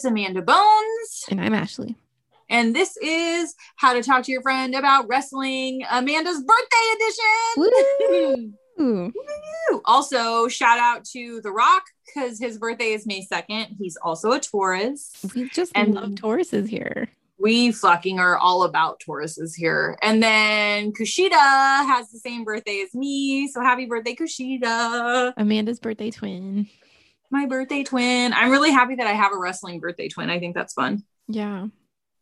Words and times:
It's 0.00 0.06
Amanda 0.06 0.40
Bones, 0.40 1.26
And 1.30 1.38
I'm 1.42 1.52
Ashley. 1.52 1.94
and 2.48 2.74
this 2.74 2.96
is 3.02 3.54
How 3.76 3.92
to 3.92 4.02
Talk 4.02 4.24
to 4.24 4.32
Your 4.32 4.40
Friend 4.40 4.74
About 4.74 5.06
Wrestling, 5.08 5.82
Amanda's 5.90 6.42
birthday 6.42 8.06
edition. 8.08 8.54
Woo! 8.78 9.12
also, 9.84 10.48
shout 10.48 10.78
out 10.78 11.04
to 11.12 11.42
The 11.42 11.50
Rock 11.52 11.82
because 12.06 12.38
his 12.38 12.56
birthday 12.56 12.92
is 12.92 13.06
May 13.06 13.26
2nd. 13.30 13.76
He's 13.78 13.98
also 14.02 14.32
a 14.32 14.40
Taurus. 14.40 15.12
we 15.34 15.50
just 15.50 15.72
And- 15.74 15.94
love 15.94 16.10
Tauruses 16.12 16.66
here. 16.66 17.10
We 17.38 17.72
fucking 17.72 18.18
are 18.18 18.38
all 18.38 18.62
about 18.64 19.00
Tauruses 19.06 19.52
here. 19.54 19.98
And 20.02 20.22
then 20.22 20.92
Kushida 20.92 21.30
has 21.32 22.10
the 22.10 22.18
same 22.18 22.44
birthday 22.44 22.80
as 22.86 22.94
me. 22.94 23.48
So 23.48 23.60
happy 23.60 23.84
birthday, 23.84 24.14
Kushida. 24.14 25.34
Amanda's 25.36 25.78
birthday 25.78 26.10
twin. 26.10 26.68
My 27.30 27.46
birthday 27.46 27.84
twin. 27.84 28.32
I'm 28.32 28.50
really 28.50 28.70
happy 28.72 28.96
that 28.96 29.06
I 29.06 29.12
have 29.12 29.32
a 29.32 29.38
wrestling 29.38 29.80
birthday 29.80 30.08
twin. 30.08 30.30
I 30.30 30.38
think 30.40 30.54
that's 30.54 30.74
fun. 30.74 31.04
Yeah. 31.28 31.66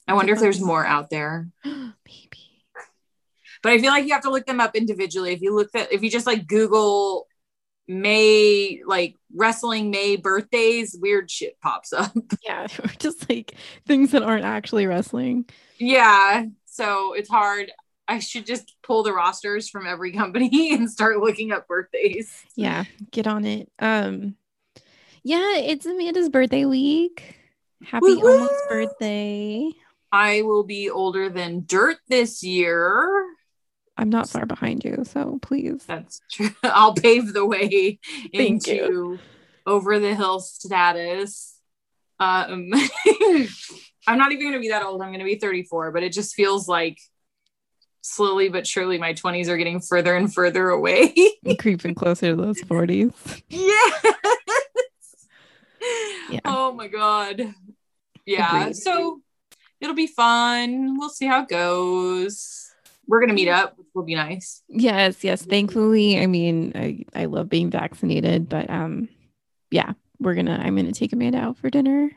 I 0.06 0.12
wonder 0.14 0.32
if 0.32 0.40
there's 0.40 0.60
more 0.60 0.84
out 0.86 1.10
there. 1.10 1.48
Maybe. 1.64 2.62
but 3.62 3.72
I 3.72 3.78
feel 3.78 3.90
like 3.90 4.06
you 4.06 4.12
have 4.12 4.22
to 4.22 4.30
look 4.30 4.46
them 4.46 4.60
up 4.60 4.74
individually. 4.74 5.32
If 5.32 5.40
you 5.40 5.54
look 5.54 5.70
at 5.74 5.92
if 5.92 6.02
you 6.02 6.10
just 6.10 6.26
like 6.26 6.46
Google 6.46 7.26
May 7.86 8.82
like 8.86 9.14
wrestling 9.34 9.90
May 9.90 10.16
birthdays, 10.16 10.94
weird 11.00 11.30
shit 11.30 11.58
pops 11.60 11.92
up. 11.92 12.12
Yeah. 12.44 12.66
Or 12.82 12.88
just 12.98 13.28
like 13.30 13.54
things 13.86 14.10
that 14.12 14.22
aren't 14.22 14.44
actually 14.44 14.86
wrestling. 14.86 15.46
yeah, 15.78 16.44
so 16.66 17.12
it's 17.14 17.28
hard. 17.28 17.70
I 18.06 18.20
should 18.20 18.46
just 18.46 18.74
pull 18.82 19.02
the 19.02 19.12
rosters 19.12 19.68
from 19.68 19.86
every 19.86 20.12
company 20.12 20.72
and 20.74 20.90
start 20.90 21.18
looking 21.18 21.52
up 21.52 21.66
birthdays. 21.68 22.42
Yeah. 22.56 22.84
Get 23.10 23.26
on 23.26 23.44
it. 23.44 23.70
Um, 23.78 24.36
yeah, 25.28 25.56
it's 25.58 25.84
Amanda's 25.84 26.30
birthday 26.30 26.64
week. 26.64 27.36
Happy 27.84 28.14
Woo-woo! 28.14 28.32
almost 28.32 28.68
birthday. 28.70 29.70
I 30.10 30.40
will 30.40 30.64
be 30.64 30.88
older 30.88 31.28
than 31.28 31.64
dirt 31.66 31.98
this 32.08 32.42
year. 32.42 33.26
I'm 33.98 34.08
not 34.08 34.30
far 34.30 34.46
behind 34.46 34.84
you, 34.84 35.04
so 35.04 35.38
please. 35.42 35.84
That's 35.84 36.22
true. 36.30 36.48
I'll 36.62 36.94
pave 36.94 37.34
the 37.34 37.44
way 37.44 37.98
into 38.32 39.18
over 39.66 39.98
the 39.98 40.14
hill 40.14 40.40
status. 40.40 41.58
Um, 42.18 42.70
I'm 44.06 44.16
not 44.16 44.32
even 44.32 44.46
going 44.46 44.54
to 44.54 44.60
be 44.60 44.70
that 44.70 44.82
old. 44.82 45.02
I'm 45.02 45.08
going 45.08 45.18
to 45.18 45.26
be 45.26 45.38
34, 45.38 45.92
but 45.92 46.02
it 46.02 46.14
just 46.14 46.36
feels 46.36 46.68
like 46.68 46.96
slowly 48.00 48.48
but 48.48 48.66
surely 48.66 48.96
my 48.96 49.12
20s 49.12 49.48
are 49.48 49.58
getting 49.58 49.80
further 49.80 50.16
and 50.16 50.32
further 50.32 50.70
away. 50.70 51.14
Creeping 51.58 51.94
closer 51.94 52.30
to 52.30 52.36
those 52.36 52.62
40s. 52.62 53.42
yes. 53.50 54.04
Yeah. 56.30 56.40
Oh 56.44 56.72
my 56.72 56.88
God. 56.88 57.54
Yeah. 58.26 58.60
Agreed. 58.60 58.76
So 58.76 59.20
it'll 59.80 59.94
be 59.94 60.06
fun. 60.06 60.98
We'll 60.98 61.10
see 61.10 61.26
how 61.26 61.42
it 61.42 61.48
goes. 61.48 62.70
We're 63.06 63.20
going 63.20 63.30
to 63.30 63.34
meet 63.34 63.48
up, 63.48 63.78
which 63.78 63.86
will 63.94 64.02
be 64.02 64.14
nice. 64.14 64.62
Yes, 64.68 65.24
yes. 65.24 65.42
Thankfully, 65.42 66.20
I 66.20 66.26
mean, 66.26 66.72
I, 66.74 67.04
I 67.14 67.24
love 67.24 67.48
being 67.48 67.70
vaccinated, 67.70 68.48
but 68.50 68.68
um, 68.68 69.08
yeah, 69.70 69.92
we're 70.20 70.34
gonna. 70.34 70.60
I'm 70.62 70.76
gonna 70.76 70.92
take 70.92 71.12
Amanda 71.14 71.38
out 71.38 71.56
for 71.56 71.70
dinner. 71.70 72.10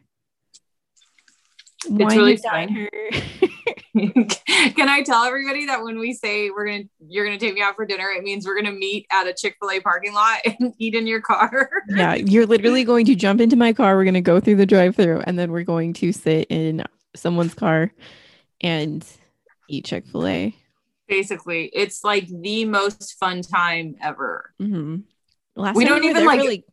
Wine 1.89 2.17
really 2.17 2.33
and 2.33 2.41
dine 2.41 2.87
fun. 3.41 3.71
Can 4.75 4.87
I 4.89 5.01
tell 5.03 5.23
everybody 5.23 5.65
that 5.65 5.83
when 5.83 5.99
we 5.99 6.13
say 6.13 6.49
we're 6.49 6.65
gonna 6.65 6.83
you're 7.07 7.25
gonna 7.25 7.39
take 7.39 7.53
me 7.53 7.61
out 7.61 7.75
for 7.75 7.85
dinner, 7.85 8.09
it 8.09 8.23
means 8.23 8.45
we're 8.45 8.55
gonna 8.55 8.71
meet 8.71 9.05
at 9.11 9.27
a 9.27 9.33
Chick-fil-A 9.33 9.81
parking 9.81 10.13
lot 10.13 10.39
and 10.45 10.73
eat 10.77 10.95
in 10.95 11.07
your 11.07 11.21
car. 11.21 11.69
yeah, 11.89 12.13
you're 12.15 12.45
literally 12.45 12.83
going 12.83 13.05
to 13.07 13.15
jump 13.15 13.41
into 13.41 13.55
my 13.55 13.73
car. 13.73 13.95
We're 13.95 14.05
gonna 14.05 14.21
go 14.21 14.39
through 14.39 14.55
the 14.57 14.65
drive-through, 14.65 15.21
and 15.25 15.37
then 15.37 15.51
we're 15.51 15.63
going 15.63 15.93
to 15.93 16.11
sit 16.13 16.47
in 16.49 16.83
someone's 17.15 17.53
car 17.53 17.91
and 18.61 19.05
eat 19.67 19.85
Chick 19.85 20.05
Fil 20.07 20.27
A. 20.27 20.55
Basically, 21.07 21.65
it's 21.73 22.03
like 22.03 22.27
the 22.29 22.63
most 22.65 23.17
fun 23.19 23.41
time 23.41 23.95
ever. 24.01 24.53
Mm-hmm. 24.61 24.97
Last 25.57 25.75
We 25.75 25.83
time 25.83 25.95
don't 25.95 26.05
even, 26.05 26.25
like- 26.25 26.39
really- 26.39 26.65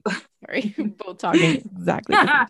sorry, 0.44 0.74
both 1.04 1.18
talking 1.18 1.56
exactly. 1.56 2.14
the 2.14 2.20
same 2.20 2.26
time. 2.28 2.46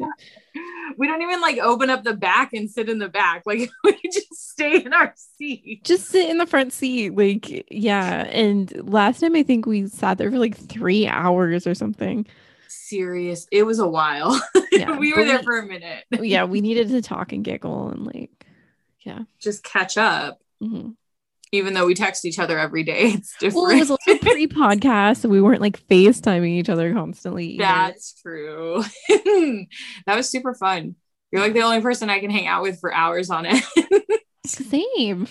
we 0.99 1.07
don't 1.07 1.23
even 1.23 1.41
like 1.41 1.59
open 1.59 1.91
up 1.91 2.03
the 2.05 2.15
back 2.15 2.53
and 2.53 2.71
sit 2.71 2.89
in 2.89 2.99
the 2.99 3.09
back. 3.09 3.43
Like 3.47 3.71
we 3.85 3.99
just 4.13 4.35
stay 4.35 4.83
in 4.83 4.93
our 4.93 5.13
seat. 5.17 5.85
just 5.85 6.09
sit 6.09 6.29
in 6.29 6.39
the 6.39 6.47
front 6.47 6.73
seat 6.73 7.11
like 7.17 7.65
yeah 7.71 8.25
and 8.25 8.73
last 8.91 9.21
time 9.21 9.37
i 9.37 9.43
think 9.45 9.67
we 9.67 9.87
sat 9.87 10.19
there 10.19 10.31
for 10.33 10.39
like 10.39 10.57
three 10.57 11.07
hours 11.07 11.67
or 11.67 11.75
something 11.75 12.27
Serious. 12.71 13.47
It 13.53 13.63
was 13.65 13.79
a 13.79 13.87
while. 13.89 14.41
Yeah, 14.73 14.99
we 14.99 15.13
were 15.13 15.25
there 15.25 15.39
we- 15.39 15.45
for 15.45 15.59
a 15.59 15.67
minute. 15.67 16.05
yeah 16.11 16.45
we 16.45 16.61
needed 16.61 16.89
to 16.89 17.01
talk 17.03 17.33
and 17.33 17.45
giggle 17.45 17.91
and 17.91 18.05
like 18.07 18.31
yeah 19.01 19.21
Just 19.39 19.63
catch 19.63 19.97
up. 19.97 20.41
mhm. 20.63 20.97
Even 21.53 21.75
though 21.75 21.87
we 21.87 21.95
text 21.95 22.25
each 22.25 22.39
other 22.39 22.59
every 22.59 22.83
day. 22.83 23.13
It's 23.15 23.35
different. 23.39 23.55
well 23.67 23.71
it 23.77 23.79
was 23.81 23.91
also 23.91 24.19
pre-podcast 24.21 25.19
so 25.19 25.29
we 25.29 25.41
weren't 25.41 25.61
like 25.61 25.81
facetiming 25.89 26.59
each 26.59 26.69
other 26.69 26.93
constantly 26.93 27.47
either. 27.53 27.65
That's 27.65 28.15
true. 28.21 28.83
that 30.07 30.17
was 30.17 30.29
super 30.29 30.55
fun. 30.55 30.97
You're 31.33 31.43
like 31.43 31.53
the 31.55 31.63
only 31.63 31.81
person 31.81 32.11
I 32.11 32.21
can 32.21 32.31
hang 32.31 32.47
out 32.47 32.63
with 32.63 32.81
for 32.81 32.93
hours 32.93 33.31
on 33.31 33.47
it. 33.47 33.63
same 34.47 35.27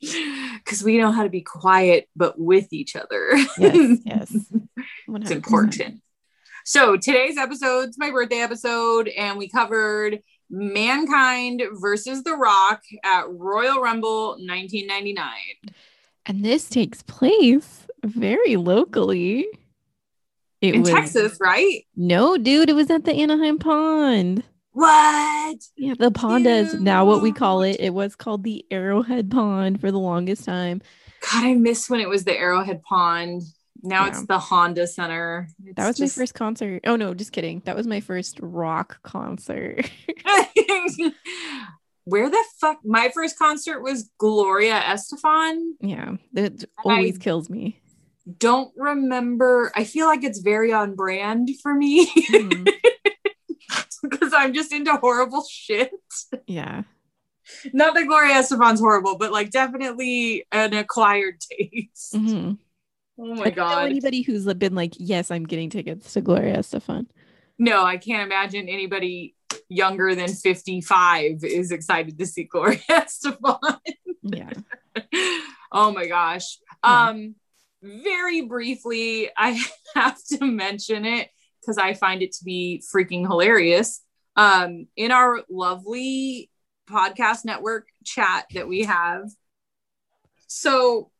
Because 0.00 0.82
we 0.82 0.98
know 0.98 1.12
how 1.12 1.22
to 1.22 1.28
be 1.30 1.40
quiet, 1.42 2.08
but 2.16 2.38
with 2.38 2.72
each 2.72 2.96
other. 2.96 3.30
yes 3.58 3.98
yes 4.04 4.30
it's 4.32 4.50
100%. 5.08 5.30
important. 5.30 6.00
So 6.64 6.96
today's 6.96 7.36
episode's 7.36 7.98
my 7.98 8.10
birthday 8.10 8.40
episode, 8.40 9.08
and 9.08 9.36
we 9.38 9.48
covered 9.48 10.20
Mankind 10.50 11.62
versus 11.80 12.22
The 12.22 12.34
Rock 12.34 12.82
at 13.04 13.24
Royal 13.28 13.80
Rumble 13.80 14.30
1999. 14.38 15.26
and 16.26 16.44
this 16.44 16.68
takes 16.68 17.02
place 17.02 17.86
very 18.04 18.56
locally 18.56 19.46
it 20.60 20.74
In 20.74 20.82
was 20.82 20.90
Texas, 20.90 21.38
right? 21.40 21.82
no 21.96 22.36
dude 22.38 22.68
it 22.70 22.74
was 22.76 22.90
at 22.90 23.04
the 23.04 23.12
anaheim 23.14 23.58
pond 23.58 24.42
What? 24.72 25.58
Yeah, 25.76 25.94
the 25.98 26.10
pond 26.10 26.46
is 26.46 26.74
now 26.74 27.04
what 27.04 27.22
we 27.22 27.30
call 27.32 27.62
it. 27.62 27.76
It 27.78 27.94
was 27.94 28.16
called 28.16 28.42
the 28.42 28.64
Arrowhead 28.70 29.30
Pond 29.30 29.80
for 29.80 29.92
the 29.92 29.98
longest 30.00 30.44
time. 30.44 30.82
God, 31.32 31.44
I 31.44 31.54
miss 31.54 31.88
when 31.88 32.00
it 32.00 32.08
was 32.08 32.24
the 32.24 32.36
Arrowhead 32.36 32.82
Pond. 32.82 33.42
Now 33.86 34.04
Yeah. 34.04 34.08
it's 34.08 34.26
the 34.26 34.38
Honda 34.38 34.86
Center. 34.86 35.48
That 35.76 35.86
was 35.86 35.96
just- 35.98 36.16
my 36.16 36.22
first 36.22 36.34
concert. 36.34 36.80
Oh 36.86 36.96
no, 36.96 37.12
just 37.14 37.32
kidding. 37.32 37.60
That 37.66 37.76
was 37.76 37.86
my 37.86 38.00
first 38.00 38.38
rock 38.40 39.02
concert. 39.02 39.90
Where 42.06 42.28
the 42.28 42.44
fuck? 42.60 42.78
My 42.84 43.10
first 43.14 43.38
concert 43.38 43.80
was 43.80 44.10
Gloria 44.18 44.78
Estefan. 44.80 45.72
yeah, 45.80 46.16
it 46.34 46.64
I- 46.78 46.82
always 46.96 47.18
kills 47.18 47.48
me. 47.48 47.80
Don't 48.38 48.72
remember. 48.76 49.70
I 49.76 49.84
feel 49.84 50.06
like 50.06 50.24
it's 50.24 50.38
very 50.40 50.72
on 50.72 50.94
brand 50.94 51.50
for 51.62 51.74
me 51.74 52.10
because 54.02 54.32
I'm 54.34 54.54
just 54.54 54.72
into 54.72 54.92
horrible 54.96 55.44
shit. 55.50 55.90
Yeah, 56.46 56.84
Not 57.74 57.94
that 57.94 58.06
Gloria 58.06 58.34
Estefan's 58.36 58.80
horrible, 58.80 59.18
but 59.18 59.30
like 59.30 59.50
definitely 59.50 60.46
an 60.52 60.72
acquired 60.72 61.40
taste. 61.40 62.14
Mhm. 62.14 62.58
Oh 63.18 63.34
my 63.34 63.50
god. 63.50 63.86
anybody 63.86 64.22
who's 64.22 64.44
been 64.54 64.74
like, 64.74 64.94
yes, 64.98 65.30
I'm 65.30 65.44
getting 65.44 65.70
tickets 65.70 66.12
to 66.14 66.20
Gloria 66.20 66.58
Estefan. 66.58 67.06
No, 67.58 67.84
I 67.84 67.96
can't 67.96 68.26
imagine 68.26 68.68
anybody 68.68 69.36
younger 69.68 70.14
than 70.14 70.28
55 70.28 71.44
is 71.44 71.70
excited 71.70 72.18
to 72.18 72.26
see 72.26 72.44
Gloria 72.44 72.78
Estefan. 72.90 73.78
Yeah, 74.22 74.50
oh 75.70 75.92
my 75.92 76.06
gosh. 76.06 76.58
Yeah. 76.82 77.08
Um 77.08 77.34
very 77.82 78.42
briefly, 78.42 79.30
I 79.36 79.62
have 79.94 80.18
to 80.32 80.44
mention 80.44 81.04
it 81.04 81.28
because 81.60 81.78
I 81.78 81.94
find 81.94 82.22
it 82.22 82.32
to 82.32 82.44
be 82.44 82.82
freaking 82.94 83.22
hilarious. 83.22 84.02
Um 84.36 84.88
in 84.96 85.12
our 85.12 85.42
lovely 85.48 86.50
podcast 86.88 87.44
network 87.44 87.86
chat 88.04 88.46
that 88.54 88.68
we 88.68 88.84
have. 88.84 89.30
So 90.46 91.10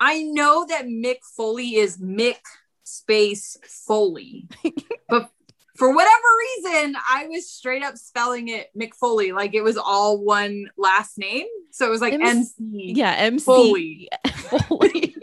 I 0.00 0.22
know 0.22 0.66
that 0.68 0.86
Mick 0.86 1.18
Foley 1.36 1.76
is 1.76 1.98
Mick 1.98 2.38
space 2.84 3.56
Foley. 3.86 4.46
but 5.08 5.30
for 5.78 5.94
whatever 5.94 6.12
reason, 6.40 6.96
I 7.08 7.28
was 7.28 7.48
straight 7.48 7.84
up 7.84 7.96
spelling 7.96 8.48
it 8.48 8.68
McFoley, 8.76 9.32
like 9.32 9.54
it 9.54 9.62
was 9.62 9.76
all 9.76 10.18
one 10.18 10.66
last 10.76 11.18
name. 11.18 11.46
So 11.70 11.86
it 11.86 11.90
was 11.90 12.00
like 12.00 12.14
MC 12.14 12.26
MC. 12.28 12.92
Yeah, 12.96 13.12
MC 13.12 13.44
Foley. 13.44 14.08
Foley. 14.36 15.14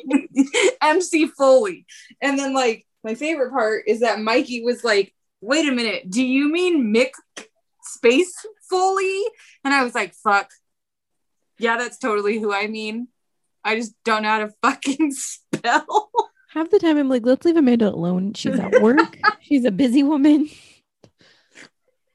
MC 0.81 1.27
Foley. 1.27 1.85
And 2.21 2.39
then 2.39 2.53
like 2.53 2.85
my 3.03 3.15
favorite 3.15 3.51
part 3.51 3.83
is 3.87 3.99
that 3.99 4.21
Mikey 4.21 4.63
was 4.63 4.83
like, 4.83 5.13
wait 5.41 5.67
a 5.67 5.73
minute, 5.73 6.09
do 6.09 6.25
you 6.25 6.49
mean 6.49 6.93
Mick 6.93 7.11
Space 7.83 8.33
Foley? 8.69 9.23
And 9.65 9.73
I 9.73 9.83
was 9.83 9.93
like, 9.93 10.13
fuck. 10.13 10.49
Yeah, 11.59 11.77
that's 11.77 11.97
totally 11.97 12.39
who 12.39 12.53
I 12.53 12.67
mean. 12.67 13.09
I 13.65 13.75
just 13.75 13.95
don't 14.05 14.21
know 14.21 14.29
how 14.29 14.39
to 14.39 14.53
fucking 14.61 15.11
spell. 15.11 16.11
Half 16.49 16.69
the 16.69 16.79
time 16.79 16.97
I'm 16.97 17.09
like, 17.09 17.25
let's 17.25 17.43
leave 17.43 17.57
Amanda 17.57 17.89
alone. 17.89 18.33
She's 18.33 18.57
at 18.57 18.81
work. 18.81 19.17
She's 19.41 19.65
a 19.65 19.71
busy 19.71 20.03
woman. 20.03 20.49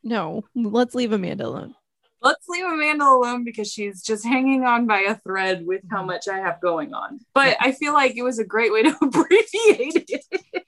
No, 0.02 0.44
let's 0.54 0.94
leave 0.94 1.12
Amanda 1.12 1.46
alone. 1.46 1.74
Let's 2.22 2.48
leave 2.48 2.64
Amanda 2.64 3.04
alone 3.04 3.44
because 3.44 3.70
she's 3.70 4.02
just 4.02 4.26
hanging 4.26 4.64
on 4.64 4.86
by 4.86 5.00
a 5.00 5.14
thread 5.16 5.66
with 5.66 5.82
how 5.90 6.02
much 6.02 6.28
I 6.28 6.38
have 6.38 6.60
going 6.60 6.92
on. 6.92 7.20
But 7.34 7.56
I 7.60 7.72
feel 7.72 7.94
like 7.94 8.14
it 8.16 8.22
was 8.22 8.38
a 8.38 8.44
great 8.44 8.72
way 8.72 8.82
to 8.82 8.96
abbreviate 9.02 10.10
it. 10.10 10.64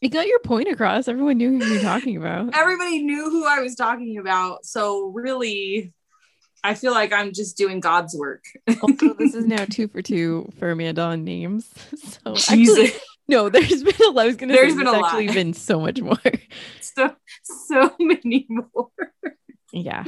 You 0.00 0.08
got 0.08 0.26
your 0.26 0.40
point 0.40 0.68
across. 0.68 1.08
Everyone 1.08 1.36
knew 1.36 1.50
who 1.50 1.64
you 1.64 1.74
were 1.74 1.80
talking 1.80 2.16
about. 2.16 2.54
Everybody 2.54 3.02
knew 3.02 3.30
who 3.30 3.46
I 3.46 3.60
was 3.60 3.74
talking 3.74 4.18
about. 4.18 4.64
So 4.64 5.06
really, 5.06 5.92
I 6.64 6.72
feel 6.74 6.92
like 6.92 7.12
I'm 7.12 7.34
just 7.34 7.58
doing 7.58 7.78
God's 7.78 8.16
work. 8.16 8.42
Also, 8.82 9.12
this 9.14 9.34
is 9.34 9.44
now 9.44 9.64
two 9.70 9.86
for 9.86 10.00
two 10.00 10.50
for 10.58 10.70
Amanda 10.70 11.02
on 11.02 11.22
names. 11.22 11.70
So 12.24 12.32
actually, 12.32 12.92
no, 13.28 13.50
there's 13.50 13.82
been 13.82 13.94
a 14.06 14.10
lot. 14.10 14.24
I 14.24 14.26
was 14.26 14.36
gonna 14.36 14.54
There's 14.54 14.72
say 14.72 14.78
been 14.78 14.86
there's 14.86 14.96
a 14.96 15.00
lot. 15.00 15.14
actually 15.14 15.34
been 15.34 15.52
so 15.52 15.78
much 15.78 16.00
more. 16.00 16.16
so 16.80 17.14
so 17.42 17.94
many 18.00 18.46
more. 18.48 18.88
yeah. 19.72 20.04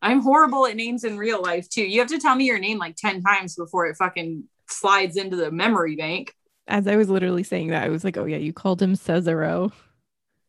I'm 0.00 0.22
horrible 0.22 0.64
at 0.66 0.76
names 0.76 1.04
in 1.04 1.18
real 1.18 1.42
life 1.42 1.68
too. 1.68 1.82
You 1.84 1.98
have 2.00 2.08
to 2.08 2.18
tell 2.18 2.34
me 2.34 2.46
your 2.46 2.58
name 2.58 2.78
like 2.78 2.96
10 2.96 3.22
times 3.22 3.54
before 3.56 3.86
it 3.86 3.96
fucking 3.96 4.44
slides 4.68 5.16
into 5.16 5.36
the 5.36 5.50
memory 5.50 5.96
bank. 5.96 6.32
As 6.66 6.86
I 6.86 6.96
was 6.96 7.10
literally 7.10 7.42
saying 7.42 7.68
that, 7.68 7.84
I 7.84 7.88
was 7.88 8.04
like, 8.04 8.16
oh 8.16 8.24
yeah, 8.24 8.36
you 8.38 8.52
called 8.52 8.80
him 8.80 8.94
Cesaro. 8.94 9.72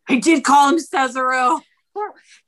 I 0.08 0.20
did 0.20 0.44
call 0.44 0.70
him 0.70 0.78
Cesaro. 0.78 1.60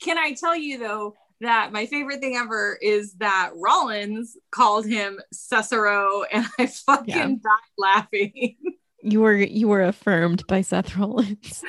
Can 0.02 0.18
I 0.18 0.34
tell 0.34 0.56
you 0.56 0.78
though 0.78 1.16
that 1.42 1.72
my 1.72 1.86
favorite 1.86 2.20
thing 2.20 2.36
ever 2.38 2.78
is 2.82 3.14
that 3.16 3.52
Rollins 3.56 4.38
called 4.52 4.86
him 4.86 5.20
Cesaro 5.34 6.24
and 6.32 6.46
I 6.60 6.66
fucking 6.68 7.06
Yeah. 7.08 7.28
died 7.28 7.72
laughing. 7.78 8.56
You 9.04 9.22
were 9.22 9.36
you 9.36 9.68
were 9.68 9.82
affirmed 9.82 10.46
by 10.48 10.62
Seth 10.62 10.96
Rollins. 10.96 11.64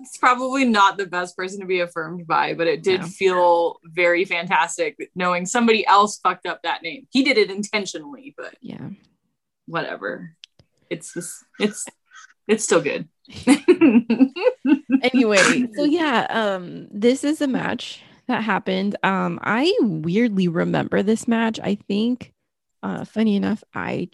it's 0.00 0.16
probably 0.16 0.64
not 0.64 0.96
the 0.96 1.04
best 1.06 1.36
person 1.36 1.60
to 1.60 1.66
be 1.66 1.80
affirmed 1.80 2.26
by, 2.26 2.54
but 2.54 2.66
it 2.66 2.82
did 2.82 3.02
No. 3.02 3.06
feel 3.06 3.76
very 3.84 4.24
fantastic 4.24 4.96
knowing 5.14 5.44
somebody 5.44 5.86
else 5.86 6.18
fucked 6.18 6.46
up 6.46 6.62
that 6.62 6.82
name. 6.82 7.06
He 7.10 7.22
did 7.22 7.36
it 7.36 7.50
intentionally, 7.50 8.34
but 8.38 8.54
Yeah. 8.62 8.88
whatever. 9.66 10.34
It's 10.88 11.12
just 11.12 11.44
it's 11.60 11.84
it's 12.46 12.64
still 12.64 12.80
good. 12.80 13.06
anyway, 15.02 15.68
so 15.76 15.84
yeah, 15.84 16.26
um, 16.30 16.88
this 16.90 17.24
is 17.24 17.42
a 17.42 17.46
match 17.46 18.00
that 18.28 18.44
happened. 18.44 18.96
Um, 19.02 19.38
I 19.42 19.72
weirdly 19.80 20.48
remember 20.48 21.02
this 21.02 21.26
match. 21.26 21.58
I 21.62 21.74
think, 21.74 22.32
uh, 22.82 23.04
funny 23.04 23.36
enough, 23.36 23.64
I, 23.74 24.08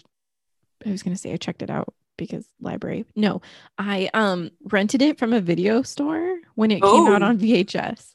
I 0.87 0.91
was 0.91 1.03
gonna 1.03 1.17
say 1.17 1.33
I 1.33 1.37
checked 1.37 1.63
it 1.63 1.71
out 1.71 1.93
because 2.17 2.47
library. 2.61 3.05
No, 3.17 3.43
I 3.79 4.09
um 4.15 4.51
rented 4.65 5.03
it 5.03 5.19
from 5.19 5.33
a 5.33 5.41
video 5.41 5.83
store 5.83 6.37
when 6.55 6.71
it 6.71 6.81
came 6.83 7.07
out 7.09 7.23
Oh. 7.23 7.27
on 7.27 7.39
VHS 7.39 8.15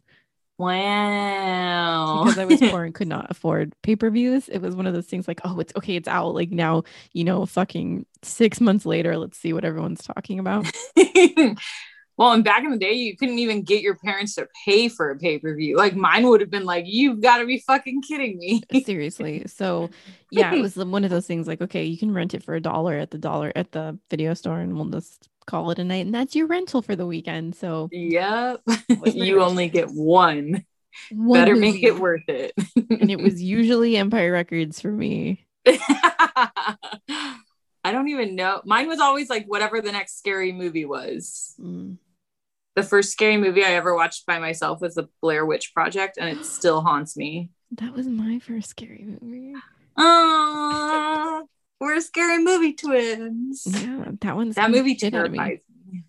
wow. 0.57 2.23
because 2.23 2.37
I 2.39 2.45
was 2.45 2.59
poor 2.59 2.83
and 2.83 2.93
could 2.93 3.07
not 3.07 3.27
afford 3.29 3.73
pay 3.81 3.95
per 3.95 4.09
views. 4.09 4.47
It 4.49 4.59
was 4.61 4.75
one 4.75 4.87
of 4.87 4.93
those 4.93 5.07
things 5.07 5.27
like, 5.27 5.41
oh, 5.43 5.59
it's 5.59 5.73
okay, 5.75 5.95
it's 5.95 6.07
out. 6.07 6.33
Like 6.35 6.51
now, 6.51 6.83
you 7.13 7.23
know, 7.23 7.45
fucking 7.45 8.05
six 8.23 8.61
months 8.61 8.85
later, 8.85 9.17
let's 9.17 9.37
see 9.37 9.53
what 9.53 9.65
everyone's 9.65 10.03
talking 10.03 10.39
about. 10.39 10.65
well, 12.19 12.33
and 12.33 12.43
back 12.43 12.65
in 12.65 12.69
the 12.69 12.77
day, 12.77 12.93
you 12.93 13.15
couldn't 13.15 13.39
even 13.39 13.63
get 13.63 13.81
your 13.81 13.95
parents 13.95 14.35
to 14.35 14.47
pay 14.65 14.89
for 14.89 15.09
a 15.09 15.17
pay 15.17 15.39
per 15.39 15.55
view. 15.55 15.77
Like 15.77 15.95
mine 15.95 16.27
would 16.27 16.41
have 16.41 16.51
been 16.51 16.65
like, 16.65 16.83
"You've 16.85 17.21
got 17.21 17.37
to 17.37 17.45
be 17.45 17.59
fucking 17.59 18.01
kidding 18.01 18.37
me!" 18.37 18.61
seriously 18.85 19.43
so 19.47 19.89
yeah 20.31 20.53
it 20.53 20.61
was 20.61 20.75
one 20.75 21.03
of 21.03 21.09
those 21.09 21.27
things 21.27 21.47
like 21.47 21.61
okay 21.61 21.83
you 21.83 21.97
can 21.97 22.13
rent 22.13 22.33
it 22.33 22.43
for 22.43 22.55
a 22.55 22.61
dollar 22.61 22.97
at 22.97 23.11
the 23.11 23.17
dollar 23.17 23.51
at 23.55 23.71
the 23.71 23.97
video 24.09 24.33
store 24.33 24.59
and 24.59 24.75
we'll 24.75 24.85
just 24.85 25.29
call 25.45 25.71
it 25.71 25.79
a 25.79 25.83
night 25.83 26.05
and 26.05 26.13
that's 26.13 26.35
your 26.35 26.47
rental 26.47 26.81
for 26.81 26.95
the 26.95 27.05
weekend 27.05 27.55
so 27.55 27.89
yep. 27.91 28.61
you 29.05 29.41
only 29.41 29.67
get 29.67 29.89
one. 29.89 30.63
one 31.11 31.39
Better 31.39 31.55
make 31.55 31.81
it 31.83 31.99
worth 31.99 32.27
it. 32.27 32.53
and 32.75 33.09
it 33.09 33.19
was 33.19 33.41
usually 33.41 33.97
empire 33.97 34.31
records 34.31 34.79
for 34.79 34.91
me 34.91 35.45
I 37.81 37.91
don't 37.93 38.09
even 38.09 38.35
know. 38.35 38.61
Mine 38.65 38.87
was 38.87 38.99
always 38.99 39.29
like 39.29 39.45
whatever 39.45 39.81
the 39.81 39.91
next 39.91 40.17
scary 40.17 40.51
movie 40.51 40.85
was. 40.85 41.55
Mm. 41.59 41.97
The 42.79 42.87
first 42.87 43.11
scary 43.11 43.35
movie 43.35 43.63
I 43.65 43.71
ever 43.71 43.93
watched 43.93 44.25
by 44.25 44.39
myself 44.39 44.79
was 44.79 44.95
the 44.95 45.09
Blair 45.21 45.45
Witch 45.45 45.73
Project, 45.73 46.17
and 46.17 46.29
it 46.29 46.45
still 46.45 46.79
haunts 46.79 47.17
me. 47.17 47.49
that 47.71 47.93
was 47.93 48.07
my 48.07 48.39
first 48.39 48.69
scary 48.69 49.05
movie 49.05 49.53
Oh, 49.97 51.45
we're 51.81 51.99
scary 51.99 52.41
movie 52.41 52.71
twins. 52.73 53.63
yeah 53.69 54.05
that 54.21 54.35
one's 54.37 54.55
That 54.55 54.71
movie 54.71 54.95
terrifies 54.95 55.59
me. 55.91 56.05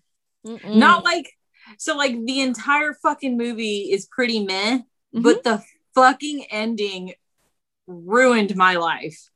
Not 0.65 1.03
like 1.03 1.29
so 1.77 1.97
like 1.97 2.15
the 2.25 2.39
entire 2.39 2.93
fucking 2.93 3.37
movie 3.37 3.91
is 3.91 4.05
pretty 4.05 4.45
meh, 4.45 4.79
Mm-hmm. 5.13 5.23
but 5.23 5.43
the 5.43 5.61
fucking 5.93 6.45
ending 6.49 7.15
ruined 7.85 8.55
my 8.55 8.77
life. 8.77 9.29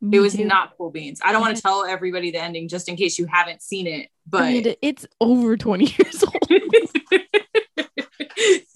It 0.00 0.20
was 0.20 0.38
not 0.38 0.76
cool 0.76 0.90
beans. 0.90 1.20
I 1.24 1.32
don't 1.32 1.40
want 1.40 1.56
to 1.56 1.62
tell 1.62 1.84
everybody 1.84 2.30
the 2.30 2.40
ending 2.40 2.68
just 2.68 2.88
in 2.88 2.96
case 2.96 3.18
you 3.18 3.26
haven't 3.26 3.62
seen 3.62 3.86
it, 3.86 4.10
but 4.26 4.76
it's 4.80 5.06
over 5.20 5.56
20 5.56 5.84
years 5.98 6.22
old 6.22 6.36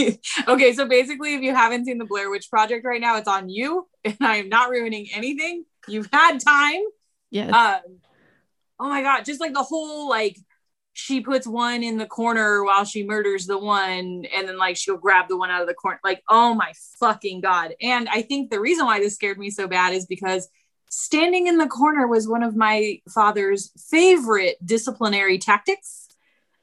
okay, 0.48 0.72
so 0.72 0.86
basically, 0.86 1.34
if 1.34 1.42
you 1.42 1.54
haven't 1.54 1.84
seen 1.84 1.98
the 1.98 2.04
Blair 2.04 2.30
Witch 2.30 2.50
Project 2.50 2.84
right 2.84 3.00
now, 3.00 3.16
it's 3.16 3.28
on 3.28 3.48
you, 3.48 3.88
and 4.04 4.16
I 4.20 4.36
am 4.36 4.48
not 4.48 4.70
ruining 4.70 5.08
anything. 5.14 5.64
You've 5.88 6.08
had 6.12 6.38
time. 6.40 6.82
yes 7.30 7.52
Um, 7.52 7.98
oh 8.78 8.88
my 8.88 9.02
god, 9.02 9.24
just 9.24 9.40
like 9.40 9.52
the 9.52 9.62
whole 9.62 10.08
like 10.08 10.36
she 10.94 11.22
puts 11.22 11.46
one 11.46 11.82
in 11.82 11.96
the 11.96 12.06
corner 12.06 12.62
while 12.62 12.84
she 12.84 13.04
murders 13.04 13.46
the 13.46 13.58
one, 13.58 14.24
and 14.34 14.48
then 14.48 14.58
like 14.58 14.76
she'll 14.76 14.96
grab 14.96 15.28
the 15.28 15.36
one 15.36 15.50
out 15.50 15.62
of 15.62 15.68
the 15.68 15.74
corner. 15.74 16.00
Like, 16.04 16.22
oh 16.28 16.54
my 16.54 16.72
fucking 17.00 17.40
god! 17.40 17.74
And 17.80 18.08
I 18.08 18.22
think 18.22 18.50
the 18.50 18.60
reason 18.60 18.86
why 18.86 19.00
this 19.00 19.14
scared 19.14 19.38
me 19.38 19.50
so 19.50 19.66
bad 19.68 19.94
is 19.94 20.06
because 20.06 20.48
standing 20.94 21.46
in 21.46 21.56
the 21.56 21.66
corner 21.66 22.06
was 22.06 22.28
one 22.28 22.42
of 22.42 22.54
my 22.54 23.00
father's 23.12 23.70
favorite 23.90 24.56
disciplinary 24.64 25.38
tactics. 25.38 26.08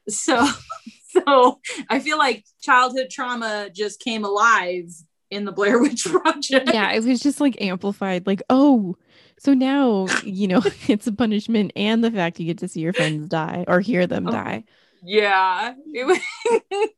So, 0.08 0.46
so 1.26 1.58
I 1.88 1.98
feel 1.98 2.16
like 2.16 2.44
childhood 2.62 3.08
trauma 3.10 3.70
just 3.74 3.98
came 4.00 4.24
alive 4.24 4.86
in 5.30 5.44
the 5.44 5.52
Blair 5.52 5.80
Witch 5.80 6.04
Project. 6.08 6.70
yeah 6.72 6.90
it 6.92 7.04
was 7.04 7.20
just 7.20 7.40
like 7.40 7.60
amplified 7.60 8.26
like 8.26 8.42
oh 8.50 8.96
so 9.38 9.54
now 9.54 10.06
you 10.24 10.48
know 10.48 10.60
it's 10.88 11.06
a 11.06 11.12
punishment 11.12 11.70
and 11.76 12.02
the 12.02 12.10
fact 12.10 12.40
you 12.40 12.46
get 12.46 12.58
to 12.58 12.66
see 12.66 12.80
your 12.80 12.92
friends 12.92 13.28
die 13.28 13.64
or 13.68 13.78
hear 13.78 14.08
them 14.08 14.26
Oh. 14.26 14.32
die 14.32 14.64
Yeah, 15.04 15.74
it 15.94 16.04
was. 16.04 16.18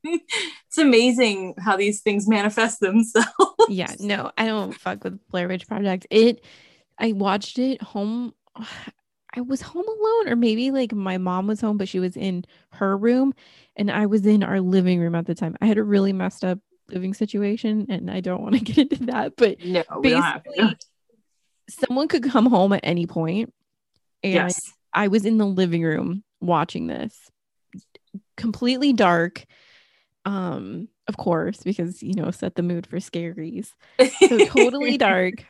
it's 0.02 0.78
amazing 0.78 1.54
how 1.58 1.76
these 1.76 2.00
things 2.00 2.26
manifest 2.26 2.80
themselves. 2.80 3.28
yeah 3.68 3.92
no 4.00 4.30
i 4.38 4.46
don't 4.46 4.74
fuck 4.74 5.04
with 5.04 5.20
blair 5.28 5.46
witch 5.46 5.66
project 5.68 6.06
it 6.10 6.42
i 6.98 7.12
watched 7.12 7.58
it 7.58 7.82
home 7.82 8.34
i 9.34 9.40
was 9.40 9.62
home 9.62 9.86
alone 9.88 10.28
or 10.32 10.36
maybe 10.36 10.70
like 10.70 10.92
my 10.92 11.18
mom 11.18 11.46
was 11.46 11.60
home 11.60 11.78
but 11.78 11.88
she 11.88 12.00
was 12.00 12.16
in 12.16 12.44
her 12.72 12.96
room 12.96 13.32
and 13.76 13.90
i 13.90 14.06
was 14.06 14.26
in 14.26 14.42
our 14.42 14.60
living 14.60 15.00
room 15.00 15.14
at 15.14 15.26
the 15.26 15.34
time. 15.34 15.56
I 15.60 15.66
had 15.66 15.78
a 15.78 15.84
really 15.84 16.12
messed 16.12 16.44
up 16.44 16.58
living 16.88 17.14
situation 17.14 17.86
and 17.88 18.10
i 18.10 18.20
don't 18.20 18.42
want 18.42 18.54
to 18.54 18.60
get 18.64 18.78
into 18.78 19.06
that 19.06 19.36
but 19.36 19.62
No, 19.62 19.82
we 20.00 20.10
don't 20.10 20.22
have 20.22 20.42
basically 20.44 20.76
someone 21.68 22.08
could 22.08 22.24
come 22.24 22.46
home 22.46 22.72
at 22.72 22.80
any 22.82 23.06
point 23.06 23.52
and 24.22 24.34
Yes. 24.34 24.72
I 24.92 25.08
was 25.08 25.24
in 25.24 25.38
the 25.38 25.46
living 25.46 25.82
room 25.82 26.22
watching 26.40 26.86
this. 26.86 27.30
Completely 28.36 28.92
dark 28.92 29.46
um 30.24 30.86
of 31.08 31.16
course 31.16 31.62
because 31.64 32.00
you 32.02 32.14
know 32.14 32.30
set 32.30 32.54
the 32.54 32.62
mood 32.62 32.86
for 32.86 32.98
scaries. 32.98 33.72
So 34.28 34.44
totally 34.44 34.98
dark 35.10 35.44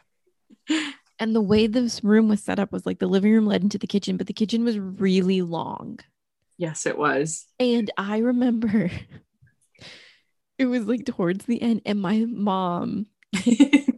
and 1.23 1.35
the 1.37 1.41
way 1.41 1.67
this 1.69 2.03
room 2.03 2.29
was 2.29 2.43
set 2.43 2.59
up 2.59 2.73
was 2.73 2.85
like 2.85 2.99
the 2.99 3.07
living 3.07 3.33
room 3.33 3.47
led 3.47 3.63
into 3.63 3.79
the 3.79 3.87
kitchen 3.87 4.17
but 4.17 4.27
the 4.27 4.33
kitchen 4.33 4.65
was 4.65 4.79
really 4.79 5.41
long 5.43 5.99
Yes, 6.59 6.85
it 6.87 6.99
was. 6.99 7.47
and 7.59 7.91
i 7.97 8.19
remember 8.19 8.91
it 10.59 10.67
was 10.67 10.85
like 10.87 11.07
towards 11.07 11.45
the 11.47 11.61
end 11.63 11.83
and 11.87 12.01
my 12.01 12.25
mom 12.29 13.07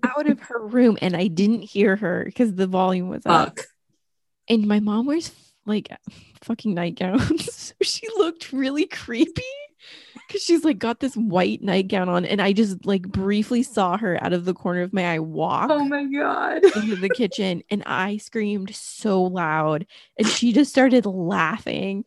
out 0.04 0.28
of 0.28 0.38
her 0.40 0.64
room 0.66 0.97
and 1.02 1.16
i 1.16 1.26
didn't 1.26 1.62
hear 1.62 1.97
her 1.97 2.23
because 2.26 2.54
the 2.54 2.66
volume 2.66 3.09
was 3.09 3.23
up 3.26 3.59
and 4.49 4.66
my 4.66 4.81
mom 4.81 5.07
wears 5.07 5.33
like 5.66 5.88
fucking 6.43 6.75
nightgowns. 6.75 7.52
so 7.52 7.75
she 7.83 8.07
looked 8.19 8.52
really 8.52 8.87
creepy 8.87 9.43
because 10.34 10.44
she's 10.44 10.64
like 10.64 10.78
got 10.80 10.98
this 10.98 11.14
white 11.14 11.62
nightgown 11.62 12.08
on, 12.08 12.24
and 12.24 12.42
I 12.42 12.52
just 12.52 12.84
like 12.84 13.02
briefly 13.02 13.62
saw 13.62 13.96
her 13.96 14.22
out 14.22 14.32
of 14.32 14.44
the 14.44 14.52
corner 14.52 14.82
of 14.82 14.92
my 14.92 15.14
eye 15.14 15.20
walk 15.20 15.70
Oh 15.70 15.84
my 15.84 16.04
god. 16.04 16.64
into 16.76 16.96
the 16.96 17.08
kitchen, 17.08 17.62
and 17.70 17.84
I 17.86 18.16
screamed 18.16 18.74
so 18.74 19.22
loud, 19.22 19.86
and 20.18 20.26
she 20.26 20.52
just 20.52 20.72
started 20.72 21.06
laughing. 21.06 22.04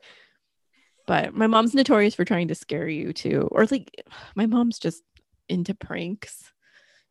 But 1.06 1.34
my 1.34 1.48
mom's 1.48 1.74
notorious 1.74 2.16
for 2.16 2.26
trying 2.26 2.50
to 2.50 2.56
scare 2.56 2.90
you 2.90 3.14
too, 3.14 3.48
or 3.50 3.66
like 3.66 3.90
my 4.36 4.46
mom's 4.46 4.78
just 4.78 5.04
into 5.48 5.74
pranks. 5.74 6.52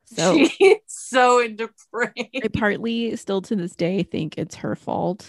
So 0.04 0.44
She's 0.44 0.76
so 0.86 1.40
into 1.40 1.70
pranks. 1.90 2.28
I 2.44 2.48
partly 2.48 3.16
still 3.16 3.40
to 3.42 3.56
this 3.56 3.74
day 3.74 4.02
think 4.02 4.36
it's 4.36 4.56
her 4.56 4.76
fault 4.76 5.26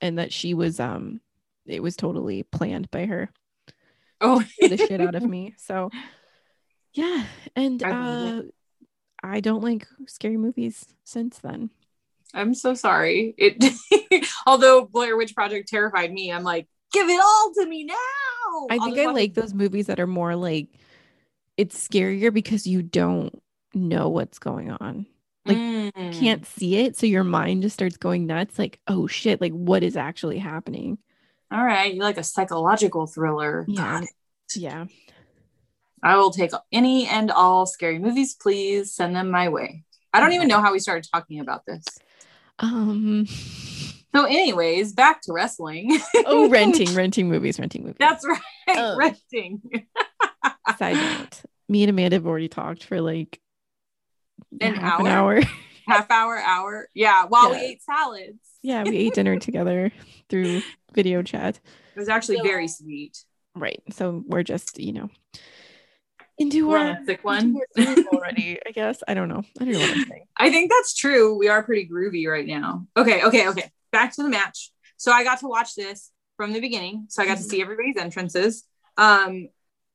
and 0.00 0.18
that 0.18 0.32
she 0.32 0.54
was 0.54 0.78
um 0.78 1.20
it 1.66 1.82
was 1.82 1.96
totally 1.96 2.44
planned 2.44 2.88
by 2.92 3.06
her 3.06 3.30
Oh, 4.20 4.42
the 4.60 4.76
shit 4.88 5.00
out 5.00 5.14
of 5.14 5.22
me. 5.22 5.54
So 5.58 5.90
yeah, 6.94 7.24
and 7.54 7.82
I 7.82 7.90
uh 7.90 8.42
I 9.22 9.40
don't 9.40 9.62
like 9.62 9.86
scary 10.06 10.36
movies 10.36 10.86
since 11.04 11.38
then. 11.38 11.70
I'm 12.34 12.54
so 12.54 12.74
sorry. 12.74 13.34
It 13.38 14.26
although 14.46 14.84
Blair 14.84 15.16
Witch 15.16 15.34
Project 15.34 15.68
terrified 15.68 16.12
me, 16.12 16.32
I'm 16.32 16.44
like, 16.44 16.68
give 16.92 17.08
it 17.08 17.20
all 17.20 17.52
to 17.54 17.66
me 17.66 17.84
now. 17.84 18.66
I 18.70 18.78
think 18.78 18.98
I 18.98 19.06
like 19.06 19.34
those 19.34 19.54
movies 19.54 19.86
that 19.86 20.00
are 20.00 20.06
more 20.06 20.36
like 20.36 20.68
it's 21.56 21.88
scarier 21.88 22.32
because 22.32 22.66
you 22.66 22.82
don't 22.82 23.42
know 23.74 24.08
what's 24.08 24.38
going 24.38 24.70
on. 24.70 25.06
like, 25.44 25.56
Mm. 25.58 26.18
Can't 26.18 26.46
see 26.46 26.76
it, 26.76 26.96
so 26.96 27.06
your 27.06 27.24
mind 27.24 27.62
just 27.62 27.74
starts 27.74 27.96
going 27.96 28.26
nuts 28.26 28.58
like, 28.58 28.78
"Oh 28.86 29.06
shit, 29.06 29.40
like 29.40 29.52
what 29.52 29.82
is 29.82 29.96
actually 29.96 30.38
happening?" 30.38 30.98
All 31.50 31.64
right, 31.64 31.94
you 31.94 32.02
like 32.02 32.18
a 32.18 32.22
psychological 32.24 33.06
thriller. 33.06 33.64
Yeah. 33.68 34.02
Yeah. 34.54 34.86
I 36.02 36.16
will 36.16 36.30
take 36.30 36.52
any 36.70 37.06
and 37.06 37.30
all 37.30 37.66
scary 37.66 37.98
movies, 37.98 38.34
please. 38.34 38.94
Send 38.94 39.16
them 39.16 39.30
my 39.30 39.48
way. 39.48 39.84
I 40.12 40.20
don't 40.20 40.32
even 40.32 40.48
know 40.48 40.60
how 40.60 40.72
we 40.72 40.78
started 40.78 41.08
talking 41.12 41.40
about 41.40 41.64
this. 41.66 41.84
Um 42.58 43.26
So, 44.14 44.24
anyways, 44.24 44.92
back 44.92 45.20
to 45.22 45.32
wrestling. 45.32 45.98
oh, 46.26 46.48
renting, 46.50 46.94
renting 46.94 47.28
movies, 47.28 47.58
renting 47.58 47.82
movies. 47.82 47.96
That's 47.98 48.26
right. 48.26 48.40
Oh. 48.68 48.96
Renting. 48.98 49.60
Side 50.78 50.96
note. 50.96 51.42
Me 51.68 51.82
and 51.82 51.90
Amanda 51.90 52.16
have 52.16 52.26
already 52.26 52.48
talked 52.48 52.84
for 52.84 53.00
like 53.00 53.40
An 54.60 54.74
half 54.74 55.00
an 55.00 55.06
hour? 55.06 55.40
Hour. 55.88 55.96
Half 55.96 56.10
hour, 56.10 56.38
hour. 56.38 56.88
Yeah, 56.94 57.24
while 57.26 57.50
we 57.50 57.56
ate 57.56 57.82
salads. 57.82 58.38
yeah, 58.62 58.82
we 58.84 58.96
ate 58.96 59.14
dinner 59.14 59.36
together 59.40 59.90
through 60.28 60.62
video 60.92 61.22
chat. 61.22 61.60
It 61.94 61.98
was 61.98 62.08
actually 62.08 62.38
So- 62.38 62.42
very 62.44 62.68
sweet. 62.68 63.24
Right. 63.54 63.82
So 63.90 64.22
we're 64.26 64.44
just, 64.44 64.78
you 64.78 64.92
know, 64.92 65.08
into 66.38 66.68
We're 66.68 66.78
our 66.78 66.90
on 66.90 66.96
a 67.02 67.04
thick 67.04 67.24
one. 67.24 67.56
already, 68.12 68.58
I 68.64 68.70
guess. 68.70 69.02
I 69.08 69.14
don't 69.14 69.28
know. 69.28 69.42
I 69.60 69.64
don't 69.64 69.72
know 69.74 69.80
what 69.80 69.90
I'm 69.90 70.04
saying. 70.04 70.24
I 70.36 70.50
think 70.50 70.70
that's 70.70 70.94
true. 70.94 71.36
We 71.36 71.48
are 71.48 71.62
pretty 71.64 71.88
groovy 71.88 72.28
right 72.28 72.46
now. 72.46 72.86
Okay, 72.96 73.24
okay, 73.24 73.48
okay. 73.48 73.72
Back 73.90 74.12
to 74.14 74.22
the 74.22 74.28
match. 74.28 74.70
So 74.96 75.10
I 75.10 75.24
got 75.24 75.40
to 75.40 75.48
watch 75.48 75.74
this 75.74 76.12
from 76.36 76.52
the 76.52 76.60
beginning. 76.60 77.06
So 77.08 77.20
I 77.22 77.26
got 77.26 77.38
to 77.38 77.42
Mhm. 77.42 77.48
see 77.50 77.60
everybody's 77.62 77.96
entrances. 77.96 78.64
Um, 78.96 79.48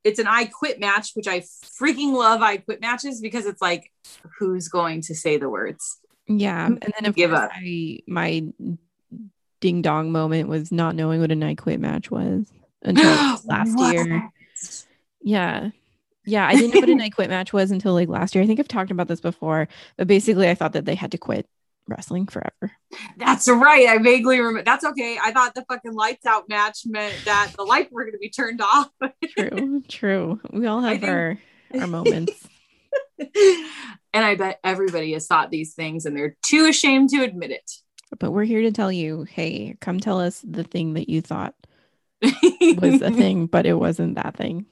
it's 0.03 0.19
an 0.19 0.27
I 0.27 0.45
quit 0.45 0.79
match, 0.79 1.11
which 1.13 1.27
I 1.27 1.39
freaking 1.39 2.13
love 2.13 2.41
I 2.41 2.57
quit 2.57 2.81
matches 2.81 3.21
because 3.21 3.45
it's 3.45 3.61
like, 3.61 3.91
who's 4.39 4.67
going 4.67 5.01
to 5.03 5.15
say 5.15 5.37
the 5.37 5.49
words? 5.49 5.99
Yeah. 6.27 6.65
And 6.65 6.81
then 6.81 7.05
of 7.05 7.15
Give 7.15 7.31
course 7.31 7.43
up. 7.43 7.51
I 7.53 7.99
my 8.07 8.43
ding 9.61 9.81
dong 9.81 10.11
moment 10.11 10.49
was 10.49 10.71
not 10.71 10.95
knowing 10.95 11.21
what 11.21 11.31
an 11.31 11.43
I 11.43 11.55
quit 11.55 11.79
match 11.79 12.11
was 12.11 12.51
until 12.81 13.05
last 13.45 13.75
What? 13.75 13.93
year. 13.93 14.29
Yeah. 15.21 15.69
Yeah. 16.25 16.47
I 16.47 16.55
didn't 16.55 16.73
know 16.73 16.79
what 16.81 16.89
an 16.89 17.01
I 17.01 17.09
quit 17.09 17.29
match 17.29 17.53
was 17.53 17.71
until 17.71 17.93
like 17.93 18.09
last 18.09 18.35
year. 18.35 18.43
I 18.43 18.47
think 18.47 18.59
I've 18.59 18.67
talked 18.67 18.91
about 18.91 19.07
this 19.07 19.21
before, 19.21 19.67
but 19.97 20.07
basically 20.07 20.49
I 20.49 20.55
thought 20.55 20.73
that 20.73 20.85
they 20.85 20.95
had 20.95 21.11
to 21.11 21.17
quit 21.17 21.47
wrestling 21.87 22.27
forever. 22.27 22.71
That's 23.17 23.47
right. 23.49 23.87
I 23.87 23.97
vaguely 23.97 24.39
remember. 24.39 24.63
That's 24.63 24.85
okay. 24.85 25.17
I 25.21 25.31
thought 25.31 25.55
the 25.55 25.65
fucking 25.67 25.93
lights 25.93 26.25
out 26.25 26.49
match 26.49 26.81
meant 26.85 27.15
that 27.25 27.51
the 27.55 27.63
lights 27.63 27.91
were 27.91 28.03
going 28.03 28.13
to 28.13 28.19
be 28.19 28.29
turned 28.29 28.61
off. 28.61 28.89
True. 29.37 29.83
True. 29.87 30.39
We 30.51 30.67
all 30.67 30.81
have 30.81 30.99
think- 30.99 31.11
our 31.11 31.37
our 31.79 31.87
moments. 31.87 32.47
and 34.13 34.25
I 34.25 34.35
bet 34.35 34.59
everybody 34.63 35.13
has 35.13 35.27
thought 35.27 35.49
these 35.51 35.73
things 35.73 36.05
and 36.05 36.15
they're 36.15 36.35
too 36.43 36.65
ashamed 36.65 37.09
to 37.09 37.23
admit 37.23 37.51
it. 37.51 37.71
But 38.19 38.31
we're 38.31 38.43
here 38.43 38.61
to 38.61 38.71
tell 38.71 38.91
you, 38.91 39.23
hey, 39.23 39.75
come 39.81 39.99
tell 39.99 40.19
us 40.19 40.43
the 40.47 40.63
thing 40.63 40.93
that 40.93 41.09
you 41.09 41.21
thought 41.21 41.55
was 42.21 43.01
a 43.01 43.11
thing, 43.11 43.47
but 43.47 43.65
it 43.65 43.73
wasn't 43.73 44.15
that 44.15 44.35
thing. 44.37 44.65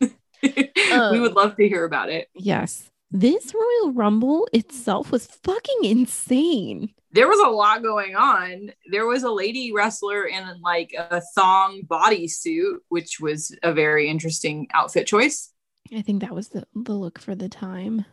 we 0.44 1.20
would 1.20 1.34
love 1.34 1.56
to 1.56 1.68
hear 1.68 1.84
about 1.84 2.10
it. 2.10 2.28
Yes. 2.36 2.90
This 3.12 3.54
Royal 3.54 3.92
Rumble 3.92 4.48
itself 4.54 5.12
was 5.12 5.28
fucking 5.28 5.84
insane. 5.84 6.94
There 7.12 7.28
was 7.28 7.40
a 7.46 7.50
lot 7.50 7.84
going 7.84 8.16
on. 8.16 8.72
There 8.90 9.06
was 9.06 9.24
a 9.24 9.32
lady 9.32 9.74
wrestler 9.74 10.26
in 10.26 10.46
like 10.62 10.94
a 10.98 11.22
thong 11.36 11.82
bodysuit, 11.86 12.76
which 12.88 13.20
was 13.20 13.54
a 13.64 13.74
very 13.74 14.08
interesting 14.08 14.70
outfit 14.74 15.08
choice. 15.08 15.52
I 15.94 16.02
think 16.02 16.22
that 16.22 16.34
was 16.34 16.50
the, 16.50 16.66
the 16.74 16.94
look 16.94 17.20
for 17.20 17.36
the 17.36 17.50
time. 17.50 18.06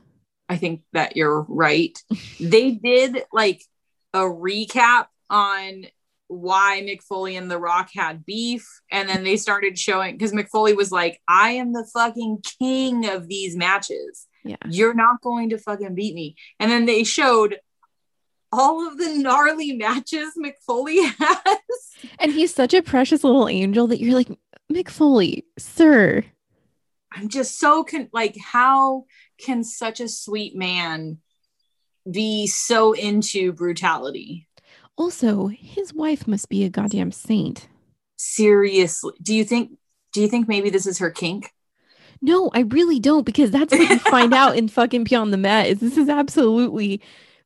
I 0.49 0.57
think 0.57 0.83
that 0.93 1.17
you're 1.17 1.47
right. 1.49 1.97
they 2.41 2.73
did 2.73 3.23
like 3.33 3.63
a 4.15 4.21
recap 4.21 5.07
on 5.31 5.85
why 6.27 6.83
Mick 6.85 7.03
Foley 7.03 7.37
and 7.37 7.51
The 7.51 7.59
Rock 7.59 7.91
had 7.95 8.27
beef. 8.27 8.67
And 8.91 9.09
then 9.09 9.25
they 9.25 9.37
started 9.37 9.79
showing 9.79 10.17
because 10.17 10.33
Mick 10.33 10.49
Foley 10.49 10.75
was 10.75 10.91
like, 10.91 11.21
I 11.29 11.51
am 11.53 11.73
the 11.73 11.89
fucking 11.93 12.43
king 12.59 13.09
of 13.09 13.29
these 13.29 13.57
matches. 13.57 14.27
Yeah. 14.49 14.57
You're 14.69 14.95
not 14.95 15.21
going 15.21 15.51
to 15.51 15.59
fucking 15.59 15.95
beat 15.95 16.15
me. 16.15 16.37
And 16.59 16.71
then 16.71 16.87
they 16.87 17.05
showed 17.05 17.59
all 18.51 18.89
of 18.89 18.97
the 18.99 19.15
gnarly 19.19 19.73
matches 19.73 20.33
McFoley 20.39 21.13
has. 21.19 21.59
And 22.19 22.33
he's 22.33 22.55
such 22.55 22.73
a 22.75 22.83
precious 22.83 23.23
little 23.23 23.49
angel 23.49 23.87
that 23.89 24.01
you're 24.01 24.15
like, 24.15 24.29
McFoley, 24.73 25.45
sir. 25.59 26.25
I'm 27.13 27.29
just 27.29 27.59
so 27.59 27.85
con- 27.85 28.09
like, 28.13 28.37
how 28.39 29.05
can 29.39 29.65
such 29.65 30.01
a 30.01 30.09
sweet 30.09 30.57
man 30.57 31.19
be 32.11 32.47
so 32.47 32.93
into 32.93 33.53
brutality? 33.53 34.49
Also, 34.97 35.47
his 35.49 35.93
wife 35.95 36.27
must 36.27 36.49
be 36.49 36.65
a 36.65 36.71
goddamn 36.71 37.13
saint. 37.13 37.69
seriously 38.17 39.13
do 39.23 39.33
you 39.35 39.45
think 39.45 39.71
do 40.13 40.21
you 40.21 40.27
think 40.29 40.49
maybe 40.49 40.71
this 40.71 40.87
is 40.87 40.99
her 40.99 41.11
kink 41.11 41.53
No, 42.21 42.51
I 42.53 42.61
really 42.61 42.99
don't, 42.99 43.25
because 43.25 43.51
that's 43.51 43.73
what 43.73 43.89
you 43.89 43.99
find 43.99 44.35
out 44.35 44.57
in 44.57 44.69
fucking 44.79 45.05
Beyond 45.05 45.33
the 45.33 45.37
Mat 45.37 45.67
is 45.69 45.81
this 45.81 45.97
is 45.97 46.09
absolutely 46.09 47.01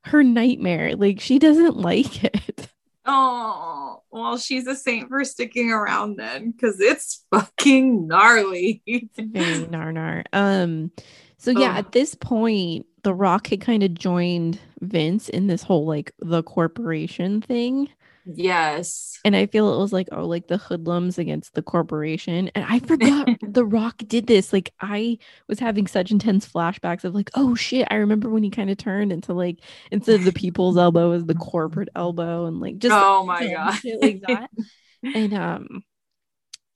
her 0.05 0.23
nightmare. 0.23 0.97
Like 0.97 1.21
she 1.21 1.39
doesn't 1.39 1.77
like 1.77 2.25
it. 2.25 2.69
oh 3.05 4.01
well 4.13 4.39
she's 4.39 4.69
a 4.69 4.77
saint 4.77 5.09
for 5.09 5.25
sticking 5.25 5.73
around 5.73 6.15
then 6.15 6.53
because 6.53 6.81
it's 6.81 7.25
fucking 7.33 8.07
gnarly 8.07 8.83
Very 8.87 9.65
narnar. 9.67 10.25
Um, 10.33 10.93
so 11.39 11.51
yeah, 11.51 11.73
Ugh. 11.73 11.79
at 11.79 11.93
this 11.93 12.15
point, 12.15 12.87
The 13.03 13.15
Rock 13.15 13.49
had 13.49 13.61
kind 13.61 13.83
of 13.83 13.95
joined 13.95 14.61
Vince 14.81 15.29
in 15.29 15.49
this 15.49 15.63
whole 15.63 15.87
like 15.87 16.13
the 16.21 16.43
corporation 16.43 17.41
thing. 17.41 17.89
Yes 18.25 19.21
And 19.25 19.37
I 19.37 19.47
feel 19.47 19.73
it 19.73 19.79
was 19.79 19.93
like, 19.93 20.09
oh, 20.11 20.27
like 20.27 20.49
the 20.49 20.59
hoodlums 20.59 21.17
against 21.17 21.55
the 21.55 21.63
corporation. 21.63 22.51
And 22.57 22.65
I 22.69 22.81
forgot 22.81 23.29
The 23.43 23.65
Rock 23.65 23.99
did 24.07 24.27
this. 24.27 24.53
Like, 24.53 24.73
I 24.81 25.19
was 25.49 25.61
having 25.61 25.87
such 25.87 26.11
intense 26.11 26.49
flashbacks 26.49 27.05
of 27.05 27.15
like, 27.15 27.31
oh 27.35 27.55
shit, 27.55 27.87
I 27.91 27.97
remember 27.97 28.29
when 28.29 28.43
he 28.43 28.51
kind 28.51 28.69
of 28.71 28.79
turned 28.79 29.13
into 29.13 29.33
like, 29.33 29.61
instead 29.93 30.17
of 30.17 30.25
the 30.25 30.33
people's 30.33 30.77
elbow, 30.77 31.13
is 31.13 31.25
the 31.25 31.37
corporate 31.37 31.91
elbow. 31.95 32.47
And 32.47 32.61
like, 32.61 32.79
just 32.79 32.97
oh 32.97 33.25
my 33.25 33.47
god 33.49 33.79
like 34.01 34.23
that. 34.27 34.51
and 35.15 35.35
um, 35.35 35.85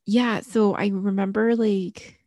yeah, 0.07 0.41
so 0.41 0.75
I 0.75 0.89
remember 0.89 1.57
like, 1.57 2.21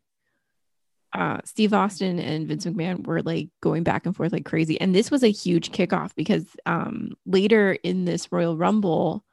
uh, 1.14 1.40
Steve 1.44 1.74
Austin 1.74 2.20
and 2.20 2.48
Vince 2.48 2.66
McMahon 2.66 3.06
were 3.06 3.22
like 3.22 3.50
going 3.62 3.84
back 3.84 4.06
and 4.06 4.16
forth 4.16 4.32
like 4.32 4.46
crazy. 4.46 4.80
And 4.80 4.94
this 4.94 5.10
was 5.10 5.24
a 5.24 5.32
huge 5.32 5.72
kickoff 5.72 6.14
because 6.16 6.46
um 6.66 7.14
later 7.26 7.74
in 7.84 8.06
this 8.06 8.32
Royal 8.32 8.58
Rumble, 8.58 9.24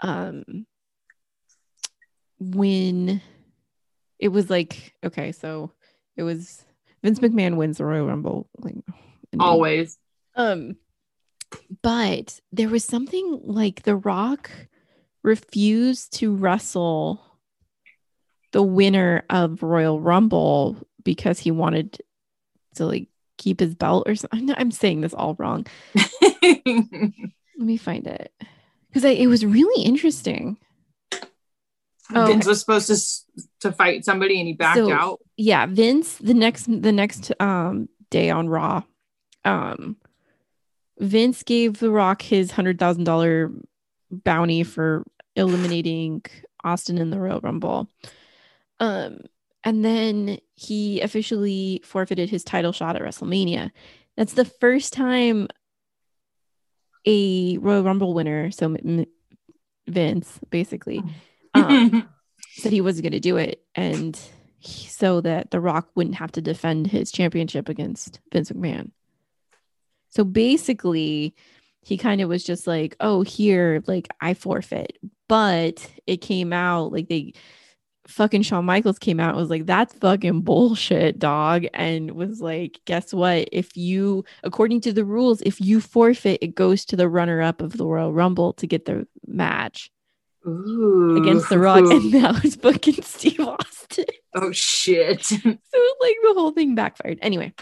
um 0.00 0.66
when 2.38 3.20
it 4.18 4.28
was 4.28 4.48
like 4.48 4.94
okay, 5.04 5.32
so 5.32 5.72
it 6.16 6.22
was 6.22 6.64
Vince 7.02 7.18
McMahon 7.18 7.56
wins 7.56 7.78
the 7.78 7.84
Royal 7.84 8.06
Rumble 8.06 8.48
like 8.58 8.76
always 9.40 9.98
um 10.36 10.76
but 11.82 12.40
there 12.52 12.68
was 12.68 12.84
something 12.84 13.40
like 13.42 13.82
The 13.82 13.96
Rock 13.96 14.50
refused 15.22 16.14
to 16.14 16.34
wrestle 16.34 17.22
the 18.52 18.62
winner 18.62 19.24
of 19.30 19.62
Royal 19.62 20.00
Rumble 20.00 20.76
because 21.04 21.38
he 21.38 21.50
wanted 21.50 21.98
to 22.76 22.86
like 22.86 23.08
keep 23.38 23.60
his 23.60 23.74
belt 23.74 24.04
or 24.06 24.14
something. 24.14 24.52
I'm 24.56 24.70
saying 24.70 25.00
this 25.00 25.14
all 25.14 25.34
wrong. 25.38 25.66
Let 26.42 26.66
me 27.56 27.76
find 27.76 28.06
it 28.06 28.32
because 28.88 29.04
it 29.04 29.28
was 29.28 29.44
really 29.44 29.84
interesting. 29.84 30.56
Oh, 32.14 32.26
Vince 32.26 32.46
was 32.46 32.60
supposed 32.60 32.88
to 32.88 33.40
to 33.60 33.72
fight 33.72 34.04
somebody 34.04 34.38
and 34.38 34.46
he 34.46 34.52
backed 34.54 34.76
So- 34.78 34.92
out. 34.92 35.20
yeah 35.36 35.64
vince 35.66 36.16
the 36.18 36.34
next 36.34 36.66
the 36.66 36.92
next 36.92 37.32
um 37.40 37.88
day 38.10 38.28
on 38.28 38.48
raw 38.50 38.82
um 39.46 39.96
vince 40.98 41.42
gave 41.42 41.78
the 41.78 41.90
rock 41.90 42.20
his 42.20 42.50
hundred 42.50 42.78
thousand 42.78 43.04
dollar 43.04 43.50
bounty 44.10 44.62
for 44.62 45.04
eliminating 45.36 46.22
austin 46.64 46.98
in 46.98 47.08
the 47.10 47.18
royal 47.18 47.40
rumble 47.40 47.88
um 48.78 49.20
and 49.64 49.84
then 49.84 50.38
he 50.54 51.00
officially 51.00 51.80
forfeited 51.84 52.30
his 52.30 52.44
title 52.44 52.72
shot 52.72 52.96
at 52.96 53.02
wrestlemania. 53.02 53.70
That's 54.16 54.34
the 54.34 54.44
first 54.44 54.92
time 54.92 55.48
a 57.06 57.58
royal 57.58 57.82
rumble 57.82 58.14
winner 58.14 58.50
so 58.52 58.76
vince 59.88 60.38
basically 60.50 61.02
um, 61.54 62.08
said 62.52 62.72
he 62.72 62.80
wasn't 62.80 63.02
going 63.02 63.12
to 63.12 63.20
do 63.20 63.36
it. 63.36 63.62
And 63.74 64.18
he- 64.58 64.86
so 64.88 65.20
that 65.20 65.50
the 65.50 65.60
rock 65.60 65.88
wouldn't 65.94 66.16
have 66.16 66.32
to 66.32 66.40
defend 66.40 66.86
his 66.86 67.10
championship 67.10 67.68
against 67.68 68.20
vince 68.32 68.50
mcmahon. 68.50 68.92
So 70.10 70.24
basically 70.24 71.34
he 71.84 71.96
kind 71.98 72.20
of 72.20 72.28
was 72.28 72.44
just 72.44 72.68
like 72.68 72.94
oh 73.00 73.22
here 73.22 73.82
like 73.86 74.08
i 74.20 74.34
forfeit. 74.34 74.98
But 75.28 75.90
it 76.06 76.18
came 76.18 76.52
out 76.52 76.92
like 76.92 77.08
they 77.08 77.32
fucking 78.08 78.42
Shawn 78.42 78.64
Michaels 78.64 78.98
came 78.98 79.20
out 79.20 79.30
and 79.30 79.38
was 79.38 79.50
like, 79.50 79.66
that's 79.66 79.94
fucking 79.94 80.40
bullshit, 80.42 81.18
dog. 81.18 81.66
And 81.74 82.10
was 82.12 82.40
like, 82.40 82.80
guess 82.84 83.12
what? 83.14 83.48
If 83.52 83.76
you, 83.76 84.24
according 84.42 84.80
to 84.82 84.92
the 84.92 85.04
rules, 85.04 85.40
if 85.42 85.60
you 85.60 85.80
forfeit, 85.80 86.38
it 86.42 86.54
goes 86.54 86.84
to 86.86 86.96
the 86.96 87.08
runner 87.08 87.40
up 87.42 87.60
of 87.60 87.76
the 87.76 87.86
Royal 87.86 88.12
Rumble 88.12 88.52
to 88.54 88.66
get 88.66 88.84
the 88.86 89.06
match 89.26 89.90
Ooh. 90.46 91.16
against 91.22 91.48
The 91.48 91.58
Rock. 91.58 91.78
And 91.84 92.12
that 92.14 92.42
was 92.42 92.56
fucking 92.56 93.02
Steve 93.02 93.40
Austin. 93.40 94.04
oh 94.34 94.52
shit. 94.52 95.22
So 95.32 95.38
like 96.00 96.16
the 96.22 96.34
whole 96.34 96.50
thing 96.50 96.74
backfired. 96.74 97.18
Anyway, 97.22 97.54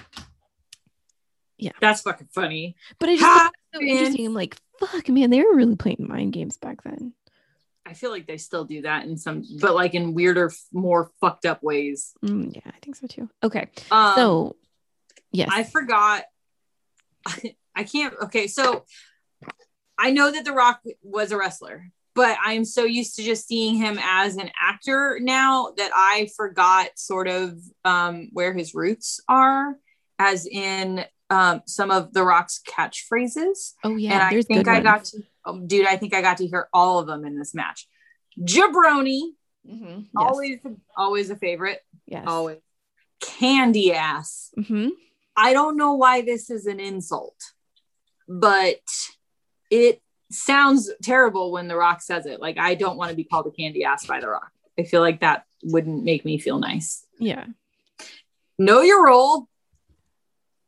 Yeah. 1.59 1.73
That's 1.81 2.01
fucking 2.03 2.29
funny. 2.33 2.77
but 2.99 3.09
I 3.11 3.17
just 3.17 3.25
Ha, 3.25 3.51
thought 3.75 3.83
it 3.83 3.85
was 3.85 3.91
so 3.91 3.99
interesting. 3.99 4.27
I'm 4.27 4.35
like, 4.35 4.57
fuck, 4.79 5.09
man, 5.11 5.29
they 5.31 5.43
were 5.43 5.55
really 5.55 5.77
playing 5.77 6.07
mind 6.09 6.33
games 6.33 6.57
back 6.57 6.83
then. 6.83 7.13
I 7.91 7.95
feel 7.95 8.13
like 8.13 8.29
they 8.29 8.37
still 8.37 8.65
do 8.65 8.83
that 8.83 9.05
in 9.05 9.17
some, 9.17 9.43
but 9.61 9.75
like 9.75 9.95
in 9.95 10.15
weirder, 10.15 10.53
more 10.73 11.11
fucked 11.21 11.45
up 11.45 11.61
ways. 11.61 12.15
Mm, 12.25 12.55
yeah, 12.55 12.63
I 12.67 12.79
think 12.81 12.95
so 12.95 13.09
too. 13.09 13.29
Okay. 13.43 13.69
Um, 13.91 14.15
so, 14.15 14.57
yes. 15.33 15.49
I 15.53 15.65
forgot. 15.65 16.23
I 17.75 17.83
can't. 17.83 18.15
Okay, 18.23 18.47
so 18.47 18.85
I 19.99 20.13
know 20.13 20.31
that 20.31 20.45
The 20.45 20.53
Rock 20.53 20.83
was 21.03 21.33
a 21.33 21.37
wrestler, 21.37 21.91
but 22.15 22.39
I'm 22.41 22.65
so 22.65 22.85
used 22.85 23.17
to 23.17 23.25
just 23.25 23.49
seeing 23.49 23.75
him 23.75 23.99
as 24.01 24.37
an 24.37 24.51
actor 24.61 25.19
now 25.21 25.73
that 25.77 25.91
I 25.93 26.29
forgot 26.37 26.91
sort 26.95 27.27
of 27.27 27.59
um, 27.85 28.29
where 28.33 28.53
his 28.53 28.73
roots 28.73 29.21
are, 29.29 29.75
as 30.21 30.47
in 30.47 31.05
um, 31.31 31.63
some 31.67 31.91
of 31.91 32.13
The 32.13 32.25
Rock's 32.25 32.61
catchphrases. 32.69 33.75
oh, 33.85 33.97
yeah. 33.97 34.13
and 34.15 34.23
I 34.23 34.43
think 34.43 34.69
I 34.69 34.81
got 34.81 35.05
to, 35.07 35.23
um, 35.47 35.67
dude, 35.67 35.87
I 35.87 35.97
think 35.97 36.13
I 36.15 36.21
got 36.23 36.39
to 36.39 36.47
hear 36.47 36.69
all 36.73 36.99
of 36.99 37.07
them 37.07 37.25
in 37.25 37.39
this 37.39 37.55
match. 37.55 37.89
Jabroni, 38.39 39.21
Mhm. 39.69 40.03
Yes. 40.05 40.07
always, 40.17 40.59
always 40.97 41.31
a 41.31 41.37
favorite. 41.37 41.81
Yes. 42.07 42.25
Always. 42.27 42.59
Candy 43.21 43.93
ass. 43.93 44.51
hmm 44.67 44.89
I 45.37 45.53
don't 45.53 45.77
know 45.77 45.95
why 45.95 46.23
this 46.23 46.51
is 46.51 46.67
an 46.67 46.81
insult, 46.81 47.37
but 48.29 48.81
it 49.71 50.03
sounds 50.31 50.91
terrible 51.03 51.53
when 51.53 51.69
The 51.69 51.77
Rock 51.77 52.03
says 52.03 52.27
it. 52.27 52.41
Like, 52.41 52.59
I 52.59 52.75
don't 52.75 52.97
want 52.97 53.11
to 53.11 53.17
be 53.17 53.25
called 53.25 53.47
a 53.47 53.51
candy 53.51 53.85
ass 53.85 54.07
by 54.07 54.21
The 54.21 54.29
Rock. 54.29 54.51
I 54.79 54.85
feel 54.85 55.01
like 55.01 55.21
that 55.21 55.45
wouldn't 55.63 56.05
make 56.05 56.25
me 56.25 56.39
feel 56.39 56.59
nice. 56.59 57.05
Yeah. 57.19 57.47
Know 58.59 58.81
your 58.81 59.05
role, 59.05 59.49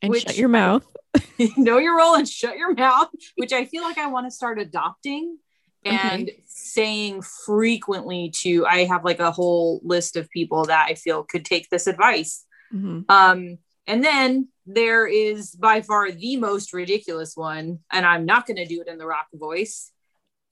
And 0.02 0.10
Which- 0.10 0.22
shut 0.24 0.36
your 0.36 0.48
mouth. 0.48 0.84
know 1.56 1.78
your 1.78 1.96
role, 1.96 2.14
and 2.14 2.28
shut 2.28 2.56
your 2.56 2.74
mouth, 2.74 3.08
which 3.36 3.52
I 3.52 3.64
feel 3.66 3.82
like 3.82 3.98
I 3.98 4.06
want 4.08 4.26
to 4.26 4.30
start 4.30 4.58
adopting 4.58 5.38
and 5.84 6.30
saying 6.46 7.22
frequently 7.22 8.30
to. 8.42 8.64
I 8.66 8.84
have 8.84 9.04
like 9.04 9.20
a 9.20 9.30
whole 9.30 9.80
list 9.84 10.16
of 10.16 10.30
people 10.30 10.64
that 10.66 10.86
I 10.88 10.94
feel 10.94 11.22
could 11.24 11.44
take 11.44 11.68
this 11.68 11.86
advice. 11.86 12.44
Mhm. 12.72 13.04
Um, 13.10 13.58
and 13.86 14.02
then 14.04 14.48
there 14.64 15.06
is 15.06 15.50
by 15.54 15.82
far 15.82 16.10
the 16.10 16.36
most 16.36 16.72
ridiculous 16.72 17.36
one, 17.36 17.80
and 17.92 18.06
I'm 18.06 18.24
not 18.24 18.46
going 18.46 18.56
to 18.58 18.64
do 18.66 18.80
it 18.80 18.88
in 18.88 18.96
the 18.98 19.06
rock 19.06 19.26
voice. 19.34 19.90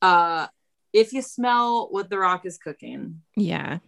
Uh, 0.02 0.48
if 0.92 1.12
you 1.12 1.22
smell 1.22 1.88
what 1.90 2.10
the 2.10 2.18
rock 2.18 2.44
is 2.44 2.58
cooking, 2.58 3.22
Yeah. 3.36 3.78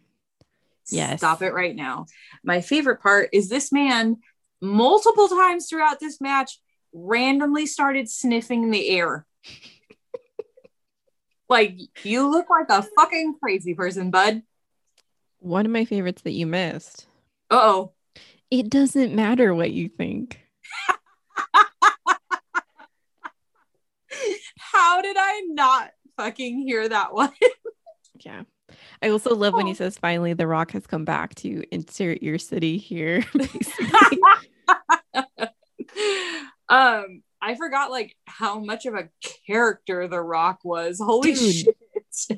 Yes. 0.90 1.20
stop 1.20 1.42
it 1.42 1.52
right 1.52 1.74
now. 1.76 2.06
My 2.44 2.60
favorite 2.60 3.00
part 3.02 3.28
is 3.32 3.48
this 3.48 3.72
man, 3.72 4.18
multiple 4.62 5.28
times 5.28 5.68
throughout 5.68 6.00
this 6.00 6.20
match, 6.20 6.58
randomly 6.92 7.66
started 7.66 8.08
sniffing 8.08 8.70
the 8.70 8.88
air. 8.88 9.26
like, 11.48 11.78
you 12.04 12.30
look 12.30 12.48
like 12.48 12.66
a 12.70 12.82
fucking 12.96 13.34
crazy 13.42 13.74
person, 13.74 14.10
bud. 14.10 14.42
One 15.40 15.66
of 15.66 15.72
my 15.72 15.84
favorites 15.84 16.22
that 16.22 16.32
you 16.32 16.46
missed. 16.46 17.06
Uh 17.50 17.60
oh. 17.60 17.92
It 18.50 18.70
doesn't 18.70 19.14
matter 19.14 19.54
what 19.54 19.72
you 19.72 19.88
think. 19.88 20.40
How 24.58 25.02
did 25.02 25.16
I 25.18 25.42
not 25.48 25.90
fucking 26.16 26.60
hear 26.60 26.88
that 26.88 27.12
one? 27.12 27.32
Yeah. 28.24 28.42
I 29.02 29.10
also 29.10 29.34
love 29.34 29.54
when 29.54 29.66
he 29.66 29.72
Oh. 29.72 29.76
says, 29.76 29.98
finally, 29.98 30.32
The 30.32 30.46
Rock 30.46 30.70
has 30.72 30.86
come 30.86 31.04
back 31.04 31.34
to 31.36 31.62
insert 31.72 32.22
your 32.22 32.38
city 32.38 32.78
here. 32.78 33.24
um, 36.68 37.22
I 37.40 37.54
forgot 37.56 37.90
like 37.90 38.16
how 38.26 38.60
much 38.60 38.86
of 38.86 38.94
a 38.94 39.08
character 39.46 40.06
The 40.08 40.20
Rock 40.20 40.60
was. 40.64 41.00
Holy 41.02 41.34
Dude. 41.34 41.54
shit. 41.54 41.76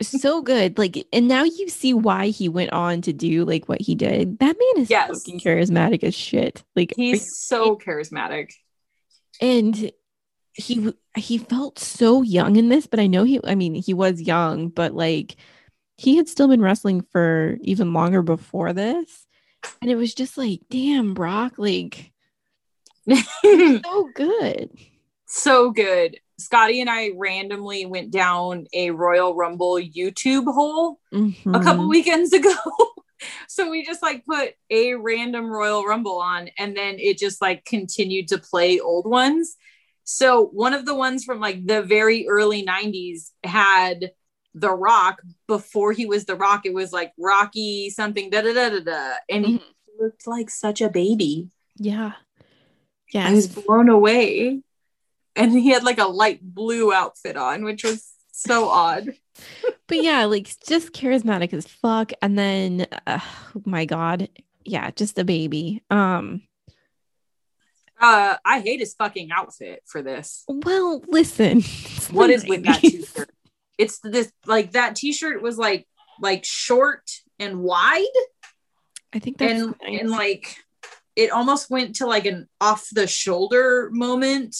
so 0.04 0.40
good. 0.40 0.78
Like, 0.78 1.06
and 1.12 1.28
now 1.28 1.44
you 1.44 1.68
see 1.68 1.92
why 1.92 2.28
he 2.28 2.48
went 2.48 2.72
on 2.72 3.02
to 3.02 3.12
do 3.12 3.44
like 3.44 3.68
what 3.68 3.80
he 3.82 3.94
did. 3.94 4.38
That 4.38 4.56
man 4.58 4.82
is 4.82 4.90
Yes. 4.90 5.10
fucking 5.10 5.40
charismatic 5.40 6.02
as 6.04 6.14
shit. 6.14 6.64
Like, 6.74 6.94
He's 6.96 7.36
so 7.38 7.76
charismatic. 7.76 8.52
and 9.40 9.90
he 10.56 10.94
he 11.16 11.36
felt 11.36 11.80
so 11.80 12.22
young 12.22 12.54
in 12.54 12.68
this 12.68 12.86
but 12.86 13.00
i 13.00 13.08
know 13.08 13.24
he 13.24 13.40
i 13.42 13.56
mean 13.56 13.74
he 13.74 13.92
was 13.92 14.22
young 14.22 14.68
but 14.68 14.94
like 14.94 15.34
he 15.96 16.16
had 16.16 16.28
still 16.28 16.48
been 16.48 16.60
wrestling 16.62 17.00
for 17.12 17.56
even 17.62 17.92
longer 17.92 18.22
before 18.22 18.72
this 18.72 19.26
and 19.80 19.90
it 19.90 19.96
was 19.96 20.14
just 20.14 20.36
like 20.36 20.60
damn 20.70 21.14
brock 21.14 21.54
like 21.58 22.12
so 23.44 24.08
good 24.14 24.70
so 25.26 25.70
good. 25.72 26.18
Scotty 26.38 26.80
and 26.80 26.88
I 26.88 27.10
randomly 27.16 27.86
went 27.86 28.10
down 28.12 28.66
a 28.72 28.90
Royal 28.90 29.34
Rumble 29.34 29.74
YouTube 29.80 30.44
hole 30.52 31.00
a 31.12 31.60
couple 31.60 31.84
Mhm. 31.84 31.88
weekends 31.90 32.32
ago. 32.32 32.52
so 33.48 33.68
we 33.70 33.84
just 33.84 34.00
like 34.02 34.24
put 34.26 34.54
a 34.70 34.94
random 34.94 35.46
Royal 35.46 35.84
Rumble 35.84 36.20
on 36.20 36.50
and 36.58 36.76
then 36.76 36.96
it 36.98 37.18
just 37.18 37.42
like 37.42 37.64
continued 37.64 38.28
to 38.28 38.38
play 38.38 38.78
old 38.80 39.06
ones. 39.08 39.56
So 40.04 40.46
one 40.46 40.72
of 40.74 40.86
the 40.86 40.94
ones 40.94 41.24
from 41.24 41.40
like 41.40 41.66
the 41.66 41.82
very 41.82 42.28
early 42.28 42.64
90s 42.64 43.30
had 43.42 44.12
The 44.54 44.70
Rock 44.70 45.20
before 45.48 45.92
he 45.92 46.06
was 46.06 46.24
The 46.24 46.36
Rock. 46.36 46.64
It 46.64 46.74
was 46.74 46.92
like 46.92 47.12
Rocky 47.18 47.90
something 47.90 48.30
da 48.30 48.42
da 48.42 48.52
da 48.54 48.68
da 48.70 48.80
da. 48.80 49.12
And 49.28 49.44
he 49.46 49.62
looked 50.00 50.26
like 50.26 50.50
such 50.50 50.80
a 50.80 50.88
baby. 50.88 51.48
yeah 51.76 52.12
yeah 53.12 53.28
I 53.28 53.32
was 53.32 53.48
blown 53.48 53.88
away. 53.88 54.60
And 55.36 55.52
he 55.52 55.70
had 55.70 55.82
like 55.82 55.98
a 55.98 56.06
light 56.06 56.40
blue 56.42 56.92
outfit 56.92 57.36
on, 57.36 57.64
which 57.64 57.82
was 57.84 58.12
so 58.32 58.68
odd. 58.68 59.14
but 59.88 60.02
yeah 60.02 60.24
like 60.26 60.48
just 60.66 60.92
charismatic 60.92 61.52
as 61.52 61.66
fuck 61.66 62.12
and 62.22 62.38
then 62.38 62.86
uh, 63.06 63.18
oh 63.56 63.62
my 63.64 63.84
god 63.84 64.28
yeah 64.64 64.90
just 64.92 65.18
a 65.18 65.24
baby 65.24 65.82
um 65.90 66.42
Uh, 68.00 68.36
I 68.44 68.60
hate 68.60 68.80
his 68.80 68.94
fucking 68.94 69.30
outfit 69.32 69.82
for 69.86 70.02
this. 70.02 70.44
well 70.48 71.02
listen 71.08 71.62
What 72.12 72.30
is 72.30 72.44
with 72.46 72.64
that 72.64 72.80
t-shirt? 72.80 73.30
It's 73.78 73.98
this 74.00 74.30
like 74.46 74.72
that 74.72 74.96
t-shirt 74.96 75.42
was 75.42 75.58
like 75.58 75.86
like 76.20 76.44
short 76.44 77.10
and 77.40 77.60
wide 77.60 78.04
i 79.12 79.18
think 79.18 79.36
that's 79.36 79.52
and 79.52 79.74
nice. 79.82 80.00
and 80.00 80.10
like 80.10 80.56
it 81.16 81.30
almost 81.30 81.70
went 81.70 81.96
to 81.96 82.06
like 82.06 82.26
an 82.26 82.48
off 82.60 82.88
the 82.92 83.06
shoulder 83.06 83.88
moment. 83.92 84.56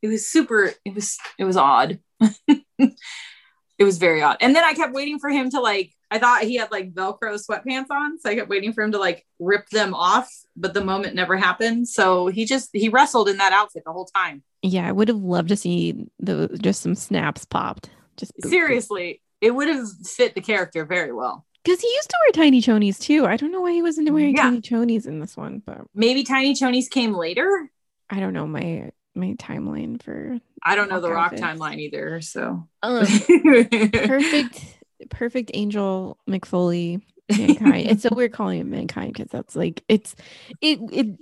It 0.00 0.08
was 0.08 0.26
super 0.26 0.72
it 0.84 0.94
was 0.94 1.18
it 1.38 1.44
was 1.44 1.56
odd. 1.56 2.00
it 2.48 3.84
was 3.84 3.98
very 3.98 4.22
odd. 4.22 4.38
And 4.40 4.54
then 4.54 4.64
I 4.64 4.74
kept 4.74 4.94
waiting 4.94 5.18
for 5.18 5.30
him 5.30 5.50
to 5.50 5.60
like 5.60 5.92
I 6.10 6.18
thought 6.18 6.42
he 6.42 6.56
had 6.56 6.70
like 6.70 6.92
velcro 6.92 7.40
sweatpants 7.40 7.90
on, 7.90 8.18
so 8.18 8.28
I 8.28 8.34
kept 8.34 8.50
waiting 8.50 8.72
for 8.72 8.82
him 8.82 8.92
to 8.92 8.98
like 8.98 9.26
rip 9.38 9.68
them 9.70 9.94
off, 9.94 10.30
but 10.56 10.74
the 10.74 10.84
moment 10.84 11.14
never 11.14 11.36
happened. 11.36 11.88
So 11.88 12.26
he 12.26 12.44
just 12.44 12.70
he 12.72 12.88
wrestled 12.88 13.28
in 13.28 13.38
that 13.38 13.52
outfit 13.52 13.82
the 13.86 13.92
whole 13.92 14.06
time. 14.06 14.42
Yeah, 14.62 14.86
I 14.88 14.92
would 14.92 15.08
have 15.08 15.22
loved 15.22 15.48
to 15.48 15.56
see 15.56 16.06
the 16.18 16.48
just 16.60 16.82
some 16.82 16.94
snaps 16.94 17.44
popped. 17.44 17.90
Just 18.16 18.32
boop, 18.36 18.46
boop. 18.46 18.50
Seriously. 18.50 19.20
It 19.40 19.52
would 19.54 19.68
have 19.68 19.86
fit 20.04 20.34
the 20.34 20.40
character 20.40 20.84
very 20.84 21.12
well. 21.12 21.44
Because 21.64 21.80
he 21.80 21.88
used 21.88 22.10
to 22.10 22.16
wear 22.24 22.44
tiny 22.44 22.60
chonies 22.60 22.98
too. 22.98 23.24
I 23.26 23.36
don't 23.36 23.52
know 23.52 23.60
why 23.60 23.72
he 23.72 23.82
wasn't 23.82 24.10
wearing 24.10 24.34
Yeah. 24.36 24.42
tiny 24.44 24.60
chonies 24.60 25.06
in 25.06 25.20
this 25.20 25.36
one, 25.36 25.62
but 25.64 25.82
Maybe 25.94 26.22
Tiny 26.24 26.54
Chonies 26.54 26.88
came 26.90 27.12
later. 27.14 27.70
I 28.10 28.20
don't 28.20 28.32
know 28.34 28.46
my 28.46 28.90
my 29.14 29.34
timeline 29.38 30.02
for 30.02 30.38
I 30.62 30.74
don't 30.74 30.88
know 30.88 31.00
the 31.00 31.10
Rock 31.10 31.32
rock 31.32 31.40
outfits. 31.40 31.42
timeline 31.60 31.78
either. 31.78 32.20
So 32.20 32.68
um 32.82 33.06
perfect 33.92 34.64
perfect 35.10 35.50
angel 35.54 36.18
McFoley 36.28 37.02
mankind. 37.30 37.86
it's 37.88 38.02
so 38.02 38.10
weird 38.14 38.32
calling 38.32 38.60
it 38.60 38.66
mankind 38.66 39.12
because 39.12 39.30
that's 39.30 39.54
like 39.56 39.82
it's 39.88 40.14
it 40.60 40.78
it 40.92 41.16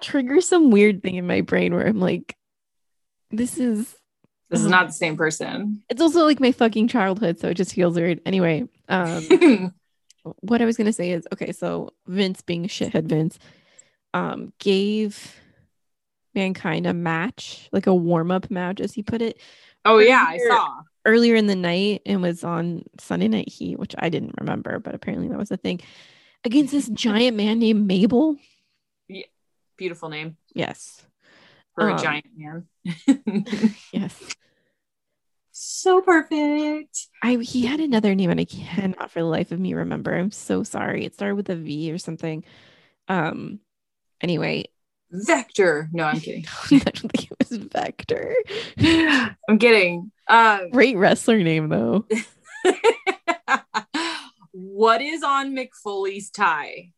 triggers 0.00 0.48
some 0.48 0.70
weird 0.70 1.02
thing 1.02 1.16
in 1.16 1.26
my 1.26 1.40
brain 1.42 1.74
where 1.74 1.86
I'm 1.86 2.00
like, 2.00 2.34
this 3.30 3.58
is 3.58 3.94
This 4.50 4.60
is 4.60 4.66
not 4.66 4.88
the 4.88 4.92
same 4.92 5.16
person. 5.16 5.82
it's 5.88 6.00
also 6.02 6.24
like 6.24 6.40
my 6.40 6.52
fucking 6.52 6.88
childhood, 6.88 7.38
so 7.38 7.48
it 7.48 7.54
just 7.54 7.72
feels 7.74 7.94
weird. 7.96 8.20
Anyway, 8.26 8.68
um 8.88 9.72
what 10.40 10.60
I 10.60 10.64
was 10.66 10.76
gonna 10.76 10.92
say 10.92 11.12
is 11.12 11.26
okay, 11.32 11.52
so 11.52 11.90
Vince 12.06 12.42
being 12.42 12.64
shithead 12.64 13.04
Vince, 13.04 13.38
um, 14.12 14.52
gave 14.58 15.34
mankind 16.34 16.86
a 16.86 16.92
match, 16.94 17.68
like 17.72 17.86
a 17.86 17.94
warm-up 17.94 18.50
match, 18.50 18.80
as 18.80 18.92
he 18.92 19.02
put 19.02 19.22
it, 19.22 19.38
oh 19.84 19.98
yeah, 19.98 20.24
I 20.28 20.34
Earlier- 20.36 20.48
saw. 20.50 20.80
earlier 21.06 21.34
in 21.36 21.46
the 21.46 21.56
night 21.56 22.02
and 22.06 22.20
was 22.22 22.44
on 22.44 22.82
Sunday 22.98 23.28
Night 23.28 23.48
Heat, 23.48 23.78
which 23.78 23.94
I 23.98 24.08
didn't 24.08 24.34
remember, 24.38 24.78
but 24.78 24.94
apparently 24.94 25.28
that 25.28 25.38
was 25.38 25.50
a 25.50 25.56
thing. 25.56 25.80
Against 26.44 26.72
this 26.72 26.88
giant 26.88 27.36
man 27.36 27.58
named 27.58 27.86
Mabel. 27.86 28.36
Yeah. 29.08 29.24
Beautiful 29.76 30.08
name 30.08 30.36
Yes. 30.54 31.02
For 31.74 31.88
a 31.88 31.92
Um, 31.94 31.98
giant 32.02 32.26
man. 32.36 32.66
Yes. 33.92 34.34
so 35.50 36.00
perfect. 36.00 37.08
I 37.22 37.36
he 37.36 37.66
had 37.66 37.80
another 37.80 38.14
name 38.14 38.30
and 38.30 38.40
I 38.40 38.44
cannot 38.44 39.10
for 39.10 39.20
the 39.20 39.26
life 39.26 39.52
of 39.52 39.60
me 39.60 39.74
remember. 39.74 40.14
I'm 40.14 40.30
so 40.30 40.62
sorry. 40.62 41.04
It 41.04 41.14
started 41.14 41.34
with 41.34 41.50
a 41.50 41.56
V 41.56 41.92
or 41.92 41.98
something. 41.98 42.44
Um 43.08 43.60
anyway, 44.20 44.64
Vector. 45.10 45.88
No, 45.92 46.04
I'm 46.04 46.20
kidding. 46.20 46.44
I 46.70 46.78
don't 46.78 47.10
think 47.12 47.30
it 47.30 47.36
was 47.38 47.58
Vector. 47.58 48.34
I'm 49.48 49.58
kidding. 49.58 50.12
Um, 50.28 50.70
Great 50.70 50.96
wrestler 50.96 51.38
name 51.42 51.68
though. 51.68 52.06
what 54.52 55.02
is 55.02 55.22
on 55.22 55.54
McFoley's 55.56 56.30
tie? 56.30 56.92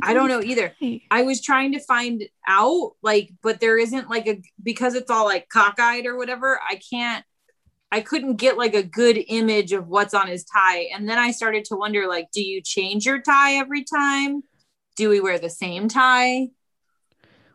I 0.00 0.14
don't 0.14 0.28
know. 0.28 0.36
What's 0.38 0.48
I 0.48 0.54
don't 0.54 0.56
know 0.56 0.72
either. 0.80 1.00
I 1.10 1.22
was 1.22 1.42
trying 1.42 1.72
to 1.72 1.80
find 1.80 2.24
out, 2.46 2.92
like, 3.02 3.30
but 3.42 3.60
there 3.60 3.78
isn't 3.78 4.08
like 4.08 4.26
a 4.26 4.40
because 4.62 4.94
it's 4.94 5.10
all 5.10 5.24
like 5.24 5.48
cockeyed 5.48 6.06
or 6.06 6.16
whatever. 6.16 6.60
I 6.66 6.80
can't. 6.90 7.24
I 7.90 8.00
couldn't 8.00 8.36
get 8.36 8.56
like 8.56 8.74
a 8.74 8.82
good 8.82 9.22
image 9.28 9.72
of 9.72 9.88
what's 9.88 10.14
on 10.14 10.28
his 10.28 10.44
tie, 10.44 10.88
and 10.94 11.08
then 11.08 11.18
I 11.18 11.30
started 11.30 11.66
to 11.66 11.76
wonder, 11.76 12.06
like, 12.08 12.30
do 12.32 12.42
you 12.42 12.62
change 12.62 13.04
your 13.04 13.20
tie 13.20 13.56
every 13.56 13.84
time? 13.84 14.42
Do 14.96 15.10
we 15.10 15.20
wear 15.20 15.38
the 15.38 15.50
same 15.50 15.88
tie? 15.88 16.48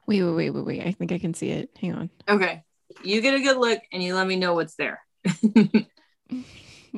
Wait, 0.05 0.21
wait, 0.21 0.31
wait, 0.31 0.49
wait, 0.51 0.65
wait. 0.65 0.85
I 0.85 0.91
think 0.91 1.11
I 1.11 1.17
can 1.17 1.33
see 1.33 1.49
it. 1.49 1.71
Hang 1.81 1.95
on. 1.95 2.09
Okay, 2.27 2.63
you 3.03 3.21
get 3.21 3.33
a 3.33 3.41
good 3.41 3.57
look, 3.57 3.81
and 3.91 4.03
you 4.03 4.13
let 4.13 4.27
me 4.27 4.35
know 4.35 4.53
what's 4.53 4.75
there. 4.75 5.01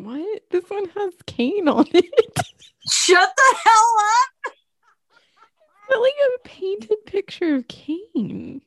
What? 0.04 0.43
This 0.49 0.63
one 0.69 0.86
has 0.89 1.13
Kane 1.25 1.67
on 1.67 1.86
it. 1.93 2.06
Shut 2.89 3.30
the 3.36 3.56
hell 3.63 3.95
up! 3.97 4.54
But, 5.89 5.99
like 6.02 6.13
a 6.36 6.47
painted 6.47 7.06
picture 7.06 7.56
of 7.56 7.67
Kane. 7.67 8.62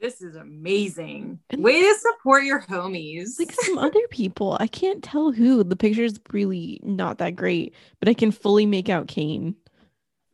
This 0.00 0.20
is 0.20 0.34
amazing. 0.36 1.38
And- 1.50 1.62
Way 1.64 1.80
to 1.80 1.94
support 1.98 2.44
your 2.44 2.60
homies. 2.62 3.38
Like 3.38 3.52
some 3.52 3.78
other 3.78 4.00
people. 4.10 4.56
I 4.60 4.66
can't 4.66 5.02
tell 5.02 5.30
who. 5.32 5.64
The 5.64 5.76
picture's 5.76 6.18
really 6.32 6.80
not 6.82 7.18
that 7.18 7.36
great, 7.36 7.74
but 8.00 8.08
I 8.08 8.14
can 8.14 8.30
fully 8.32 8.66
make 8.66 8.88
out 8.88 9.06
Kane. 9.08 9.54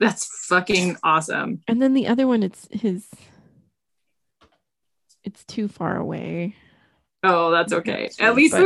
That's 0.00 0.26
fucking 0.48 0.96
awesome. 1.04 1.60
And 1.68 1.80
then 1.82 1.92
the 1.94 2.08
other 2.08 2.26
one, 2.26 2.42
it's 2.42 2.66
his. 2.72 3.06
It's 5.24 5.44
too 5.44 5.68
far 5.68 5.96
away. 5.96 6.56
Oh, 7.22 7.50
that's 7.50 7.72
Okay, 7.72 8.08
At 8.18 8.34
least 8.34 8.54
but- 8.54 8.62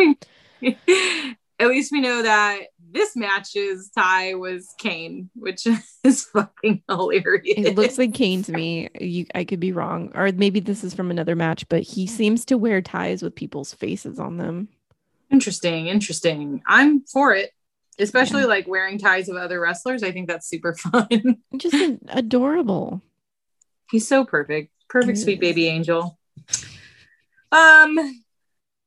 we 0.62 0.78
at 1.58 1.68
least 1.68 1.90
we 1.92 2.00
know 2.00 2.22
that 2.22 2.60
this 2.94 3.14
match's 3.14 3.90
tie 3.90 4.32
was 4.34 4.72
Kane, 4.78 5.28
which 5.34 5.66
is 6.04 6.24
fucking 6.24 6.82
hilarious. 6.88 7.42
It 7.58 7.74
looks 7.76 7.98
like 7.98 8.14
Kane 8.14 8.42
to 8.44 8.52
me. 8.52 8.88
You, 8.98 9.26
I 9.34 9.44
could 9.44 9.60
be 9.60 9.72
wrong, 9.72 10.10
or 10.14 10.32
maybe 10.32 10.60
this 10.60 10.82
is 10.84 10.94
from 10.94 11.10
another 11.10 11.36
match. 11.36 11.68
But 11.68 11.82
he 11.82 12.06
seems 12.06 12.46
to 12.46 12.56
wear 12.56 12.80
ties 12.80 13.22
with 13.22 13.34
people's 13.34 13.74
faces 13.74 14.18
on 14.18 14.38
them. 14.38 14.68
interesting, 15.30 15.88
interesting. 15.88 16.62
I'm 16.66 17.02
for 17.12 17.34
it. 17.34 17.50
Especially 17.98 18.40
Yeah. 18.42 18.46
like 18.48 18.66
wearing 18.66 18.98
ties 18.98 19.28
of 19.28 19.36
other 19.36 19.60
wrestlers. 19.60 20.02
I 20.02 20.10
think 20.10 20.26
that's 20.28 20.48
super 20.48 20.74
fun. 20.78 21.36
Just 21.56 21.74
ad- 21.74 22.00
adorable. 22.08 23.02
He's 23.90 24.08
so 24.08 24.24
perfect. 24.24 24.72
Perfect 24.88 25.18
He 25.18 25.22
sweet 25.24 25.34
is. 25.34 25.40
baby 25.40 25.66
angel. 25.68 26.18
Um 27.52 28.23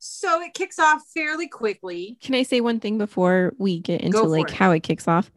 so 0.07 0.41
it 0.41 0.53
kicks 0.53 0.79
off 0.79 1.03
fairly 1.13 1.47
quickly. 1.47 2.17
Can 2.21 2.35
I 2.35 2.43
say 2.43 2.61
one 2.61 2.79
thing 2.79 2.97
before 2.97 3.53
we 3.57 3.79
get 3.79 4.01
into 4.01 4.23
like 4.23 4.49
it. 4.49 4.55
how 4.55 4.71
it 4.71 4.81
kicks 4.81 5.07
off? 5.07 5.31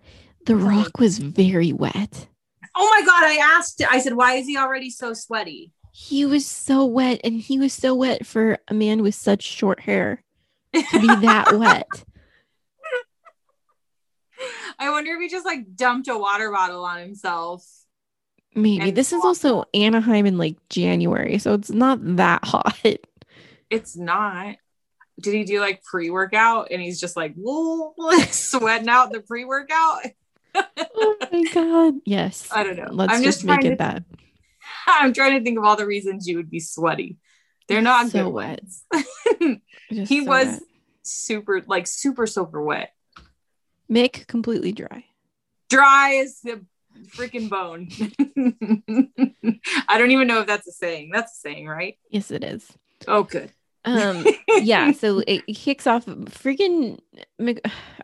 The. 0.47 0.57
Rock 0.57 0.99
was 0.99 1.19
very 1.19 1.73
wet. 1.73 2.29
Oh 2.77 2.89
my 2.89 3.05
god, 3.05 3.25
I 3.25 3.57
asked 3.57 3.83
I 3.89 4.01
said, 4.01 4.15
why 4.15 4.35
is 4.35 4.47
he 4.47 4.57
already 4.57 4.91
so 4.91 5.13
sweaty? 5.13 5.73
He 5.93 6.25
was 6.25 6.47
so 6.47 6.85
wet, 6.85 7.21
and 7.25 7.35
he 7.35 7.59
was 7.59 7.73
so 7.73 7.95
wet 7.95 8.25
for 8.25 8.59
a 8.69 8.75
man 8.75 9.03
with 9.03 9.15
such 9.15 9.43
short 9.43 9.81
hair 9.81 10.23
to 10.73 11.01
be 11.01 11.09
that 11.09 11.53
wet. 11.59 11.89
I 14.79 14.91
wonder 14.91 15.13
if 15.13 15.21
he 15.21 15.29
just 15.29 15.45
like 15.45 15.75
dumped 15.75 16.09
a 16.09 16.17
water 16.17 16.51
bottle 16.51 16.85
on 16.85 16.99
himself. 17.01 17.67
Maybe 18.55 18.91
this 18.91 19.13
is 19.13 19.25
also 19.25 19.65
Anaheim 19.75 20.27
in 20.27 20.39
like 20.39 20.57
January, 20.69 21.39
so 21.39 21.55
it's 21.55 21.71
not 21.71 21.99
that 22.17 22.45
hot. 22.45 22.79
It's 23.71 23.97
not. 23.97 24.57
Did 25.21 25.35
he 25.35 25.45
do 25.45 25.61
like 25.61 25.83
pre 25.85 26.11
workout 26.11 26.69
and 26.71 26.81
he's 26.81 26.99
just 27.01 27.17
like 27.17 27.35
whoa, 27.37 27.95
sweating 28.31 28.89
out 28.89 29.13
the 29.13 29.21
pre 29.21 29.45
workout? 29.45 30.01
oh 30.55 31.17
my 31.31 31.45
god! 31.55 31.95
Yes, 32.05 32.49
I 32.55 32.65
don't 32.65 32.77
know. 32.77 32.89
Let's 32.91 33.13
I'm 33.15 33.23
just, 33.23 33.39
just 33.39 33.45
make 33.47 33.65
it 33.65 33.71
to- 33.71 33.77
that. 33.77 34.05
I'm 34.87 35.13
trying 35.13 35.39
to 35.39 35.45
think 35.45 35.59
of 35.59 35.65
all 35.65 35.77
the 35.77 35.87
reasons 35.87 36.27
you 36.27 36.37
would 36.37 36.51
be 36.51 36.61
sweaty. 36.61 37.19
They're 37.69 37.83
not 37.83 38.09
So 38.09 38.25
good 38.25 38.33
wet. 38.33 38.61
he 39.89 40.25
so 40.25 40.25
was 40.27 40.47
wet. 40.47 40.63
super, 41.03 41.63
like 41.67 41.87
super, 41.87 42.27
super 42.27 42.63
wet. 42.63 42.93
Mick 43.91 44.27
completely 44.27 44.73
dry. 44.73 45.05
Dry 45.69 46.15
as 46.17 46.41
the 46.41 46.65
freaking 47.15 47.49
bone. 47.49 47.89
I 49.89 49.99
don't 49.99 50.11
even 50.11 50.27
know 50.27 50.41
if 50.41 50.47
that's 50.47 50.67
a 50.67 50.73
saying. 50.73 51.11
That's 51.13 51.33
a 51.37 51.41
saying, 51.41 51.69
right? 51.69 51.97
Yes, 52.11 52.31
it 52.31 52.43
is. 52.43 52.67
Oh, 53.07 53.23
good. 53.23 53.51
Um, 53.85 54.27
yeah. 54.59 54.93
So 55.01 55.23
it, 55.27 55.43
kicks 55.55 55.87
off. 55.87 56.07
Freaking, 56.07 56.99
I'm 57.39 57.57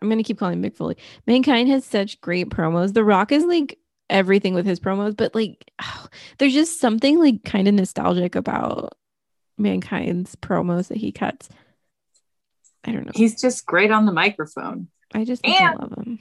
gonna 0.09 0.23
keep 0.23 0.39
calling 0.39 0.63
him 0.63 0.71
Mick 0.71 0.77
Foley. 0.77 0.97
Mankind 1.27 1.69
has 1.69 1.85
such 1.85 2.21
great 2.21 2.49
promos. 2.49 2.93
The 2.95 3.05
Rock 3.05 3.33
is 3.33 3.45
like 3.45 3.79
everything 4.09 4.55
with 4.55 4.67
his 4.67 4.81
promos, 4.81 5.17
but 5.17 5.35
like, 5.35 5.71
there's 6.39 6.55
just 6.55 6.81
something 6.81 7.19
like 7.19 7.45
kind 7.45 7.69
of 7.69 7.75
nostalgic 7.75 8.35
about 8.35 8.97
Mankind's 9.59 10.37
promos 10.37 10.89
that 10.89 10.99
he 10.99 11.13
cuts. 11.13 11.49
I 12.85 12.93
don't 12.93 13.05
know. 13.07 13.13
He's 13.15 13.41
just 13.41 13.67
great 13.67 13.91
on 13.91 14.07
the 14.07 14.13
microphone. 14.13 14.89
I 15.13 15.25
just 15.25 15.47
I 15.47 15.51
And- 15.71 15.79
love 15.81 15.93
him. 15.99 16.19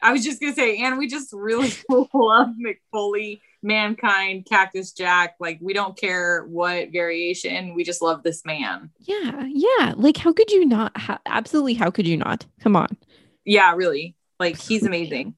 I 0.00 0.12
was 0.12 0.24
just 0.24 0.40
gonna 0.40 0.54
say, 0.54 0.78
and 0.78 0.98
we 0.98 1.08
just 1.08 1.32
really 1.32 1.72
love 1.88 2.48
McFoley, 2.64 3.40
Mankind, 3.62 4.46
Cactus 4.48 4.92
Jack. 4.92 5.34
Like 5.40 5.58
we 5.60 5.72
don't 5.72 5.96
care 5.96 6.44
what 6.46 6.90
variation, 6.92 7.74
we 7.74 7.84
just 7.84 8.02
love 8.02 8.22
this 8.22 8.44
man. 8.44 8.90
Yeah, 9.00 9.44
yeah. 9.48 9.94
Like, 9.96 10.16
how 10.16 10.32
could 10.32 10.50
you 10.50 10.66
not? 10.66 10.96
Ha- 10.96 11.20
absolutely, 11.26 11.74
how 11.74 11.90
could 11.90 12.06
you 12.06 12.16
not? 12.16 12.46
Come 12.60 12.76
on. 12.76 12.96
Yeah, 13.44 13.74
really. 13.74 14.14
Like 14.38 14.60
he's 14.60 14.84
amazing. 14.84 15.34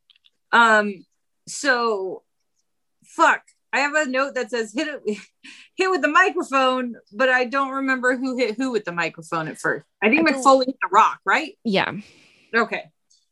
Um, 0.53 1.05
so 1.47 2.23
fuck. 3.05 3.43
I 3.73 3.81
have 3.81 3.95
a 3.95 4.07
note 4.07 4.35
that 4.35 4.51
says 4.51 4.73
hit 4.75 4.89
it 4.89 5.01
hit 5.77 5.91
with 5.91 6.03
the 6.03 6.09
microphone, 6.09 6.97
but 7.13 7.29
I 7.29 7.45
don't 7.45 7.71
remember 7.71 8.17
who 8.17 8.37
hit 8.37 8.57
who 8.57 8.73
with 8.73 8.85
the 8.85 8.93
microphone 8.93 9.49
at 9.49 9.59
first. 9.59 9.87
I 10.03 10.09
think 10.09 10.29
I 10.29 10.33
McFoley 10.33 10.67
hit 10.67 10.77
the 10.83 10.89
rock, 10.91 11.21
right? 11.25 11.57
Yeah. 11.65 11.93
Okay. 12.55 12.91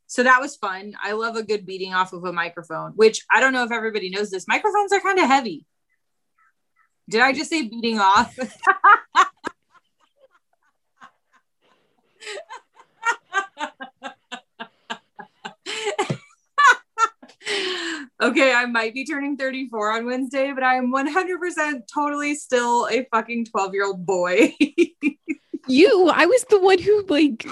So 0.08 0.22
that 0.22 0.40
was 0.40 0.56
fun. 0.56 0.94
I 1.02 1.12
love 1.12 1.36
a 1.36 1.42
good 1.42 1.66
beating 1.66 1.92
off 1.92 2.14
of 2.14 2.24
a 2.24 2.32
microphone, 2.32 2.92
which 2.92 3.26
I 3.30 3.40
don't 3.40 3.52
know 3.52 3.64
if 3.64 3.70
everybody 3.70 4.08
knows 4.08 4.30
this. 4.30 4.48
Microphones 4.48 4.90
are 4.90 5.00
kind 5.00 5.18
of 5.18 5.26
heavy. 5.26 5.66
Did 7.10 7.20
I 7.20 7.34
just 7.34 7.50
say 7.50 7.68
beating 7.68 7.98
off? 7.98 8.34
okay, 18.22 18.54
I 18.54 18.64
might 18.64 18.94
be 18.94 19.04
turning 19.04 19.36
34 19.36 19.92
on 19.92 20.06
Wednesday, 20.06 20.52
but 20.52 20.62
I 20.62 20.76
am 20.76 20.90
100% 20.90 21.82
totally 21.92 22.34
still 22.34 22.88
a 22.90 23.04
fucking 23.10 23.44
12 23.44 23.74
year 23.74 23.84
old 23.84 24.06
boy. 24.06 24.54
You, 25.70 26.08
I 26.08 26.24
was 26.24 26.44
the 26.44 26.58
one 26.58 26.78
who 26.78 27.04
like 27.08 27.46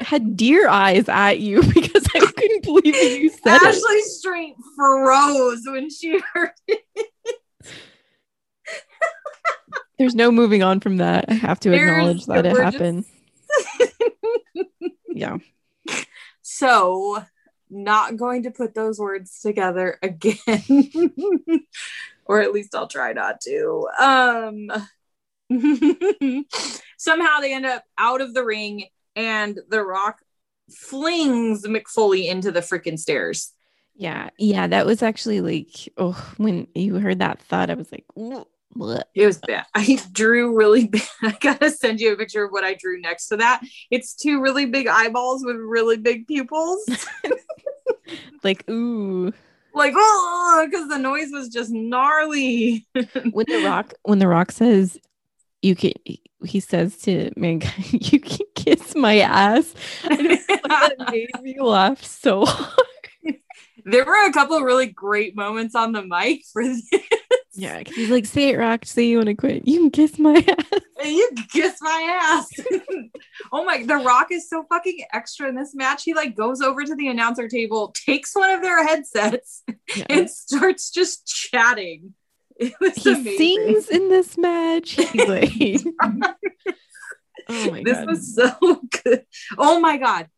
had 0.00 0.36
deer 0.36 0.68
eyes 0.68 1.08
at 1.08 1.38
you 1.40 1.62
because 1.74 2.06
I 2.14 2.20
couldn't 2.20 2.62
believe 2.64 2.94
that 2.94 3.18
you 3.20 3.30
said 3.30 3.56
it. 3.56 3.62
Ashley 3.62 4.00
straight 4.02 4.54
froze 4.76 5.62
when 5.66 5.90
she 5.90 6.20
heard 6.32 6.50
it. 6.68 6.84
There's 9.98 10.14
no 10.14 10.32
moving 10.32 10.62
on 10.62 10.80
from 10.80 10.96
that. 10.96 11.26
I 11.28 11.34
have 11.34 11.60
to 11.60 11.70
There's- 11.70 11.90
acknowledge 11.90 12.26
that 12.26 12.46
it 12.46 12.52
we're 12.52 12.62
just- 12.62 12.74
happened. 12.74 13.04
Yeah. 15.14 15.36
So, 16.40 17.22
not 17.68 18.16
going 18.16 18.44
to 18.44 18.50
put 18.50 18.74
those 18.74 18.98
words 18.98 19.40
together 19.40 19.98
again. 20.02 20.40
or 22.24 22.40
at 22.40 22.52
least 22.52 22.74
I'll 22.74 22.86
try 22.88 23.12
not 23.12 23.42
to. 23.42 23.88
Um 24.00 24.70
somehow 26.96 27.40
they 27.40 27.52
end 27.52 27.66
up 27.66 27.84
out 27.98 28.22
of 28.22 28.32
the 28.32 28.42
ring 28.42 28.86
and 29.16 29.58
the 29.68 29.82
rock 29.82 30.20
flings 30.70 31.66
McFoley 31.66 32.26
into 32.26 32.50
the 32.50 32.60
freaking 32.60 32.98
stairs. 32.98 33.52
Yeah. 33.94 34.30
Yeah. 34.38 34.66
That 34.66 34.86
was 34.86 35.02
actually 35.02 35.40
like, 35.40 35.92
oh, 35.98 36.34
when 36.38 36.66
you 36.74 36.98
heard 36.98 37.18
that 37.18 37.40
thud, 37.40 37.70
I 37.70 37.74
was 37.74 37.92
like. 37.92 38.04
It 39.14 39.26
was 39.26 39.38
bad. 39.38 39.66
I 39.74 40.00
drew 40.12 40.56
really 40.56 40.88
big. 40.88 41.02
I 41.22 41.36
gotta 41.40 41.70
send 41.70 42.00
you 42.00 42.12
a 42.12 42.16
picture 42.16 42.44
of 42.44 42.52
what 42.52 42.64
I 42.64 42.74
drew 42.74 43.00
next 43.00 43.28
to 43.28 43.36
that. 43.38 43.62
It's 43.90 44.14
two 44.14 44.40
really 44.40 44.66
big 44.66 44.86
eyeballs 44.86 45.44
with 45.44 45.56
really 45.56 45.98
big 45.98 46.26
pupils. 46.26 46.80
like, 48.42 48.68
ooh. 48.70 49.32
like, 49.74 49.92
oh, 49.94 50.66
because 50.70 50.88
the 50.88 50.98
noise 50.98 51.28
was 51.32 51.48
just 51.48 51.70
gnarly. 51.70 52.86
When 52.94 53.46
the 53.46 53.62
rock, 53.64 53.94
when 54.04 54.18
the 54.18 54.28
rock 54.28 54.52
says, 54.52 54.98
you 55.62 55.74
can, 55.76 55.92
he 56.44 56.60
says 56.60 56.98
to 56.98 57.30
mankind, 57.36 57.92
you 58.12 58.20
can 58.20 58.46
kiss 58.54 58.94
my 58.94 59.20
ass. 59.20 59.74
And 60.10 60.20
it, 60.32 60.40
that 60.68 60.94
made 61.10 61.30
me 61.40 61.60
laugh 61.60 62.02
so 62.04 62.44
hard. 62.44 62.86
there 63.84 64.04
were 64.04 64.26
a 64.28 64.32
couple 64.32 64.56
of 64.56 64.62
really 64.64 64.86
great 64.86 65.36
moments 65.36 65.74
on 65.74 65.92
the 65.92 66.02
mic 66.02 66.42
for 66.52 66.64
this. 66.64 66.88
Yeah. 67.54 67.82
he's 67.86 68.10
like, 68.10 68.24
say 68.26 68.48
it, 68.50 68.58
rock. 68.58 68.84
Say 68.86 69.04
you 69.04 69.18
want 69.18 69.26
to 69.26 69.34
quit. 69.34 69.68
You 69.68 69.78
can 69.80 69.90
kiss 69.90 70.18
my 70.18 70.34
ass. 70.34 70.80
You 71.04 71.30
can 71.36 71.44
kiss 71.52 71.76
my 71.82 72.18
ass. 72.22 72.48
oh 73.52 73.64
my, 73.64 73.84
The 73.84 73.96
Rock 73.96 74.28
is 74.30 74.48
so 74.48 74.64
fucking 74.70 75.04
extra 75.12 75.48
in 75.48 75.54
this 75.54 75.74
match. 75.74 76.04
He 76.04 76.14
like 76.14 76.34
goes 76.34 76.60
over 76.62 76.82
to 76.84 76.94
the 76.94 77.08
announcer 77.08 77.48
table, 77.48 77.92
takes 77.94 78.34
one 78.34 78.50
of 78.50 78.62
their 78.62 78.86
headsets, 78.86 79.64
Yeah. 79.94 80.04
and 80.08 80.30
starts 80.30 80.90
just 80.90 81.26
chatting. 81.26 82.14
It 82.70 82.74
was 82.80 82.94
he 82.96 83.12
amazing. 83.14 83.36
sings 83.38 83.88
in 83.88 84.08
this 84.08 84.38
match. 84.38 84.92
He's 84.92 85.28
like, 85.28 85.50
oh 87.48 87.70
my 87.70 87.82
this 87.82 87.98
god, 87.98 88.08
this 88.08 88.18
was 88.18 88.34
so 88.34 88.80
good. 89.04 89.24
Oh 89.58 89.80
my 89.80 89.96
god. 89.96 90.28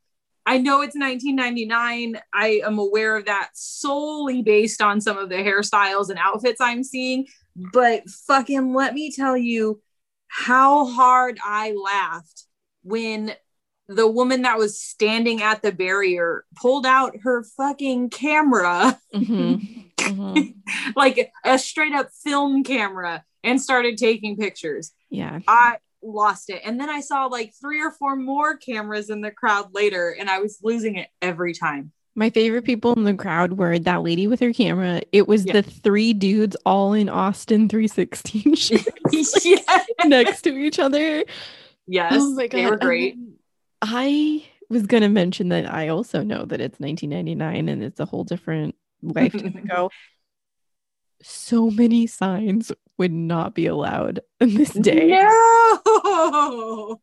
I 0.46 0.58
know 0.58 0.82
it's 0.82 0.94
1999. 0.96 2.20
I 2.34 2.60
am 2.66 2.78
aware 2.78 3.16
of 3.16 3.24
that 3.26 3.50
solely 3.54 4.42
based 4.42 4.82
on 4.82 5.00
some 5.00 5.16
of 5.16 5.30
the 5.30 5.36
hairstyles 5.36 6.10
and 6.10 6.18
outfits 6.18 6.60
I'm 6.60 6.84
seeing. 6.84 7.26
But 7.56 8.08
fucking 8.26 8.74
let 8.74 8.92
me 8.92 9.10
tell 9.10 9.36
you 9.38 9.80
how 10.28 10.84
hard 10.86 11.38
I 11.42 11.72
laughed 11.72 12.44
when 12.82 13.32
the 13.88 14.06
woman 14.06 14.42
that 14.42 14.58
was 14.58 14.78
standing 14.78 15.40
at 15.42 15.62
the 15.62 15.72
barrier 15.72 16.44
pulled 16.56 16.84
out 16.84 17.14
her 17.22 17.44
fucking 17.56 18.10
camera, 18.10 18.98
Mhm, 19.14 19.92
mhm. 20.04 20.54
like 20.96 21.32
a 21.44 21.58
straight 21.58 21.92
up 21.92 22.08
film 22.22 22.62
camera, 22.64 23.24
and 23.42 23.60
started 23.60 23.98
taking 23.98 24.36
pictures. 24.36 24.92
yeah, 25.10 25.40
I 25.48 25.78
lost 26.02 26.50
it. 26.50 26.60
And 26.64 26.78
then 26.78 26.90
I 26.90 27.00
saw 27.00 27.26
like 27.26 27.52
three 27.60 27.80
or 27.82 27.90
four 27.90 28.14
more 28.16 28.56
cameras 28.56 29.10
in 29.10 29.20
the 29.22 29.30
crowd 29.30 29.74
later, 29.74 30.14
and 30.18 30.28
I 30.30 30.38
was 30.40 30.58
losing 30.62 30.96
it 30.96 31.08
every 31.22 31.52
time. 31.54 31.92
my 32.16 32.30
favorite 32.30 32.62
people 32.64 32.92
in 32.92 33.02
the 33.04 33.14
crowd 33.14 33.54
were 33.54 33.76
that 33.78 34.02
lady 34.02 34.26
with 34.28 34.38
her 34.40 34.52
camera. 34.52 35.00
It 35.12 35.26
was 35.26 35.44
Yeah. 35.44 35.54
the 35.54 35.62
three 35.62 36.12
dudes 36.12 36.56
all 36.64 36.92
in 36.92 37.08
Austin 37.08 37.68
316 37.68 38.54
shirts 38.66 39.44
yes. 39.44 39.86
next 40.04 40.42
to 40.42 40.56
each 40.56 40.78
other. 40.78 41.24
yes, 41.88 42.12
oh 42.14 42.30
my 42.34 42.46
god, 42.46 42.56
they 42.58 42.66
were 42.70 42.76
great. 42.76 43.14
then 43.16 43.34
I 43.82 44.44
was 44.70 44.86
gonna 44.86 45.08
mention 45.08 45.48
that 45.50 45.70
I 45.72 45.88
also 45.88 46.22
know 46.22 46.44
that 46.44 46.60
it's 46.60 46.78
1999 46.80 47.68
and 47.68 47.82
it's 47.82 47.98
a 48.00 48.04
whole 48.06 48.24
different 48.24 48.74
lifetime 49.08 49.56
ago. 49.64 49.90
So 51.22 51.70
many 51.70 52.06
signs 52.06 52.70
would 52.98 53.12
not 53.12 53.54
be 53.54 53.66
allowed 53.66 54.20
in 54.40 54.54
this 54.54 54.72
day. 54.72 55.08
No, 55.08 57.00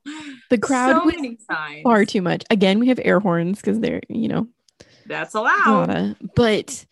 The 0.50 0.58
crowd 0.58 1.02
so 1.02 1.06
was 1.06 1.38
signs. 1.50 1.82
far 1.84 2.06
too 2.06 2.22
much. 2.22 2.44
Again, 2.50 2.80
we 2.80 2.88
have 2.90 3.00
air 3.04 3.20
horns 3.20 3.60
because 3.60 3.80
they're, 3.80 4.02
you 4.10 4.28
know, 4.28 4.48
That's 5.06 5.34
allowed. 5.34 5.88
gotta, 5.88 6.16
but 6.36 6.86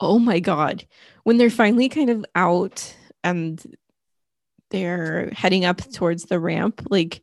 oh 0.00 0.18
my 0.18 0.40
god, 0.40 0.84
when 1.22 1.38
they're 1.38 1.48
finally 1.50 1.88
kind 1.88 2.10
of 2.10 2.24
out 2.34 2.94
and 3.22 3.64
they're 4.70 5.30
heading 5.32 5.64
up 5.64 5.78
towards 5.92 6.24
the 6.24 6.40
ramp, 6.40 6.82
like 6.90 7.22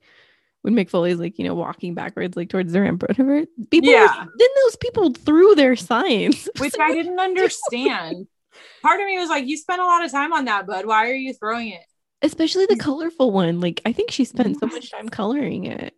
when 0.63 0.75
McFoley's 0.75 1.19
like, 1.19 1.37
you 1.39 1.45
know, 1.45 1.55
walking 1.55 1.93
backwards, 1.93 2.35
like 2.37 2.49
towards 2.49 2.71
the 2.73 2.81
ramp, 2.81 3.03
or 3.03 3.07
whatever. 3.07 3.45
People, 3.69 3.89
Yeah. 3.91 4.13
then 4.37 4.49
those 4.63 4.75
people 4.77 5.11
threw 5.13 5.55
their 5.55 5.75
signs, 5.75 6.47
Which 6.59 6.75
I 6.79 6.93
didn't 6.93 7.19
understand. 7.19 8.27
Part 8.83 8.99
of 8.99 9.05
me 9.05 9.17
was 9.17 9.29
like, 9.29 9.47
"You 9.47 9.57
spent 9.57 9.81
a 9.81 9.85
lot 9.85 10.03
of 10.05 10.11
time 10.11 10.33
on 10.33 10.45
that, 10.45 10.67
bud. 10.67 10.85
Why 10.85 11.09
are 11.09 11.13
you 11.15 11.33
throwing 11.33 11.69
it?" 11.69 11.81
especially 12.23 12.67
the 12.67 12.75
colorful 12.75 13.31
one. 13.31 13.59
Like, 13.59 13.81
I 13.83 13.91
think 13.93 14.11
she 14.11 14.25
spent 14.25 14.59
so 14.59 14.67
much 14.67 14.91
time 14.91 15.09
coloring 15.09 15.63
it. 15.65 15.95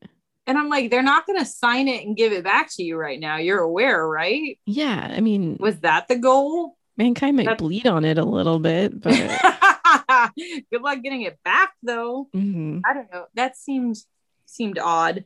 And 0.48 0.58
I'm 0.58 0.70
like, 0.70 0.90
"They're 0.90 1.04
not 1.04 1.26
going 1.26 1.40
to 1.40 1.46
sign 1.46 1.88
it 1.90 2.06
and 2.06 2.16
give 2.16 2.32
it 2.32 2.44
back 2.46 2.70
to 2.76 2.84
you 2.84 2.96
right 2.96 3.20
now. 3.20 3.38
You're 3.38 3.60
aware, 3.60 4.08
right? 4.08 4.58
Yeah, 4.66 5.12
I 5.14 5.20
mean, 5.20 5.58
Was 5.60 5.80
that 5.82 6.08
the 6.08 6.18
goal?" 6.18 6.78
mankind 6.96 7.36
might 7.36 7.46
That's- 7.46 7.60
bleed 7.60 7.88
on 7.88 8.06
it 8.06 8.18
a 8.20 8.24
little 8.24 8.60
bit, 8.60 9.02
but 9.02 9.14
Good 10.72 10.82
luck 10.82 11.02
getting 11.02 11.24
it 11.24 11.40
back, 11.44 11.74
though. 11.82 12.28
mhm. 12.36 12.82
I 12.86 12.94
don't 12.94 13.12
know. 13.12 13.26
That 13.36 13.58
seemed 13.58 13.98
seemed 14.46 14.80
odd. 14.80 15.26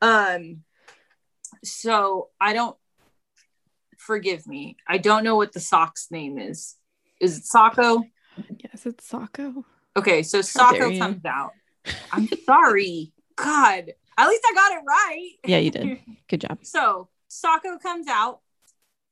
Um 0.00 0.62
so 1.64 2.28
I 2.40 2.52
don't 2.52 2.76
forgive 3.96 4.46
me. 4.46 4.76
I 4.86 4.98
don't 4.98 5.24
know 5.24 5.36
what 5.36 5.52
the 5.52 5.60
sock's 5.60 6.08
name 6.10 6.38
is. 6.38 6.76
Is 7.20 7.38
it 7.38 7.44
Socko? 7.44 8.04
yes, 8.62 8.86
it's 8.86 9.10
Socko. 9.10 9.64
Okay, 9.96 10.22
so 10.22 10.40
Socko 10.40 10.96
comes 10.98 11.24
out. 11.24 11.50
I'm 12.12 12.28
sorry. 12.46 13.12
God. 13.36 13.92
At 14.16 14.28
least 14.28 14.42
I 14.50 14.54
got 14.54 14.72
it 14.72 14.82
right. 14.86 15.30
Yeah, 15.44 15.58
you 15.58 15.70
did. 15.70 15.98
Good 16.28 16.40
job. 16.42 16.58
So 16.62 17.08
Socko 17.30 17.80
comes 17.80 18.06
out 18.08 18.40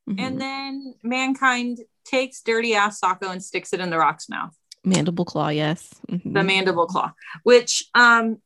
Mhm. 0.08 0.20
and 0.20 0.40
then 0.40 0.94
mankind 1.02 1.78
takes 2.04 2.40
dirty 2.40 2.76
ass 2.76 3.00
Socko 3.00 3.28
and 3.32 3.42
sticks 3.42 3.72
it 3.72 3.80
in 3.80 3.90
the 3.90 3.98
rock's 3.98 4.28
mouth. 4.28 4.56
mandible 4.84 5.24
claw, 5.24 5.48
yes. 5.48 5.92
Mhm. 6.08 6.32
the 6.32 6.44
mandible 6.44 6.86
claw 6.86 7.10
which 7.42 7.82
um 7.96 8.40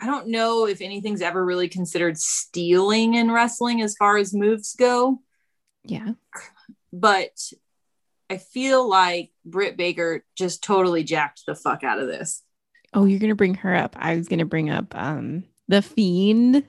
i 0.00 0.06
don't 0.06 0.26
know 0.28 0.66
if 0.66 0.80
anything's 0.80 1.22
ever 1.22 1.44
really 1.44 1.68
considered 1.68 2.18
stealing 2.18 3.14
in 3.14 3.30
wrestling 3.30 3.80
as 3.82 3.94
far 3.96 4.16
as 4.16 4.34
moves 4.34 4.74
go 4.74 5.20
yeah. 5.84 6.12
but 6.92 7.30
i 8.28 8.36
feel 8.38 8.88
like 8.88 9.30
britt 9.44 9.76
baker 9.76 10.24
just 10.36 10.62
totally 10.64 11.04
jacked 11.04 11.42
the 11.46 11.54
fuck 11.54 11.84
out 11.84 11.98
of 12.00 12.06
this 12.08 12.42
Oh, 12.92 13.04
you're 13.04 13.20
gonna 13.20 13.36
bring 13.36 13.54
her 13.54 13.72
up. 13.72 13.94
I 13.96 14.16
was 14.16 14.26
gonna 14.26 14.44
bring 14.44 14.68
up 14.68 14.96
um 14.96 15.44
the 15.68 15.80
fiend. 15.80 16.64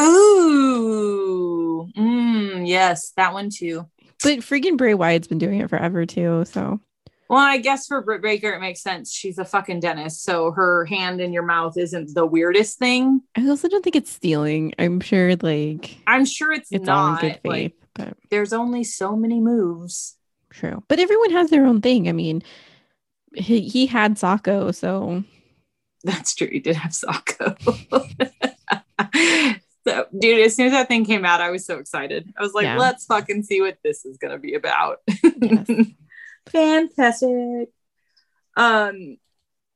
ooh 0.00 1.86
mm, 1.96 2.66
yes 2.66 3.12
that 3.18 3.32
one 3.34 3.50
too 3.50 3.84
But 4.22 4.38
freaking 4.38 4.78
Bray 4.78 4.94
Wyatt's 4.94 5.28
been 5.28 5.36
doing 5.38 5.60
it 5.60 5.68
forever 5.68 6.06
too. 6.06 6.44
So 6.46 6.80
well 7.28 7.38
i 7.38 7.58
guess 7.58 7.86
for 7.86 8.02
britt 8.02 8.22
baker 8.22 8.50
it 8.50 8.60
makes 8.60 8.82
sense 8.82 9.12
she's 9.12 9.38
a 9.38 9.44
fucking 9.44 9.80
dentist 9.80 10.22
so 10.24 10.50
her 10.52 10.84
hand 10.84 11.20
in 11.20 11.32
your 11.32 11.42
mouth 11.42 11.76
isn't 11.76 12.14
the 12.14 12.26
weirdest 12.26 12.78
thing 12.78 13.20
I 13.36 13.48
also 13.48 13.68
don't 13.68 13.82
think 13.82 13.96
it's 13.96 14.12
stealing. 14.12 14.72
I'm 14.78 15.00
sure 15.00 15.36
like 15.36 15.96
i'm 16.06 16.24
sure 16.24 16.52
it's, 16.52 16.70
it's 16.70 16.88
all 16.88 17.06
in 17.06 17.12
not 17.12 17.20
good 17.20 17.40
faith, 17.42 17.44
like 17.44 17.74
but 17.94 18.16
there's 18.30 18.52
only 18.52 18.84
so 18.84 19.16
many 19.16 19.40
moves 19.40 20.16
true. 20.54 20.82
But 20.88 21.00
everyone 21.00 21.30
has 21.32 21.50
their 21.50 21.66
own 21.66 21.80
thing. 21.80 22.08
I 22.08 22.12
mean, 22.12 22.42
he, 23.34 23.68
he 23.68 23.86
had 23.86 24.14
Socko, 24.14 24.74
so 24.74 25.24
That's 26.04 26.34
true. 26.34 26.48
He 26.50 26.60
did 26.60 26.76
have 26.76 26.92
Socko. 26.92 27.56
so, 29.86 30.06
dude, 30.18 30.44
as 30.44 30.54
soon 30.54 30.66
as 30.66 30.72
that 30.72 30.88
thing 30.88 31.04
came 31.04 31.24
out, 31.24 31.40
I 31.40 31.50
was 31.50 31.64
so 31.66 31.78
excited. 31.78 32.32
I 32.38 32.42
was 32.42 32.52
like, 32.52 32.64
Yeah. 32.64 32.78
let's 32.78 33.06
fucking 33.06 33.42
see 33.42 33.60
what 33.60 33.78
this 33.82 34.04
is 34.04 34.18
gonna 34.18 34.38
be 34.38 34.54
about. 34.54 34.98
Yes. 35.22 35.66
Fantastic. 36.48 37.68
Um, 38.56 39.16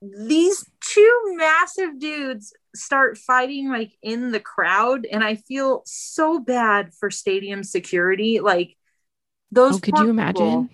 these 0.01 0.65
two 0.81 1.35
massive 1.37 1.99
dudes 1.99 2.53
start 2.75 3.19
fighting 3.19 3.71
like 3.71 3.93
in 4.03 4.31
the 4.31 4.41
crowd, 4.41 5.07
and 5.11 5.25
I 5.25 5.37
feel 5.37 5.83
so 5.85 6.39
bad 6.39 6.93
for 6.95 7.11
stadium 7.11 7.65
security. 7.65 8.41
Like 8.41 8.77
those. 9.51 9.77
oh, 9.77 9.79
could 9.81 9.99
you 9.99 10.05
people- 10.05 10.11
imagine? 10.11 10.71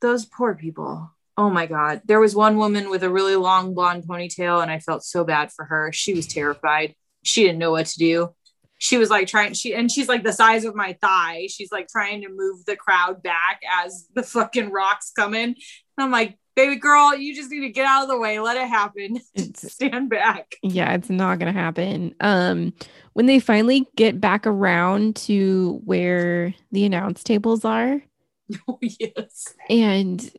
those 0.00 0.26
poor 0.26 0.54
people? 0.54 1.10
oh 1.36 1.50
my 1.50 1.66
god 1.66 2.00
there 2.04 2.20
was 2.20 2.34
one 2.34 2.56
woman 2.56 2.90
with 2.90 3.02
a 3.02 3.10
really 3.10 3.36
long 3.36 3.74
blonde 3.74 4.04
ponytail 4.04 4.62
and 4.62 4.70
i 4.70 4.78
felt 4.78 5.02
so 5.02 5.24
bad 5.24 5.52
for 5.52 5.64
her 5.64 5.92
she 5.92 6.14
was 6.14 6.26
terrified 6.26 6.94
she 7.22 7.42
didn't 7.42 7.58
know 7.58 7.72
what 7.72 7.86
to 7.86 7.98
do 7.98 8.34
she 8.78 8.96
was 8.98 9.08
like 9.10 9.28
trying 9.28 9.54
she 9.54 9.74
and 9.74 9.90
she's 9.90 10.08
like 10.08 10.24
the 10.24 10.32
size 10.32 10.64
of 10.64 10.74
my 10.74 10.96
thigh. 11.00 11.46
She's 11.48 11.72
like 11.72 11.88
trying 11.88 12.22
to 12.22 12.28
move 12.28 12.64
the 12.66 12.76
crowd 12.76 13.22
back 13.22 13.62
as 13.82 14.06
the 14.14 14.22
fucking 14.22 14.70
rocks 14.70 15.12
come 15.14 15.34
in. 15.34 15.50
And 15.50 15.56
i'm 15.98 16.10
like 16.10 16.38
baby 16.56 16.76
girl 16.76 17.14
you 17.16 17.34
just 17.34 17.50
need 17.50 17.62
to 17.62 17.70
get 17.70 17.86
out 17.86 18.02
of 18.02 18.08
the 18.08 18.18
way. 18.18 18.38
Let 18.40 18.56
it 18.56 18.68
happen. 18.68 19.20
It's- 19.34 19.72
stand 19.72 20.10
back. 20.10 20.56
Yeah, 20.62 20.94
it's 20.94 21.10
not 21.10 21.38
gonna 21.38 21.52
happen. 21.52 22.14
Um, 22.20 22.74
when 23.14 23.26
they 23.26 23.38
finally 23.38 23.86
get 23.96 24.20
back 24.20 24.46
around 24.46 25.16
to 25.16 25.80
where 25.84 26.54
the 26.72 26.84
announce 26.84 27.22
tables 27.22 27.64
are, 27.64 28.02
oh 28.68 28.78
yes. 28.82 29.54
and 29.70 30.30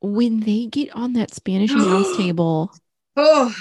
when 0.00 0.40
they 0.40 0.66
get 0.66 0.94
on 0.94 1.14
that 1.14 1.34
Spanish 1.34 1.72
announce 1.72 2.16
table, 2.16 2.72
oh 3.16 3.54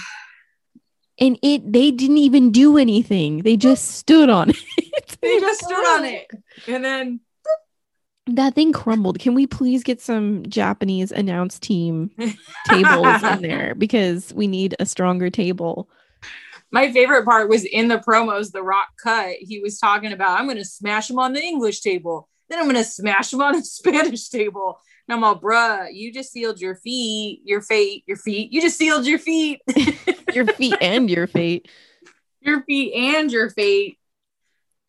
and 1.20 1.38
it 1.42 1.72
they 1.72 1.92
didn't 1.92 2.18
even 2.18 2.52
do 2.52 2.78
anything. 2.78 3.44
They 3.44 3.58
just 3.58 3.92
stood 3.98 4.30
on 4.30 4.50
it. 4.52 4.58
they 5.22 5.40
just 5.40 5.64
stood 5.66 5.86
on 5.98 6.06
it 6.06 6.28
and 6.68 6.84
then 6.84 7.20
That 8.28 8.54
thing 8.56 8.72
crumbled. 8.74 9.20
Can 9.20 9.34
we 9.34 9.48
please 9.48 9.84
get 9.84 10.00
some 10.02 10.44
Japanese 10.48 11.12
announce 11.12 11.58
team 11.60 12.12
tables 12.68 13.24
in 13.24 13.42
there 13.50 13.74
because 13.76 14.32
we 14.34 14.48
need 14.48 14.76
a 14.80 14.86
stronger 14.86 15.30
table. 15.30 15.90
my 16.72 16.92
favorite 16.92 17.26
part 17.26 17.50
was 17.50 17.66
in 17.66 17.88
the 17.88 17.98
promos 17.98 18.52
the 18.52 18.62
rock 18.62 18.90
cut 19.04 19.34
he 19.40 19.60
was 19.60 19.80
talking 19.80 20.12
about 20.14 20.40
i'm 20.40 20.48
gonna 20.48 20.64
smash 20.64 21.10
him 21.10 21.18
on 21.18 21.34
the 21.34 21.42
english 21.42 21.82
table 21.82 22.30
then 22.48 22.60
i'm 22.60 22.68
gonna 22.68 22.84
smash 22.84 23.34
him 23.34 23.42
on 23.42 23.54
the 23.54 23.64
spanish 23.80 24.30
table 24.30 24.78
and 25.08 25.16
i'm 25.16 25.24
all 25.24 25.40
bruh 25.40 25.88
you 25.92 26.14
just 26.14 26.32
sealed 26.32 26.62
your 26.62 26.76
feet 26.76 27.42
your 27.44 27.62
fate 27.62 28.04
your 28.06 28.18
feet 28.18 28.52
you 28.52 28.62
just 28.62 28.78
sealed 28.78 29.08
your 29.08 29.18
feet 29.18 29.60
Your 30.34 30.46
feet 30.48 30.76
and 30.82 31.10
your 31.10 31.28
fate. 31.28 31.68
your 32.42 32.64
feet 32.64 32.94
and 32.94 33.32
your 33.32 33.50
fate 33.50 33.98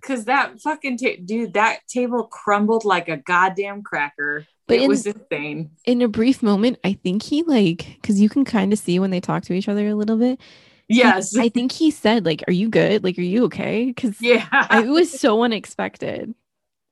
because 0.00 0.24
that 0.26 0.60
fucking 0.60 0.96
ta- 0.98 1.20
dude 1.24 1.54
that 1.54 1.80
table 1.88 2.24
crumbled 2.24 2.84
like 2.84 3.08
a 3.08 3.16
goddamn 3.18 3.82
cracker 3.82 4.46
But 4.66 4.78
it 4.78 4.82
in- 4.82 4.88
was 4.88 5.06
insane 5.06 5.70
In 5.84 6.00
a 6.02 6.08
brief 6.08 6.42
moment, 6.42 6.78
I 6.84 6.94
think 6.94 7.22
he 7.22 7.42
like 7.42 7.86
because 8.00 8.20
you 8.20 8.28
can 8.28 8.44
kind 8.44 8.72
of 8.72 8.78
see 8.78 8.98
when 8.98 9.10
they 9.10 9.20
talk 9.20 9.42
to 9.44 9.52
each 9.52 9.68
other 9.68 9.88
a 9.88 9.94
little 9.94 10.16
bit. 10.16 10.40
yes 10.88 11.36
I 11.36 11.48
think 11.48 11.72
he 11.72 11.90
said 11.90 12.24
like, 12.24 12.42
"Are 12.48 12.52
you 12.52 12.68
good? 12.68 13.04
Like, 13.04 13.18
are 13.18 13.22
you 13.22 13.44
okay?" 13.44 13.86
Because 13.86 14.20
yeah 14.22 14.46
it 14.82 14.88
was 14.88 15.10
so 15.20 15.42
unexpected. 15.42 16.34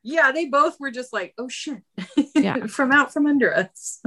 yeah 0.02 0.32
they 0.32 0.46
both 0.46 0.78
were 0.80 0.90
just 0.90 1.12
like 1.12 1.34
oh 1.38 1.48
shit 1.48 1.82
Yeah. 2.34 2.66
from 2.76 2.92
out 2.92 3.12
from 3.12 3.26
under 3.26 3.54
us 3.54 4.02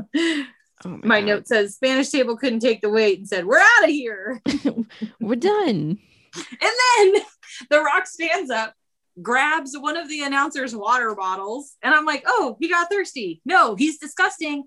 Oh 0.85 0.99
my 1.03 1.19
God. 1.19 1.27
note 1.27 1.47
says 1.47 1.75
Spanish 1.75 2.09
table 2.09 2.37
couldn't 2.37 2.59
take 2.61 2.81
the 2.81 2.89
weight 2.89 3.17
and 3.19 3.27
said, 3.27 3.45
We're 3.45 3.59
out 3.59 3.83
of 3.83 3.89
here. 3.89 4.41
We're 5.19 5.35
done. 5.35 5.99
And 6.35 6.59
then 6.61 7.21
The 7.69 7.81
Rock 7.81 8.07
stands 8.07 8.49
up, 8.49 8.73
grabs 9.21 9.75
one 9.77 9.97
of 9.97 10.09
the 10.09 10.23
announcer's 10.23 10.75
water 10.75 11.13
bottles, 11.15 11.75
and 11.83 11.93
I'm 11.93 12.05
like, 12.05 12.23
Oh, 12.25 12.57
he 12.59 12.69
got 12.69 12.89
thirsty. 12.89 13.41
No, 13.45 13.75
he's 13.75 13.97
disgusting. 13.99 14.63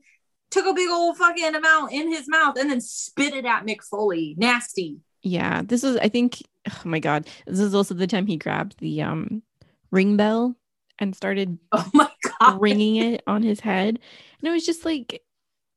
Took 0.50 0.66
a 0.66 0.74
big 0.74 0.88
old 0.90 1.16
fucking 1.16 1.54
amount 1.54 1.92
in 1.92 2.12
his 2.12 2.28
mouth 2.28 2.56
and 2.58 2.70
then 2.70 2.80
spit 2.80 3.34
it 3.34 3.44
at 3.44 3.66
Mick 3.66 3.82
Foley. 3.82 4.34
Nasty. 4.38 4.98
Yeah, 5.22 5.62
this 5.64 5.82
was. 5.82 5.96
I 5.96 6.08
think. 6.08 6.42
Oh 6.68 6.82
my 6.84 6.98
God, 7.00 7.26
this 7.46 7.58
is 7.58 7.74
also 7.74 7.94
the 7.94 8.06
time 8.06 8.26
he 8.26 8.36
grabbed 8.36 8.78
the 8.78 9.02
um 9.02 9.42
ring 9.90 10.16
bell 10.16 10.54
and 10.98 11.16
started 11.16 11.58
Oh 11.72 11.90
my 11.92 12.08
God. 12.40 12.60
ringing 12.60 12.96
it 12.96 13.22
on 13.26 13.42
his 13.42 13.60
head, 13.60 13.98
and 14.38 14.48
it 14.48 14.52
was 14.52 14.64
just 14.66 14.84
like, 14.84 15.22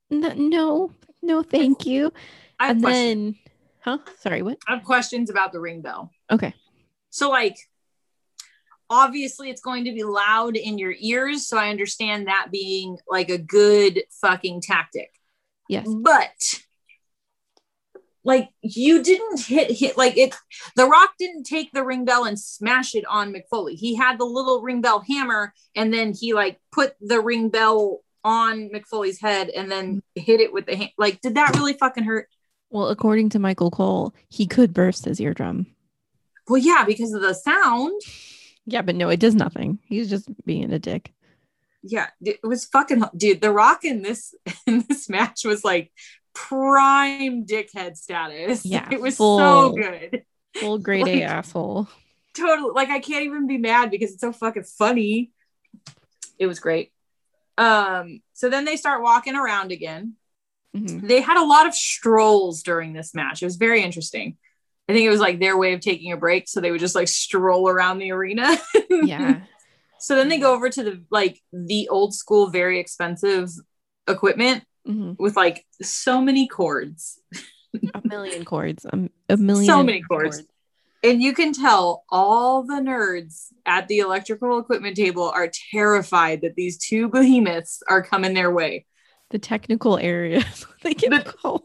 no, 0.09 0.33
no, 0.33 0.91
no 1.21 1.43
thank 1.43 1.85
you. 1.85 2.11
I 2.59 2.67
have, 2.67 2.75
And 2.77 2.83
questions. 2.83 3.05
then, 3.05 3.35
huh? 3.81 3.97
Sorry, 4.19 4.41
what? 4.41 4.57
I 4.67 4.75
have 4.75 4.83
questions 4.83 5.29
about 5.29 5.51
the 5.51 5.59
ring 5.59 5.81
bell. 5.81 6.11
Okay. 6.31 6.53
So, 7.09 7.29
like, 7.29 7.55
obviously, 8.89 9.49
it's 9.49 9.61
going 9.61 9.85
to 9.85 9.91
be 9.91 10.03
loud 10.03 10.55
in 10.55 10.77
your 10.77 10.93
ears. 10.97 11.47
So, 11.47 11.57
I 11.57 11.69
understand 11.69 12.27
that 12.27 12.47
being 12.51 12.97
like 13.07 13.29
a 13.29 13.37
good 13.37 14.03
fucking 14.21 14.61
tactic. 14.61 15.09
Yes. 15.69 15.87
But, 15.87 16.31
like, 18.23 18.49
you 18.61 19.03
didn't 19.03 19.39
hit 19.41 19.71
hit 19.71 19.97
like 19.97 20.17
it. 20.17 20.35
The 20.75 20.85
Rock 20.85 21.11
didn't 21.17 21.43
take 21.43 21.71
the 21.71 21.83
ring 21.83 22.03
bell 22.05 22.25
and 22.25 22.39
smash 22.39 22.95
it 22.95 23.05
on 23.05 23.33
Mick 23.33 23.43
Foley. 23.49 23.75
He 23.75 23.95
had 23.95 24.17
the 24.17 24.25
little 24.25 24.61
ring 24.61 24.81
bell 24.81 25.03
hammer, 25.07 25.53
and 25.75 25.93
then 25.93 26.13
he 26.13 26.33
like 26.33 26.59
put 26.71 26.95
the 26.99 27.21
ring 27.21 27.49
bell 27.49 28.01
on 28.27 28.69
Mick 28.69 28.85
Foley's 28.85 29.21
head, 29.21 29.49
and 29.49 29.71
then 29.71 30.01
hit 30.15 30.39
it 30.41 30.51
with 30.53 30.65
the 30.65 30.75
hand. 30.75 30.91
Like, 30.97 31.21
did 31.21 31.35
that 31.35 31.55
really 31.55 31.73
fucking 31.73 32.03
hurt? 32.03 32.27
Well, 32.69 32.87
according 32.89 33.29
to 33.29 33.39
Michael 33.39 33.71
Cole, 33.71 34.13
he 34.29 34.45
could 34.45 34.73
burst 34.73 35.05
his 35.05 35.21
eardrum. 35.21 35.67
Well, 36.49 36.57
yeah, 36.61 36.83
because 36.85 37.13
of 37.13 37.21
the 37.21 37.33
sound. 37.33 38.01
Yeah, 38.65 38.81
but 38.81 38.95
no, 38.95 39.09
it 39.09 39.19
does 39.19 39.35
nothing. 39.35 39.79
He's 39.85 40.09
just 40.09 40.29
being 40.45 40.71
a 40.73 40.79
dick. 40.79 41.13
yeah 41.83 42.07
it 42.21 42.39
was 42.43 42.65
fucking 42.65 43.03
dude 43.15 43.39
the 43.39 43.51
rock 43.51 43.85
in 43.85 44.01
this 44.01 44.33
in 44.67 44.83
this 44.89 45.07
match 45.07 45.45
was 45.45 45.63
like 45.63 45.91
prime 46.33 47.45
dickhead 47.45 47.95
status 47.95 48.65
Yeah, 48.65 48.89
it 48.91 48.99
was 48.99 49.15
full. 49.17 49.37
so 49.39 49.71
good 49.73 50.23
Full 50.55 50.79
grade 50.79 51.03
Like- 51.03 51.15
A 51.19 51.23
asshole. 51.23 51.87
totally 52.35 52.71
like 52.73 52.89
i 52.89 52.99
can't 52.99 53.23
even 53.25 53.47
be 53.47 53.57
mad 53.57 53.91
because 53.91 54.11
it's 54.11 54.21
so 54.21 54.31
fucking 54.33 54.63
funny 54.63 55.31
it 56.39 56.47
was 56.47 56.59
great 56.59 56.91
um 57.57 58.19
so 58.33 58.49
then 58.49 58.65
they 58.65 58.75
start 58.75 59.01
walking 59.01 59.35
around 59.35 59.71
again 59.71 60.13
Mhm. 60.75 61.07
they 61.07 61.21
had 61.21 61.37
a 61.37 61.45
lot 61.45 61.65
of 61.65 61.73
strolls 61.73 62.61
during 62.61 62.93
this 62.93 63.15
match 63.15 63.41
it 63.41 63.45
was 63.45 63.55
very 63.55 63.81
interesting 63.81 64.37
i 64.89 64.93
think 64.93 65.05
it 65.05 65.09
was 65.09 65.19
like 65.19 65.39
their 65.39 65.57
way 65.57 65.73
of 65.73 65.79
taking 65.79 66.11
a 66.11 66.17
break 66.17 66.47
so 66.47 66.59
they 66.61 66.71
would 66.71 66.79
just 66.81 66.93
like 66.95 67.07
stroll 67.07 67.67
around 67.69 67.97
the 67.99 68.11
arena 68.11 68.57
Yeah. 68.89 69.41
so 69.99 70.15
then 70.15 70.29
they 70.29 70.37
go 70.39 70.53
over 70.53 70.69
to 70.69 70.83
the 70.83 71.03
like 71.09 71.41
the 71.53 71.87
old 71.89 72.13
school 72.13 72.49
very 72.49 72.79
expensive 72.79 73.49
equipment 74.07 74.63
Mhm. 74.87 75.17
with 75.19 75.35
like 75.35 75.65
so 75.81 76.21
many 76.21 76.47
cords 76.47 77.19
A 77.93 78.01
million 78.07 78.45
cords. 78.45 78.85
Um, 78.91 79.09
a 79.29 79.35
million. 79.37 79.65
so 79.65 79.83
many 79.83 80.01
cords 80.01 80.43
and 81.03 81.21
you 81.21 81.33
can 81.33 81.53
tell 81.53 82.03
all 82.09 82.63
the 82.63 82.75
nerds 82.75 83.47
at 83.65 83.87
the 83.87 83.99
electrical 83.99 84.57
equipment 84.59 84.95
table 84.95 85.29
are 85.29 85.49
terrified 85.71 86.41
that 86.41 86.55
these 86.55 86.77
two 86.77 87.07
behemoths 87.09 87.81
are 87.87 88.01
coming 88.03 88.33
their 88.33 88.51
way 88.51 88.85
The 89.29 89.39
technical 89.39 89.97
areas. 89.97 90.65
they 90.83 90.93
get 90.93 91.11
The- 91.11 91.31
called. 91.31 91.63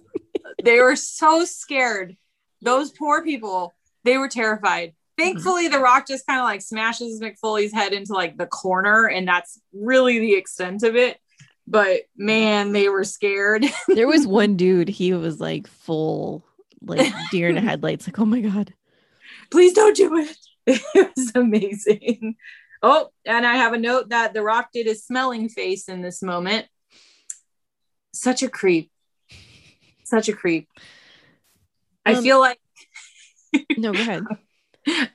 they 0.63 0.81
were 0.81 0.97
so 0.97 1.45
scared 1.45 2.17
those 2.61 2.91
poor 2.93 3.25
people 3.25 3.75
they 4.05 4.19
were 4.19 4.29
terrified 4.29 4.95
thankfully 5.19 5.69
the 5.69 5.79
rock 5.79 6.07
just 6.07 6.27
kind 6.27 6.41
of 6.41 6.45
like 6.45 6.63
smashes 6.63 7.21
mick 7.21 7.37
foley's 7.41 7.73
head 7.73 7.93
into 7.93 8.13
like 8.13 8.37
the 8.37 8.47
corner 8.47 9.07
and 9.09 9.27
that's 9.29 9.61
really 9.73 10.19
the 10.21 10.35
extent 10.35 10.83
of 10.83 10.95
it 10.97 11.19
but 11.67 12.01
man 12.17 12.73
they 12.73 12.89
were 12.89 13.05
scared 13.05 13.65
There 13.89 14.07
was 14.09 14.27
one 14.43 14.57
dude. 14.57 14.89
He 14.89 15.13
was 15.15 15.41
like 15.41 15.67
full, 15.69 16.45
like 16.81 17.13
deer 17.31 17.49
in 17.49 17.55
the 17.55 17.61
headlights. 17.71 18.07
Like, 18.09 18.19
oh 18.19 18.25
my 18.25 18.41
god. 18.41 18.75
Please 19.53 19.73
don't 19.73 19.97
do 19.97 20.17
it. 20.17 20.37
It 20.95 21.11
was 21.17 21.33
amazing. 21.35 22.37
Oh, 22.83 23.11
and 23.25 23.45
I 23.47 23.57
have 23.57 23.73
a 23.73 23.79
note 23.79 24.09
that 24.11 24.33
The 24.33 24.43
Rock 24.43 24.69
did 24.73 24.87
his 24.87 25.05
smelling 25.05 25.49
face 25.49 25.89
in 25.89 26.03
this 26.03 26.23
moment. 26.23 26.67
Such 28.13 28.43
a 28.45 28.49
creep. 28.49 28.91
Such 30.05 30.29
a 30.29 30.33
creep. 30.33 30.69
I 32.07 32.15
Um, 32.15 32.23
feel 32.23 32.39
like 32.41 32.59
No, 33.77 33.93
go 33.93 34.01
ahead. 34.01 34.25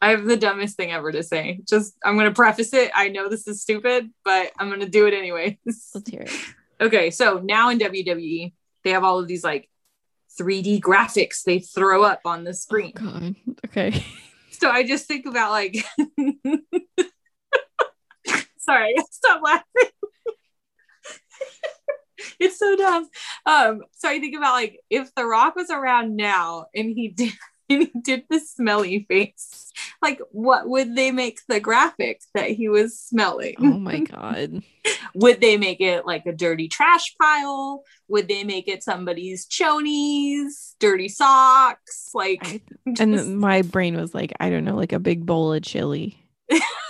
I 0.01 0.09
have 0.11 0.25
the 0.25 0.37
dumbest 0.37 0.77
thing 0.77 0.91
ever 0.91 1.11
to 1.11 1.23
say. 1.23 1.59
Just, 1.67 1.93
I'm 2.03 2.15
going 2.15 2.27
to 2.29 2.33
preface 2.35 2.73
it. 2.73 2.91
I 2.95 3.09
know 3.09 3.27
this 3.29 3.47
is 3.47 3.61
stupid, 3.61 4.09
but 4.23 4.51
I'm 4.57 4.67
going 4.69 4.79
to 4.81 4.89
do 4.89 5.07
it 5.07 5.13
anyways. 5.13 5.55
Let's 5.65 6.09
hear 6.09 6.21
it. 6.21 6.31
Okay, 6.79 7.09
so 7.09 7.41
now 7.43 7.69
in 7.71 7.79
WWE, 7.79 8.53
they 8.83 8.91
have 8.91 9.03
all 9.03 9.17
of 9.19 9.27
these 9.27 9.43
like 9.43 9.67
3D 10.39 10.79
graphics 10.79 11.41
they 11.43 11.57
throw 11.59 12.03
up 12.03 12.21
on 12.23 12.43
the 12.43 12.53
screen. 12.53 12.93
Oh, 12.99 13.03
God. 13.03 13.35
Okay. 13.65 14.05
So 14.59 14.69
I 14.69 14.83
just 14.83 15.07
think 15.07 15.25
about 15.25 15.51
like, 15.51 15.77
sorry, 18.57 18.95
stop 19.11 19.41
laughing. 19.43 19.91
it's 22.39 22.57
so 22.57 22.75
dumb. 22.75 23.07
Um, 23.45 23.81
so 23.93 24.09
I 24.09 24.19
think 24.19 24.35
about 24.35 24.53
like 24.53 24.79
if 24.89 25.13
The 25.15 25.25
Rock 25.25 25.55
was 25.55 25.69
around 25.69 26.15
now 26.15 26.65
and 26.73 26.89
he 26.89 27.09
did 27.09 27.33
and 27.69 27.83
he 27.93 27.99
did 28.01 28.23
the 28.29 28.39
smelly 28.39 29.05
face, 29.09 29.71
like 30.01 30.19
what 30.31 30.67
would 30.69 30.95
they 30.95 31.11
make 31.11 31.39
the 31.47 31.59
graphics 31.61 32.25
that 32.33 32.49
he 32.51 32.69
was 32.69 32.97
smelling? 32.99 33.55
Oh 33.59 33.77
my 33.79 33.99
god. 34.11 34.63
Would 35.15 35.41
they 35.41 35.57
make 35.57 35.81
it 35.81 36.05
like 36.05 36.25
a 36.25 36.31
dirty 36.31 36.67
trash 36.69 37.13
pile? 37.21 37.83
Would 38.07 38.27
they 38.29 38.43
make 38.45 38.67
it 38.69 38.83
somebody's 38.83 39.45
chonies, 39.47 40.75
dirty 40.79 41.09
socks? 41.09 42.11
Like 42.13 42.39
I- 42.45 42.61
just- 42.93 43.01
And 43.01 43.37
my 43.39 43.61
brain 43.63 43.97
was 43.99 44.13
like, 44.13 44.33
I 44.39 44.49
don't 44.49 44.63
know, 44.65 44.75
like 44.75 44.93
a 44.93 44.99
big 44.99 45.25
bowl 45.25 45.51
of 45.53 45.61
chili. 45.63 46.17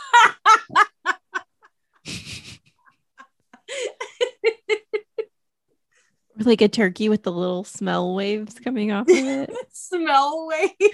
Or 6.39 6.43
like 6.43 6.61
a 6.61 6.67
turkey 6.67 7.09
with 7.09 7.23
the 7.23 7.31
little 7.31 7.63
smell 7.63 8.13
waves 8.13 8.59
coming 8.59 8.91
off 8.91 9.09
of 9.09 9.15
it. 9.15 9.51
Smell 9.71 10.47
wave. 10.47 10.69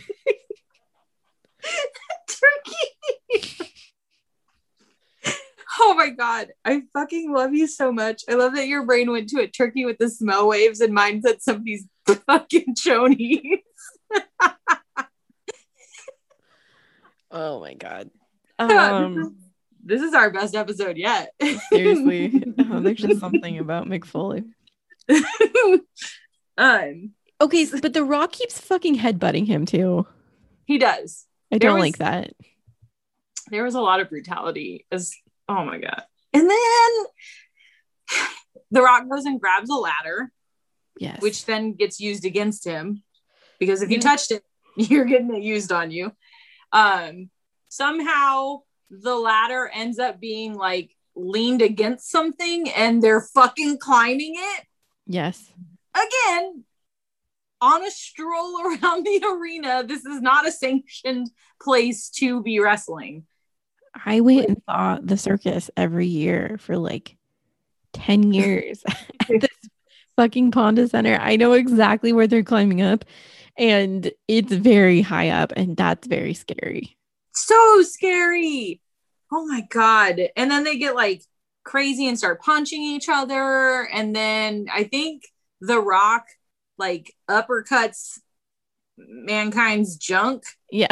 Turkey. 2.27 3.71
oh 5.79 5.95
my 5.95 6.09
god. 6.09 6.49
I 6.63 6.83
fucking 6.93 7.33
love 7.33 7.53
you 7.53 7.67
so 7.67 7.91
much. 7.91 8.23
I 8.29 8.35
love 8.35 8.55
that 8.55 8.67
your 8.67 8.85
brain 8.85 9.11
went 9.11 9.29
to 9.29 9.41
a 9.41 9.47
turkey 9.47 9.85
with 9.85 9.97
the 9.97 10.09
smell 10.09 10.47
waves 10.47 10.81
and 10.81 10.93
mine 10.93 11.21
said 11.21 11.41
somebody's 11.41 11.85
fucking 12.27 12.75
chonies. 12.75 13.59
oh 17.31 17.59
my 17.59 17.73
god. 17.73 18.09
this, 18.59 18.71
is, 18.71 18.77
Um, 18.77 19.35
this 19.83 20.01
is 20.01 20.13
our 20.13 20.31
best 20.31 20.55
episode 20.55 20.97
yet. 20.97 21.33
seriously, 21.69 22.43
oh, 22.59 22.79
there's 22.79 22.99
just 22.99 23.19
something 23.19 23.59
about 23.59 23.87
Mick 23.87 24.05
Foley. 24.05 24.43
um, 26.57 27.11
Okay, 27.41 27.65
but 27.81 27.93
The 27.93 28.03
Rock 28.05 28.31
keeps 28.31 28.59
fucking 28.59 28.97
headbutting 28.97 29.47
him 29.47 29.65
too. 29.65 30.05
he 30.65 30.77
does. 30.77 31.25
I 31.51 31.57
There 31.57 31.69
don't 31.69 31.79
was- 31.79 31.81
like 31.81 31.97
that. 31.97 32.33
there 33.51 33.63
was 33.63 33.75
a 33.75 33.81
lot 33.81 33.99
of 33.99 34.09
brutality 34.09 34.85
as 34.91 35.13
oh 35.49 35.65
my 35.65 35.77
god 35.77 36.03
and 36.33 36.49
then 36.49 36.91
the 38.71 38.81
rock 38.81 39.03
goes 39.09 39.25
and 39.25 39.39
grabs 39.41 39.69
a 39.69 39.73
ladder 39.75 40.31
Yes. 40.97 41.21
which 41.21 41.45
then 41.45 41.73
gets 41.73 41.99
used 41.99 42.23
against 42.23 42.63
him 42.65 43.03
because 43.59 43.81
if 43.81 43.91
you 43.91 43.99
touched 43.99 44.31
it 44.31 44.43
you're 44.77 45.03
getting 45.05 45.35
it 45.35 45.43
used 45.43 45.71
on 45.73 45.91
you 45.91 46.13
um 46.71 47.29
somehow 47.67 48.59
the 48.89 49.13
ladder 49.15 49.69
ends 49.73 49.99
up 49.99 50.21
being 50.21 50.53
like 50.53 50.95
leaned 51.15 51.61
against 51.61 52.09
something 52.09 52.69
and 52.71 53.03
they're 53.03 53.27
fucking 53.33 53.77
climbing 53.77 54.35
it 54.37 54.65
yes. 55.05 55.51
again 55.95 56.63
on 57.61 57.85
a 57.85 57.91
stroll 57.91 58.61
around 58.65 59.05
the 59.05 59.23
arena 59.25 59.83
this 59.85 60.05
is 60.05 60.21
not 60.21 60.47
a 60.47 60.51
sanctioned 60.51 61.29
place 61.61 62.09
to 62.09 62.41
be 62.41 62.59
wrestling 62.59 63.25
I 64.05 64.21
went 64.21 64.47
and 64.47 64.61
saw 64.67 64.97
the 65.01 65.17
circus 65.17 65.69
every 65.77 66.07
year 66.07 66.57
for 66.59 66.77
like 66.77 67.15
10 67.93 68.33
years 68.33 68.83
at 68.87 69.41
this 69.41 69.69
fucking 70.15 70.51
Ponda 70.51 70.89
Center. 70.89 71.17
I 71.19 71.35
know 71.35 71.53
exactly 71.53 72.13
where 72.13 72.27
they're 72.27 72.43
climbing 72.43 72.81
up, 72.81 73.05
and 73.57 74.11
it's 74.27 74.51
very 74.51 75.01
high 75.01 75.29
up, 75.29 75.53
and 75.55 75.77
that's 75.77 76.07
very 76.07 76.33
scary. 76.33 76.97
so 77.33 77.81
scary. 77.83 78.81
Oh 79.31 79.45
my 79.47 79.61
god. 79.69 80.21
And 80.35 80.51
then 80.51 80.63
they 80.63 80.77
get 80.77 80.95
like 80.95 81.23
crazy 81.63 82.07
and 82.07 82.17
start 82.17 82.41
punching 82.41 82.81
each 82.81 83.07
other 83.09 83.87
and 83.93 84.15
then 84.15 84.67
I 84.73 84.83
think 84.83 85.23
The 85.61 85.79
Rock 85.79 86.25
like 86.77 87.13
uppercuts 87.29 88.19
mankind's 88.97 89.95
junk. 89.97 90.43
Yeah. 90.71 90.87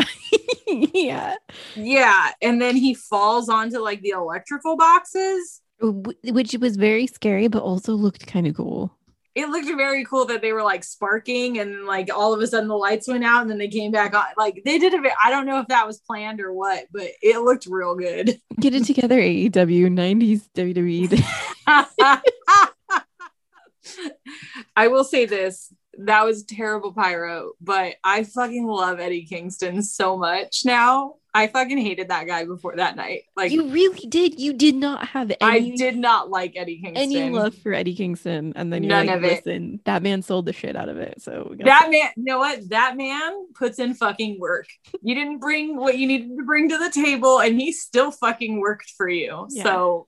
yeah. 0.68 1.36
Yeah, 1.76 2.32
and 2.42 2.62
then 2.62 2.76
he 2.76 2.94
falls 2.94 3.50
onto 3.50 3.80
like 3.80 4.02
the 4.02 4.10
electrical 4.10 4.78
boxes. 4.78 5.62
Which 5.82 6.56
was 6.60 6.76
very 6.76 7.08
scary, 7.08 7.48
but 7.48 7.64
also 7.64 7.94
looked 7.94 8.28
kind 8.28 8.46
of 8.46 8.56
cool. 8.56 8.96
It 9.34 9.48
looked 9.50 9.68
very 9.68 10.04
cool 10.04 10.26
that 10.26 10.42
they 10.42 10.52
were 10.52 10.64
like 10.64 10.84
sparking 10.84 11.60
and 11.60 11.86
like 11.86 12.10
all 12.14 12.34
of 12.34 12.42
a 12.42 12.48
sudden 12.48 12.68
the 12.68 12.76
lights 12.76 13.08
went 13.08 13.24
out 13.24 13.42
and 13.42 13.50
then 13.50 13.58
they 13.58 13.70
came 13.70 13.92
back 13.92 14.14
on. 14.14 14.26
Like 14.38 14.62
they 14.66 14.78
did 14.78 14.94
a 14.94 15.02
bit. 15.02 15.14
I 15.24 15.30
don't 15.30 15.46
know 15.46 15.60
if 15.60 15.68
that 15.68 15.88
was 15.88 16.00
planned 16.00 16.42
or 16.42 16.52
what, 16.54 16.88
but 16.92 17.08
it 17.22 17.40
looked 17.40 17.66
real 17.66 17.96
good. 17.96 18.40
Get 18.60 18.76
it 18.76 18.84
together, 18.86 19.20
AEW, 19.20 19.88
90s 19.88 20.50
WWE. 20.56 21.24
I 24.76 24.88
will 24.88 25.04
say 25.04 25.26
this. 25.26 25.74
That 25.98 26.26
was 26.26 26.44
terrible 26.44 26.94
pyro, 26.94 27.52
but 27.62 27.96
I 28.04 28.24
fucking 28.24 28.66
love 28.66 29.00
Eddie 29.00 29.26
Kingston 29.26 29.84
so 29.84 30.18
much 30.18 30.62
now. 30.66 31.16
I 31.34 31.48
fucking 31.48 31.78
hated 31.78 32.10
that 32.10 32.28
guy 32.28 32.44
before 32.44 32.76
that 32.76 32.96
night. 32.98 33.24
Like 33.38 33.52
you 33.52 33.70
really 33.70 34.06
did. 34.08 34.40
You 34.40 34.52
did 34.54 34.76
not 34.76 35.08
have 35.08 35.32
any. 35.40 35.72
I 35.74 35.76
did 35.78 35.98
not 35.98 36.30
like 36.30 36.54
Eddie 36.58 36.82
Kingston. 36.82 36.98
any 36.98 37.30
love 37.30 37.56
for 37.56 37.74
Eddie 37.74 37.96
Kingston. 37.96 38.52
And 38.56 38.72
then 38.72 38.84
you're 38.84 38.90
None 38.90 39.08
like, 39.08 39.16
of 39.18 39.24
it. 39.24 39.46
listen, 39.46 39.80
that 39.86 40.04
man 40.04 40.22
sold 40.24 40.46
the 40.46 40.54
shit 40.54 40.76
out 40.76 40.90
of 40.90 40.98
it. 40.98 41.22
So 41.22 41.56
That 41.64 41.90
man, 41.90 42.10
you 42.18 42.24
know 42.26 42.40
what? 42.40 42.70
That 42.70 42.98
man 42.98 43.48
puts 43.54 43.80
in 43.80 43.94
fucking 43.94 44.40
work. 44.40 44.68
You 45.02 45.16
didn't 45.16 45.40
bring 45.40 45.78
what 45.78 45.98
you 45.98 46.06
needed 46.06 46.36
to 46.38 46.44
bring 46.44 46.68
to 46.70 46.78
the 46.78 46.92
table, 46.92 47.40
and 47.40 47.60
he 47.60 47.72
still 47.72 48.12
fucking 48.12 48.60
worked 48.60 48.92
for 48.98 49.08
you. 49.08 49.48
Yeah. 49.52 49.64
So 49.64 50.08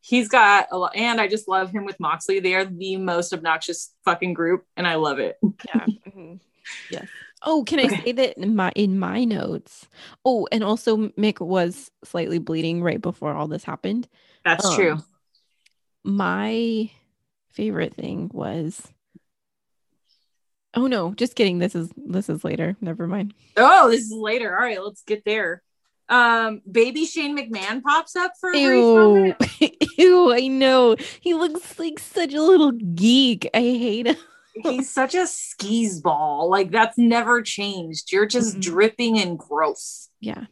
he's 0.00 0.28
got 0.28 0.68
a 0.70 0.78
lot, 0.78 0.94
and 0.94 1.20
I 1.20 1.26
just 1.26 1.48
love 1.48 1.72
him 1.72 1.84
with 1.84 1.98
Moxley. 1.98 2.38
They 2.38 2.54
are 2.54 2.64
the 2.64 2.96
most 2.96 3.32
obnoxious 3.32 3.92
fucking 4.04 4.34
group, 4.34 4.64
and 4.76 4.86
I 4.86 4.94
love 4.94 5.18
it. 5.18 5.36
yeah. 5.42 5.86
mhm. 6.08 6.38
Yes. 6.90 7.08
Oh, 7.42 7.64
can 7.64 7.78
I 7.80 7.86
Okay. 7.86 7.96
say 8.04 8.12
that 8.12 8.38
in 8.38 8.54
my 8.56 8.72
in 8.74 8.98
my 8.98 9.24
notes? 9.24 9.88
Oh, 10.24 10.46
and 10.52 10.62
also 10.62 11.08
Mick 11.10 11.40
was 11.40 11.90
slightly 12.04 12.38
bleeding 12.38 12.82
right 12.82 13.00
before 13.00 13.34
all 13.34 13.48
this 13.48 13.64
happened. 13.64 14.08
That's 14.44 14.68
Um, 14.68 14.74
true. 14.74 14.98
My 16.04 16.90
favorite 17.50 17.94
thing 17.94 18.30
was 18.32 18.92
Oh 20.74 20.86
no, 20.86 21.14
just 21.14 21.34
kidding. 21.34 21.58
This 21.58 21.74
is 21.74 21.90
this 21.96 22.28
is 22.28 22.44
later. 22.44 22.76
Never 22.80 23.06
mind. 23.06 23.34
Oh, 23.56 23.90
this 23.90 24.02
is 24.02 24.12
later. 24.12 24.54
All 24.56 24.62
right, 24.64 24.82
let's 24.82 25.02
get 25.02 25.24
there. 25.24 25.62
Um, 26.08 26.60
baby 26.70 27.06
Shane 27.06 27.36
McMahon 27.36 27.82
pops 27.82 28.16
up 28.16 28.32
for 28.40 28.52
Ew. 28.52 28.64
moment. 28.94 29.36
Ew, 29.98 30.32
I 30.32 30.46
know. 30.48 30.96
He 31.20 31.34
looks 31.34 31.78
like 31.78 31.98
such 31.98 32.34
a 32.34 32.42
little 32.42 32.72
geek. 32.72 33.48
I 33.54 33.60
hate 33.60 34.06
him. 34.06 34.16
He's 34.54 34.90
such 34.92 35.14
a 35.14 35.26
skis 35.26 36.00
ball. 36.00 36.50
Like 36.50 36.70
that's 36.70 36.98
never 36.98 37.40
changed. 37.42 38.12
You're 38.12 38.26
just 38.26 38.56
Mhm. 38.56 38.62
dripping 38.62 39.18
and 39.18 39.38
gross. 39.38 40.08
Yeah. 40.20 40.46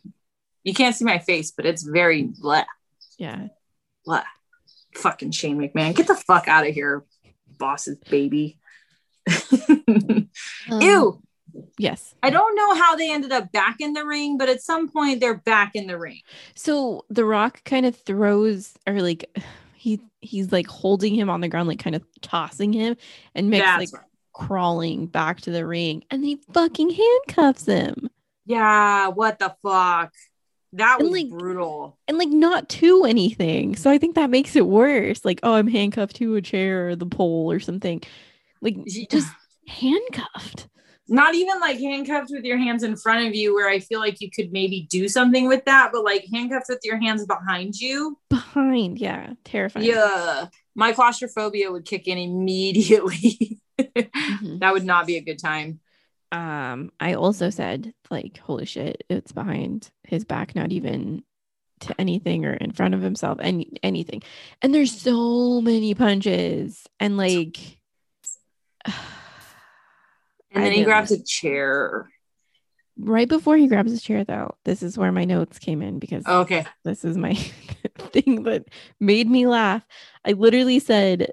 You 0.64 0.74
can't 0.74 0.94
see 0.94 1.04
my 1.04 1.18
face, 1.18 1.50
but 1.50 1.66
it's 1.66 1.82
very 1.82 2.24
bleh. 2.24 2.64
Yeah. 3.18 3.48
Blah. 4.04 4.24
Fucking 4.94 5.32
Shane 5.32 5.58
McMahon. 5.58 5.94
Get 5.94 6.06
the 6.06 6.14
fuck 6.14 6.48
out 6.48 6.66
of 6.66 6.74
here, 6.74 7.04
boss's 7.58 7.98
baby. 8.08 8.58
Um, 9.28 10.28
Ew. 10.80 11.22
Yes. 11.78 12.14
I 12.22 12.30
don't 12.30 12.54
know 12.54 12.74
how 12.74 12.94
they 12.96 13.10
ended 13.10 13.32
up 13.32 13.50
back 13.52 13.76
in 13.80 13.92
the 13.92 14.04
ring, 14.04 14.38
but 14.38 14.48
at 14.48 14.62
some 14.62 14.88
point 14.88 15.20
they're 15.20 15.38
back 15.38 15.72
in 15.74 15.86
the 15.86 15.98
ring. 15.98 16.20
So 16.54 17.04
The 17.10 17.24
Rock 17.24 17.64
kind 17.64 17.84
of 17.86 17.96
throws 17.96 18.74
or 18.86 19.00
like 19.02 19.24
he 19.78 20.00
he's 20.20 20.52
like 20.52 20.66
holding 20.66 21.14
him 21.14 21.30
on 21.30 21.40
the 21.40 21.48
ground, 21.48 21.68
like 21.68 21.78
kind 21.78 21.96
of 21.96 22.04
tossing 22.22 22.72
him, 22.72 22.96
and 23.34 23.50
Mick's 23.50 23.76
That's 23.76 23.78
like 23.78 23.92
right. 23.92 24.02
crawling 24.32 25.06
back 25.06 25.40
to 25.42 25.50
the 25.50 25.66
ring, 25.66 26.04
and 26.10 26.24
he 26.24 26.40
fucking 26.52 26.90
handcuffs 26.90 27.66
him, 27.66 28.10
Yeah, 28.46 29.08
what 29.08 29.38
the 29.38 29.54
fuck? 29.62 30.12
That 30.72 31.00
And, 31.00 31.10
was 31.10 31.12
like, 31.12 31.28
brutal. 31.28 31.98
and 32.08 32.18
like 32.18 32.28
not 32.28 32.68
to 32.70 33.04
anything. 33.04 33.76
So 33.76 33.90
I 33.90 33.98
think 33.98 34.14
that 34.16 34.30
makes 34.30 34.56
it 34.56 34.66
worse. 34.66 35.24
Like, 35.24 35.40
oh, 35.42 35.54
I'm 35.54 35.66
handcuffed 35.68 36.16
to 36.16 36.36
a 36.36 36.42
chair 36.42 36.88
or 36.90 36.96
the 36.96 37.06
pole 37.06 37.50
or 37.52 37.60
something. 37.60 38.02
Like 38.62 38.76
just 39.10 39.36
handcuffed. 39.68 40.68
Not 41.08 41.34
even 41.34 41.58
like 41.60 41.78
handcuffed 41.78 42.30
with 42.30 42.44
your 42.44 42.58
hands 42.58 42.82
in 42.82 42.96
front 42.96 43.26
of 43.26 43.34
you, 43.34 43.54
where 43.54 43.68
I 43.68 43.78
feel 43.80 43.98
like 43.98 44.20
you 44.20 44.30
could 44.30 44.52
maybe 44.52 44.86
do 44.90 45.08
something 45.08 45.48
with 45.48 45.64
that, 45.64 45.90
but 45.92 46.04
like 46.04 46.26
handcuffed 46.32 46.66
with 46.68 46.80
your 46.84 46.98
hands 46.98 47.24
behind 47.26 47.76
you. 47.76 48.18
Behind, 48.28 48.98
yeah, 48.98 49.32
terrifying. 49.44 49.86
Yeah. 49.86 50.46
My 50.74 50.92
claustrophobia 50.92 51.72
would 51.72 51.84
kick 51.84 52.06
in 52.06 52.18
immediately. 52.18 53.58
Mhm. 53.78 54.58
that 54.60 54.72
would 54.72 54.84
not 54.84 55.06
be 55.06 55.16
a 55.16 55.20
good 55.20 55.38
time. 55.38 55.80
um 56.30 56.90
i 57.00 57.14
also 57.14 57.48
said 57.48 57.94
like 58.10 58.36
holy 58.38 58.66
shit 58.66 59.02
it's 59.08 59.32
behind 59.32 59.90
his 60.02 60.24
back 60.26 60.54
not 60.54 60.72
even 60.72 61.22
to 61.80 61.94
anything 61.98 62.44
or 62.44 62.52
in 62.52 62.70
front 62.72 62.92
of 62.92 63.00
himself 63.00 63.38
any 63.40 63.70
anything 63.82 64.20
and 64.60 64.74
there's 64.74 64.92
so 64.92 65.60
many 65.62 65.94
punches 65.94 66.84
and 67.00 67.16
like 67.16 67.78
And 70.58 70.66
I 70.66 70.70
then 70.70 70.78
he 70.78 70.84
grabs 70.84 71.10
a 71.10 71.22
chair. 71.22 72.10
right 72.98 73.28
before 73.28 73.56
he 73.56 73.68
grabs 73.68 73.90
his 73.92 74.02
chair 74.02 74.24
though 74.24 74.54
this 74.64 74.82
is 74.82 74.98
where 74.98 75.12
my 75.12 75.24
notes 75.24 75.58
came 75.58 75.82
in 75.82 75.98
because 76.00 76.26
Okay. 76.26 76.66
this 76.84 77.04
is 77.04 77.16
my 77.16 77.34
thing 78.12 78.42
that 78.42 78.64
made 78.98 79.30
me 79.30 79.46
laugh 79.46 79.86
i 80.24 80.32
literally 80.32 80.80
said 80.80 81.32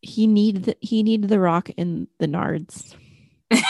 he 0.00 0.26
needed 0.28 0.76
he 0.80 1.02
needed 1.02 1.28
the 1.28 1.40
rock 1.40 1.70
in 1.70 2.06
the 2.20 2.26
nards 2.28 2.94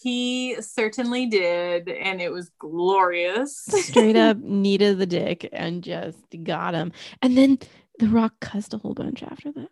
he 0.00 0.56
certainly 0.60 1.26
did, 1.26 1.88
and 1.88 2.20
it 2.20 2.30
was 2.32 2.50
glorious. 2.58 3.56
straight 3.56 4.16
up 4.16 4.36
needed 4.42 4.98
the 4.98 5.06
dick 5.06 5.48
and 5.52 5.82
just 5.82 6.18
got 6.42 6.74
him. 6.74 6.92
And 7.22 7.36
then 7.38 7.58
the 7.98 8.08
rock 8.08 8.34
cussed 8.40 8.74
a 8.74 8.78
whole 8.78 8.94
bunch 8.94 9.22
after 9.22 9.52
that 9.52 9.68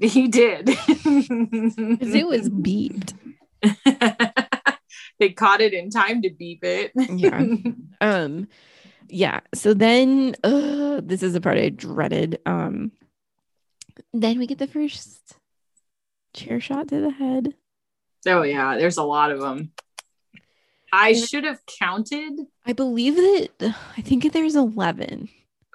he 0.00 0.28
did. 0.28 0.68
it 0.68 2.26
was 2.26 2.48
beeped. 2.50 3.14
they 5.18 5.30
caught 5.30 5.60
it 5.60 5.72
in 5.72 5.90
time 5.90 6.22
to 6.22 6.30
beep 6.30 6.62
it. 6.64 6.92
Yeah. 6.94 7.44
Um, 8.02 8.48
yeah. 9.08 9.40
So 9.54 9.72
then, 9.72 10.36
uh, 10.44 11.00
this 11.02 11.22
is 11.22 11.32
the 11.32 11.40
part 11.40 11.56
I 11.56 11.70
dreaded. 11.70 12.38
Um, 12.44 12.92
Then 14.12 14.38
we 14.38 14.46
get 14.46 14.58
the 14.58 14.66
first 14.66 15.36
chair 16.34 16.60
shot 16.60 16.88
to 16.88 17.00
the 17.00 17.10
head. 17.10 17.54
Oh 18.26 18.42
yeah, 18.42 18.76
there's 18.76 18.98
a 18.98 19.02
lot 19.02 19.30
of 19.30 19.40
them. 19.40 19.72
I 20.92 21.14
should 21.14 21.44
have 21.44 21.60
counted. 21.78 22.32
I 22.66 22.72
believe 22.72 23.16
that 23.16 23.74
I 23.96 24.02
think 24.02 24.30
there's 24.32 24.56
11, 24.56 25.28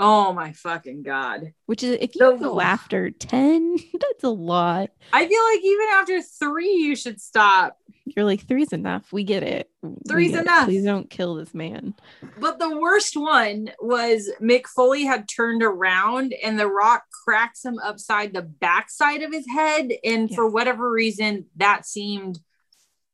Oh 0.03 0.33
my 0.33 0.51
fucking 0.53 1.03
god. 1.03 1.53
which 1.67 1.83
is 1.83 1.95
if 2.01 2.15
you 2.15 2.37
go 2.39 2.59
after 2.59 3.11
10, 3.11 3.75
that's 3.93 4.23
a 4.23 4.29
lot. 4.29 4.89
I 5.13 5.27
feel 5.27 5.43
like 5.53 5.63
even 5.63 5.87
after 5.93 6.21
three, 6.23 6.71
you 6.71 6.95
should 6.95 7.21
stop. 7.21 7.77
You're 8.05 8.25
like, 8.25 8.47
three's 8.47 8.73
enough. 8.73 9.13
We 9.13 9.23
get 9.23 9.43
it. 9.43 9.69
Three's 10.07 10.31
get 10.31 10.39
it. 10.39 10.41
enough. 10.47 10.65
Please 10.65 10.83
don't 10.83 11.07
kill 11.07 11.35
this 11.35 11.53
man. 11.53 11.93
But 12.39 12.57
the 12.57 12.79
worst 12.79 13.15
one 13.15 13.69
was 13.79 14.27
Mick 14.41 14.65
Foley 14.65 15.03
had 15.03 15.29
turned 15.29 15.61
around 15.61 16.33
and 16.43 16.59
the 16.59 16.67
rock 16.67 17.03
cracks 17.23 17.63
him 17.63 17.77
upside 17.77 18.33
the 18.33 18.41
backside 18.41 19.21
of 19.21 19.31
his 19.31 19.47
head. 19.47 19.91
And 20.03 20.33
for 20.33 20.47
whatever 20.49 20.91
reason, 20.91 21.45
that 21.57 21.85
seemed 21.85 22.39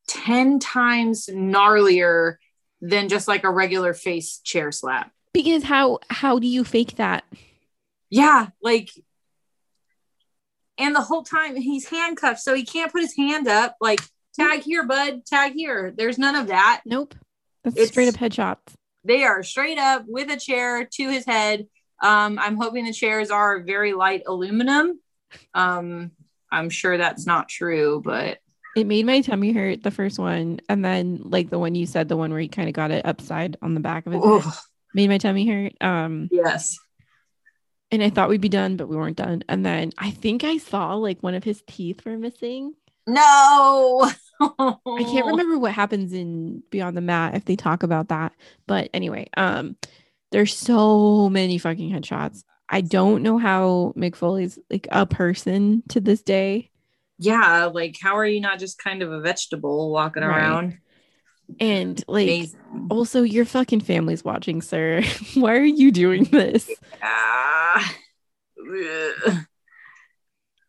10 0.07 0.59
times 0.59 1.27
gnarlier 1.27 2.35
than 2.79 3.09
just 3.09 3.27
like 3.27 3.43
a 3.43 3.51
regular 3.51 3.93
face 3.93 4.39
chair 4.39 4.71
slap. 4.71 5.11
Because 5.43 5.63
how 5.63 5.99
how 6.09 6.39
do 6.39 6.47
you 6.47 6.63
fake 6.63 6.95
that? 6.95 7.23
Yeah, 8.09 8.47
like, 8.61 8.89
and 10.77 10.95
the 10.95 11.01
whole 11.01 11.23
time 11.23 11.55
he's 11.55 11.87
handcuffed, 11.87 12.39
so 12.39 12.53
he 12.55 12.63
can't 12.63 12.91
put 12.91 13.01
his 13.01 13.15
hand 13.15 13.47
up. 13.47 13.75
Like, 13.79 13.99
tag 14.35 14.61
here, 14.61 14.85
bud, 14.85 15.25
tag 15.25 15.53
here. 15.53 15.93
There's 15.95 16.17
none 16.17 16.35
of 16.35 16.47
that. 16.47 16.81
Nope. 16.85 17.13
That's 17.63 17.75
It's- 17.75 17.89
straight 17.89 18.07
up 18.09 18.15
headshots. 18.15 18.73
They 19.03 19.23
are 19.23 19.43
straight 19.43 19.77
up 19.77 20.05
with 20.07 20.29
a 20.31 20.37
chair 20.37 20.85
to 20.85 21.09
his 21.09 21.25
head. 21.25 21.67
Um, 22.01 22.39
I'm 22.39 22.57
hoping 22.57 22.85
the 22.85 22.91
chairs 22.93 23.29
are 23.31 23.61
very 23.61 23.93
light 23.93 24.23
aluminum. 24.27 24.99
Um, 25.53 26.11
I'm 26.51 26.69
sure 26.69 26.97
that's 26.97 27.25
not 27.25 27.47
true, 27.47 28.01
but 28.03 28.39
It 28.75 28.85
made 28.87 29.05
my 29.05 29.21
tummy 29.21 29.51
hurt 29.53 29.81
the 29.83 29.91
first 29.91 30.17
one, 30.19 30.59
and 30.69 30.83
then 30.83 31.21
like 31.23 31.49
the 31.49 31.57
one 31.59 31.73
you 31.75 31.85
said, 31.85 32.09
the 32.09 32.17
one 32.17 32.31
where 32.31 32.39
he 32.39 32.47
kind 32.47 32.67
of 32.69 32.73
got 32.73 32.91
it 32.91 33.05
upside 33.05 33.57
on 33.61 33.73
the 33.75 33.79
back 33.79 34.05
of 34.07 34.13
his 34.13 34.23
head, 34.23 34.53
made 34.97 35.07
my 35.09 35.17
tummy 35.17 35.47
hurt. 35.47 35.73
Um, 35.81 36.27
yes. 36.31 36.77
and 37.91 38.03
I 38.03 38.09
thought 38.09 38.27
we'd 38.27 38.41
be 38.41 38.49
done, 38.49 38.75
but 38.75 38.89
we 38.89 38.97
weren't 38.97 39.15
done. 39.17 39.43
And 39.47 39.65
then 39.65 39.91
I 39.97 40.11
think 40.11 40.43
I 40.43 40.57
saw 40.57 40.95
like 40.95 41.23
one 41.23 41.35
of 41.35 41.43
his 41.45 41.63
teeth 41.67 42.03
were 42.05 42.17
missing. 42.17 42.73
No. 43.07 44.11
I 44.41 45.03
can't 45.03 45.25
remember 45.25 45.57
what 45.57 45.71
happens 45.71 46.11
in 46.11 46.61
Beyond 46.69 46.97
the 46.97 47.01
Mat 47.01 47.35
if 47.35 47.45
they 47.45 47.55
talk 47.55 47.83
about 47.83 48.09
that. 48.09 48.33
But 48.67 48.89
anyway, 48.93 49.29
um, 49.37 49.77
there's 50.31 50.53
so 50.55 51.29
many 51.29 51.57
fucking 51.57 51.89
headshots. 51.91 52.43
I 52.69 52.81
don't 52.81 53.23
know 53.23 53.37
how 53.37 53.93
Mick 53.95 54.15
Foley's 54.17 54.59
like 54.69 54.87
a 54.91 55.05
person 55.05 55.83
to 55.89 56.01
this 56.01 56.21
day. 56.21 56.69
Yeah, 57.17 57.69
like 57.73 57.95
how 58.01 58.17
are 58.17 58.25
you 58.25 58.41
not 58.41 58.59
just 58.59 58.77
kind 58.77 59.01
of 59.01 59.11
a 59.11 59.21
vegetable 59.21 59.89
walking 59.91 60.23
Right. 60.23 60.37
around? 60.37 60.77
And 61.59 62.03
like 62.07 62.27
Amazing. 62.27 62.87
also 62.89 63.23
your 63.23 63.45
fucking 63.45 63.81
family's 63.81 64.23
watching, 64.23 64.61
sir. 64.61 65.01
Why 65.35 65.55
are 65.55 65.63
you 65.63 65.91
doing 65.91 66.25
this? 66.25 66.69
Ah, 67.01 67.95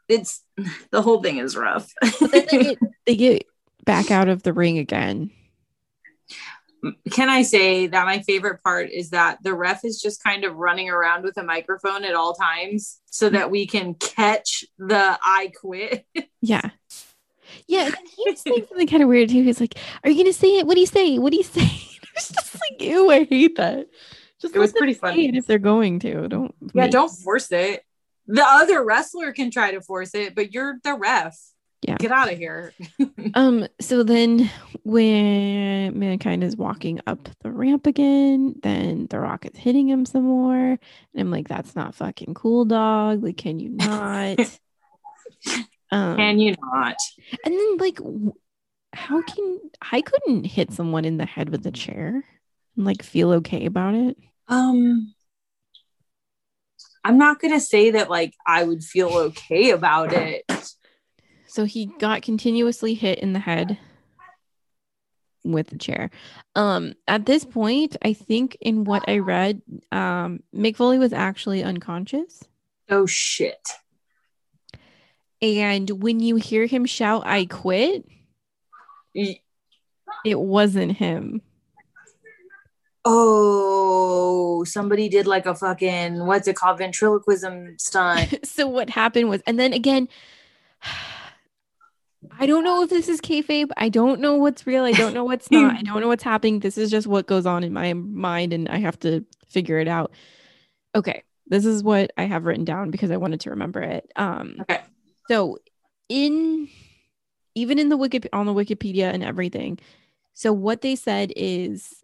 it's 0.08 0.42
the 0.90 1.02
whole 1.02 1.22
thing 1.22 1.38
is 1.38 1.56
rough. 1.56 1.92
They 2.30 2.46
get 2.46 2.78
they 3.06 3.16
get 3.16 3.46
back 3.84 4.10
out 4.10 4.28
of 4.28 4.42
the 4.42 4.52
ring 4.52 4.78
again. 4.78 5.30
Can 7.10 7.28
I 7.28 7.42
say 7.42 7.88
that 7.88 8.06
my 8.06 8.20
favorite 8.20 8.62
part 8.62 8.90
is 8.90 9.10
that 9.10 9.42
the 9.42 9.52
ref 9.52 9.84
is 9.84 10.00
just 10.00 10.22
kind 10.22 10.44
of 10.44 10.54
running 10.54 10.88
around 10.88 11.24
with 11.24 11.36
a 11.36 11.42
microphone 11.42 12.04
at 12.04 12.14
all 12.14 12.34
times 12.34 13.00
so 13.06 13.28
that 13.30 13.50
we 13.50 13.66
can 13.66 13.94
catch 13.94 14.64
the 14.78 15.18
I 15.22 15.52
quit. 15.60 16.06
Yeah. 16.40 16.70
Yeah, 17.66 17.86
and 17.86 17.96
he 18.16 18.30
was 18.30 18.40
saying 18.40 18.66
something 18.68 18.86
kind 18.86 19.02
of 19.02 19.08
weird 19.08 19.28
too. 19.28 19.42
He's 19.42 19.60
like, 19.60 19.74
"Are 20.04 20.10
you 20.10 20.16
gonna 20.22 20.32
say 20.32 20.58
it? 20.58 20.66
What 20.66 20.74
do 20.74 20.80
you 20.80 20.86
say? 20.86 21.18
What 21.18 21.30
do 21.32 21.36
you 21.38 21.44
say?" 21.44 21.60
It's 22.18 22.32
just 22.32 22.54
like, 22.54 22.82
ew, 22.82 23.10
I 23.12 23.24
hate 23.24 23.54
that. 23.58 23.86
Just 24.42 24.56
It 24.56 24.58
was 24.58 24.72
pretty 24.72 24.94
funny. 24.94 25.28
if 25.36 25.46
they're 25.46 25.58
going 25.60 26.00
to. 26.00 26.26
Don't. 26.26 26.52
Yeah, 26.74 26.82
make- 26.82 26.90
don't 26.90 27.10
force 27.10 27.52
it. 27.52 27.84
The 28.26 28.44
other 28.44 28.84
wrestler 28.84 29.30
can 29.32 29.52
try 29.52 29.70
to 29.70 29.80
force 29.80 30.14
it, 30.16 30.34
but 30.34 30.52
you're 30.52 30.78
the 30.82 30.94
ref. 30.94 31.38
Yeah. 31.82 31.96
Get 31.96 32.10
out 32.10 32.32
of 32.32 32.36
here. 32.36 32.72
Um. 33.34 33.68
So 33.80 34.02
then, 34.02 34.50
when 34.82 35.96
mankind 35.98 36.42
is 36.42 36.56
walking 36.56 36.98
up 37.06 37.28
the 37.42 37.52
ramp 37.52 37.86
again, 37.86 38.54
then 38.64 39.06
the 39.10 39.20
rock 39.20 39.46
is 39.46 39.56
hitting 39.56 39.88
him 39.88 40.04
some 40.04 40.24
more, 40.24 40.56
and 40.70 40.78
I'm 41.16 41.30
like, 41.30 41.46
"That's 41.46 41.76
not 41.76 41.94
fucking 41.94 42.34
cool, 42.34 42.64
dog. 42.64 43.22
Like, 43.22 43.36
can 43.36 43.60
you 43.60 43.68
not?" 43.76 44.38
Um. 45.90 46.16
Can 46.16 46.38
you 46.38 46.54
not? 46.60 46.96
and 47.44 47.54
then, 47.54 47.76
like, 47.78 47.98
how 48.92 49.22
can 49.22 49.60
I 49.92 50.00
couldn't 50.00 50.44
hit 50.44 50.72
someone 50.72 51.04
in 51.04 51.18
the 51.18 51.26
head 51.26 51.50
with 51.50 51.66
a 51.66 51.70
chair 51.70 52.24
and 52.76 52.84
like 52.84 53.02
feel 53.02 53.32
okay 53.34 53.66
about 53.66 53.94
it? 53.94 54.16
Um 54.48 55.14
I'm 57.04 57.18
not 57.18 57.40
gonna 57.40 57.60
say 57.60 57.92
that 57.92 58.10
like 58.10 58.34
I 58.46 58.64
would 58.64 58.82
feel 58.82 59.08
okay 59.08 59.70
about 59.70 60.12
it. 60.12 60.44
So 61.46 61.64
he 61.64 61.86
got 61.86 62.22
continuously 62.22 62.94
hit 62.94 63.18
in 63.20 63.32
the 63.32 63.38
head 63.38 63.78
with 65.44 65.68
the 65.68 65.78
chair. 65.78 66.10
Um, 66.54 66.94
at 67.06 67.24
this 67.24 67.44
point, 67.44 67.96
I 68.02 68.12
think 68.12 68.58
in 68.60 68.84
what 68.84 69.08
I 69.08 69.18
read, 69.18 69.62
um, 69.90 70.40
Mick 70.54 70.76
Foley 70.76 70.98
was 70.98 71.12
actually 71.12 71.62
unconscious. 71.64 72.44
Oh 72.90 73.06
shit. 73.06 73.66
And 75.40 75.88
when 76.02 76.20
you 76.20 76.36
hear 76.36 76.66
him 76.66 76.84
shout, 76.84 77.22
I 77.24 77.44
quit, 77.44 78.04
it 79.14 80.40
wasn't 80.40 80.92
him. 80.96 81.42
Oh, 83.04 84.64
somebody 84.64 85.08
did 85.08 85.26
like 85.26 85.46
a 85.46 85.54
fucking 85.54 86.26
what's 86.26 86.48
it 86.48 86.56
called 86.56 86.78
ventriloquism 86.78 87.78
stunt. 87.78 88.34
so 88.44 88.66
what 88.66 88.90
happened 88.90 89.28
was, 89.28 89.40
and 89.46 89.58
then 89.58 89.72
again, 89.72 90.08
I 92.38 92.46
don't 92.46 92.64
know 92.64 92.82
if 92.82 92.90
this 92.90 93.08
is 93.08 93.20
kayfabe. 93.20 93.70
I 93.76 93.88
don't 93.88 94.20
know 94.20 94.34
what's 94.34 94.66
real. 94.66 94.84
I 94.84 94.92
don't 94.92 95.14
know 95.14 95.24
what's 95.24 95.50
not. 95.52 95.76
I 95.76 95.82
don't 95.82 96.00
know 96.00 96.08
what's 96.08 96.24
happening. 96.24 96.60
This 96.60 96.76
is 96.76 96.90
just 96.90 97.06
what 97.06 97.26
goes 97.26 97.46
on 97.46 97.64
in 97.64 97.72
my 97.72 97.94
mind, 97.94 98.52
and 98.52 98.68
I 98.68 98.78
have 98.78 98.98
to 99.00 99.24
figure 99.48 99.78
it 99.78 99.88
out. 99.88 100.12
Okay, 100.94 101.22
this 101.46 101.64
is 101.64 101.82
what 101.82 102.10
I 102.18 102.24
have 102.24 102.44
written 102.44 102.64
down 102.64 102.90
because 102.90 103.10
I 103.10 103.16
wanted 103.16 103.40
to 103.40 103.50
remember 103.50 103.80
it. 103.80 104.10
Um, 104.16 104.56
Okay. 104.62 104.80
So 105.28 105.58
in 106.08 106.68
even 107.54 107.78
in 107.78 107.88
the 107.88 107.96
wiki 107.96 108.20
on 108.32 108.46
the 108.46 108.54
Wikipedia 108.54 109.12
and 109.12 109.22
everything, 109.22 109.78
so 110.34 110.52
what 110.52 110.80
they 110.80 110.96
said 110.96 111.32
is 111.36 112.02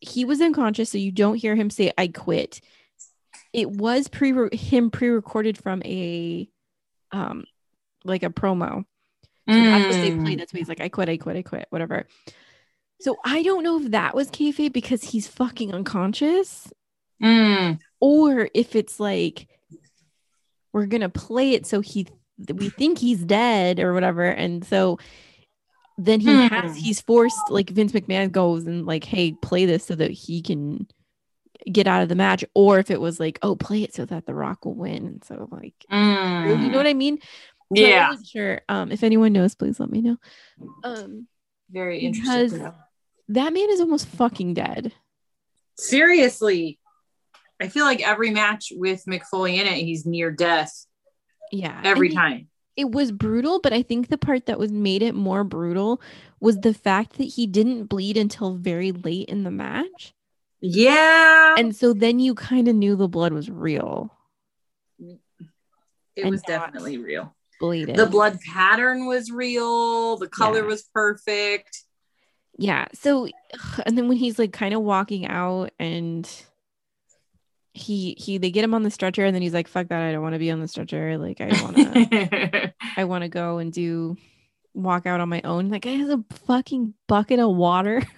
he 0.00 0.24
was 0.24 0.40
unconscious, 0.40 0.90
so 0.90 0.98
you 0.98 1.12
don't 1.12 1.36
hear 1.36 1.54
him 1.56 1.70
say 1.70 1.92
"I 1.96 2.08
quit." 2.08 2.60
It 3.52 3.70
was 3.70 4.08
pre 4.08 4.32
him 4.56 4.90
pre-recorded 4.90 5.56
from 5.56 5.82
a 5.84 6.48
um 7.12 7.44
like 8.04 8.22
a 8.22 8.30
promo. 8.30 8.84
So 9.50 9.62
that's 9.62 9.88
what 9.88 10.00
they 10.00 10.10
Mm. 10.10 10.24
played. 10.24 10.40
That's 10.40 10.52
why 10.52 10.58
he's 10.58 10.68
like, 10.68 10.80
I 10.80 10.88
quit, 10.88 11.08
I 11.08 11.16
quit, 11.18 11.36
I 11.36 11.42
quit, 11.42 11.66
whatever. 11.70 12.06
So 13.00 13.16
I 13.24 13.42
don't 13.42 13.62
know 13.62 13.78
if 13.80 13.90
that 13.90 14.14
was 14.14 14.30
kayfabe 14.30 14.72
because 14.72 15.04
he's 15.04 15.28
fucking 15.28 15.72
unconscious, 15.72 16.72
Mm. 17.22 17.78
or 18.00 18.48
if 18.54 18.74
it's 18.74 18.98
like 18.98 19.46
we're 20.74 20.84
gonna 20.86 21.08
play 21.08 21.52
it 21.52 21.64
so 21.66 21.80
he 21.80 22.06
we 22.52 22.68
think 22.68 22.98
he's 22.98 23.22
dead 23.24 23.78
or 23.80 23.94
whatever, 23.94 24.24
and 24.24 24.64
so 24.64 24.98
then 25.96 26.18
he 26.20 26.48
has 26.48 26.72
Hmm. 26.72 26.76
he's 26.76 27.00
forced 27.00 27.48
like 27.48 27.70
Vince 27.70 27.92
McMahon 27.92 28.30
goes 28.32 28.66
and 28.66 28.84
like, 28.84 29.04
hey, 29.04 29.32
play 29.40 29.64
this 29.64 29.84
so 29.86 29.94
that 29.94 30.10
he 30.10 30.42
can 30.42 30.86
get 31.70 31.86
out 31.86 32.02
of 32.02 32.08
the 32.08 32.16
match, 32.16 32.44
or 32.54 32.78
if 32.80 32.90
it 32.90 33.00
was 33.00 33.18
like, 33.20 33.38
oh, 33.42 33.54
play 33.54 33.84
it 33.84 33.94
so 33.94 34.04
that 34.04 34.26
The 34.26 34.34
Rock 34.34 34.64
will 34.66 34.74
win, 34.74 35.06
and 35.06 35.24
so 35.24 35.48
like, 35.52 35.74
Mm. 35.90 36.64
you 36.64 36.70
know 36.70 36.76
what 36.76 36.88
I 36.88 36.92
mean? 36.94 37.18
So 37.74 37.84
I 37.84 37.88
Yeah. 37.88 38.08
wasn't 38.10 38.26
sure. 38.26 38.60
Um, 38.68 38.90
if 38.92 39.02
anyone 39.04 39.32
knows, 39.32 39.54
please 39.54 39.78
let 39.80 39.90
me 39.90 40.02
know. 40.02 40.16
Um, 40.82 41.28
Very 41.70 42.00
interesting. 42.00 42.58
know. 42.58 42.74
that 43.28 43.52
man 43.52 43.70
is 43.70 43.80
almost 43.80 44.06
fucking 44.08 44.54
dead. 44.54 44.92
Seriously. 45.76 46.78
I 47.60 47.68
feel 47.68 47.84
like 47.84 48.06
every 48.06 48.30
match 48.30 48.72
with 48.74 49.04
Mick 49.08 49.22
Foley 49.30 49.58
in 49.58 49.66
it, 49.66 49.74
he's 49.74 50.04
near 50.04 50.30
death 50.30 50.86
Yeah, 51.52 51.80
every 51.84 52.10
time. 52.10 52.48
It 52.76 52.90
was 52.90 53.12
brutal, 53.12 53.60
but 53.62 53.72
I 53.72 53.82
think 53.82 54.08
the 54.08 54.18
part 54.18 54.46
that 54.46 54.58
was 54.58 54.72
made 54.72 55.02
it 55.02 55.14
more 55.14 55.44
brutal 55.44 56.00
was 56.40 56.58
the 56.58 56.74
fact 56.74 57.18
that 57.18 57.24
he 57.24 57.46
didn't 57.46 57.84
bleed 57.84 58.16
until 58.16 58.54
very 58.56 58.90
late 58.90 59.28
in 59.28 59.44
the 59.44 59.50
match, 59.52 60.12
Yeah. 60.60 61.54
and 61.56 61.74
so 61.76 61.92
then 61.92 62.18
you 62.18 62.34
kind 62.34 62.66
of 62.66 62.74
knew 62.74 62.96
the 62.96 63.08
blood 63.08 63.32
was 63.32 63.48
real. 63.48 64.10
it 66.16 66.26
was 66.26 66.42
definitely 66.42 66.98
real. 66.98 67.34
Bleeding. 67.60 67.96
The 67.96 68.06
blood 68.06 68.38
pattern 68.52 69.06
was 69.06 69.30
real. 69.30 70.16
The 70.16 70.28
color 70.28 70.60
Yeah. 70.60 70.66
was 70.66 70.82
perfect. 70.94 71.84
Yeah. 72.58 72.86
So, 72.94 73.28
and 73.86 73.96
then 73.98 74.06
when 74.08 74.16
he's 74.16 74.38
like 74.38 74.52
kind 74.52 74.74
of 74.74 74.82
walking 74.82 75.26
out 75.26 75.70
and 75.78 76.28
he 77.74 78.14
he 78.18 78.38
they 78.38 78.50
get 78.50 78.64
him 78.64 78.72
on 78.72 78.84
the 78.84 78.90
stretcher 78.90 79.24
and 79.24 79.34
then 79.34 79.42
he's 79.42 79.52
like 79.52 79.66
fuck 79.66 79.88
that 79.88 80.00
i 80.00 80.12
don't 80.12 80.22
want 80.22 80.32
to 80.34 80.38
be 80.38 80.50
on 80.50 80.60
the 80.60 80.68
stretcher 80.68 81.18
like 81.18 81.40
i 81.40 81.48
want 81.60 81.76
to 81.76 82.72
i 82.96 83.04
want 83.04 83.22
to 83.22 83.28
go 83.28 83.58
and 83.58 83.72
do 83.72 84.16
walk 84.74 85.06
out 85.06 85.20
on 85.20 85.28
my 85.28 85.40
own 85.42 85.68
like 85.70 85.84
i 85.84 85.90
has 85.90 86.08
a 86.08 86.24
fucking 86.46 86.94
bucket 87.08 87.40
of 87.40 87.54
water 87.54 88.00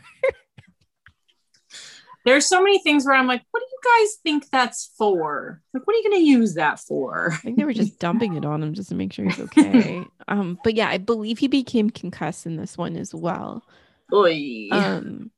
There's 2.25 2.47
so 2.47 2.61
many 2.61 2.81
things 2.81 3.07
where 3.07 3.15
I'm 3.15 3.29
like, 3.29 3.43
what 3.53 3.61
do 3.61 3.67
you 3.71 3.79
guys 4.01 4.17
think 4.25 4.51
that's 4.51 4.91
for? 4.99 5.63
Like, 5.73 5.87
what 5.87 5.95
are 5.95 5.99
you 6.01 6.11
going 6.11 6.21
to 6.23 6.29
use 6.29 6.55
that 6.55 6.81
for? 6.81 7.31
i 7.33 7.37
think 7.37 7.57
they 7.57 7.63
were 7.63 7.73
just 7.73 7.99
dumping 8.01 8.35
it 8.35 8.45
on 8.45 8.65
him 8.65 8.75
just 8.75 8.89
to 8.89 8.97
make 8.97 9.13
sure 9.13 9.25
he's 9.27 9.39
okay 9.39 10.05
um 10.27 10.59
but 10.65 10.75
yeah 10.75 10.89
i 10.89 10.99
believe 10.99 11.39
he 11.39 11.47
became 11.47 11.89
concussed 11.89 12.45
in 12.45 12.57
this 12.57 12.77
one 12.77 12.97
as 12.97 13.15
well 13.15 13.65
Oy. 14.13 14.69
um 14.73 15.31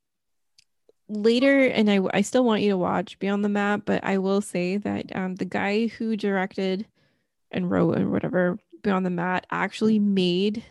later 1.08 1.64
and 1.66 1.90
I 1.90 2.00
I 2.12 2.20
still 2.20 2.44
want 2.44 2.62
you 2.62 2.70
to 2.70 2.76
watch 2.76 3.18
Beyond 3.18 3.44
the 3.44 3.48
Mat, 3.48 3.82
but 3.84 4.04
I 4.04 4.18
will 4.18 4.40
say 4.40 4.76
that 4.76 5.14
um 5.16 5.36
the 5.36 5.44
guy 5.44 5.86
who 5.86 6.16
directed 6.16 6.86
and 7.50 7.70
wrote 7.70 7.98
or 7.98 8.08
whatever 8.08 8.58
Beyond 8.82 9.06
the 9.06 9.10
Mat 9.10 9.46
actually 9.50 9.98
made 9.98 10.64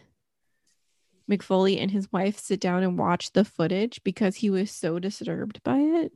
Mick 1.30 1.42
Foley 1.42 1.78
and 1.80 1.92
his 1.92 2.12
wife 2.12 2.40
sit 2.40 2.60
down 2.62 2.84
and 2.84 2.98
watch 2.98 3.34
the 3.34 3.44
footage 3.44 4.02
because 4.04 4.38
he 4.38 4.50
was 4.50 4.72
so 4.72 4.98
disturbed 5.00 5.62
by 5.64 5.78
it. 5.80 6.14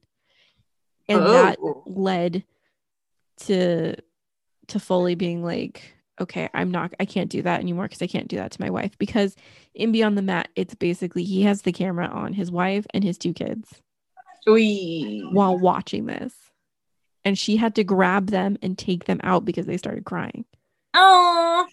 And 1.09 1.19
that 1.25 1.57
Oh. 1.59 1.83
led 1.85 2.43
to 3.41 3.95
to 4.67 4.79
Foley 4.79 5.15
being 5.15 5.43
like, 5.43 5.95
okay, 6.21 6.47
I'm 6.53 6.71
not 6.71 6.93
I 6.99 7.05
can't 7.05 7.29
do 7.29 7.41
that 7.41 7.59
anymore 7.59 7.85
because 7.85 8.01
I 8.01 8.07
can't 8.07 8.27
do 8.27 8.37
that 8.37 8.51
to 8.51 8.61
my 8.61 8.69
wife. 8.69 8.97
Because 8.97 9.35
in 9.73 9.91
Beyond 9.91 10.17
the 10.17 10.21
Mat, 10.21 10.49
it's 10.55 10.75
basically 10.75 11.23
he 11.23 11.41
has 11.41 11.63
the 11.63 11.73
camera 11.73 12.07
on 12.07 12.33
his 12.33 12.51
wife 12.51 12.85
and 12.93 13.03
his 13.03 13.17
two 13.17 13.33
kids 13.33 13.81
Oy. 14.47 15.21
while 15.31 15.57
watching 15.57 16.05
this. 16.05 16.33
And 17.23 17.37
she 17.37 17.57
had 17.57 17.75
to 17.75 17.83
grab 17.83 18.27
them 18.31 18.57
and 18.63 18.77
take 18.77 19.05
them 19.05 19.19
out 19.23 19.45
because 19.45 19.65
they 19.67 19.77
started 19.77 20.05
crying. 20.05 20.45
Oh, 20.93 21.67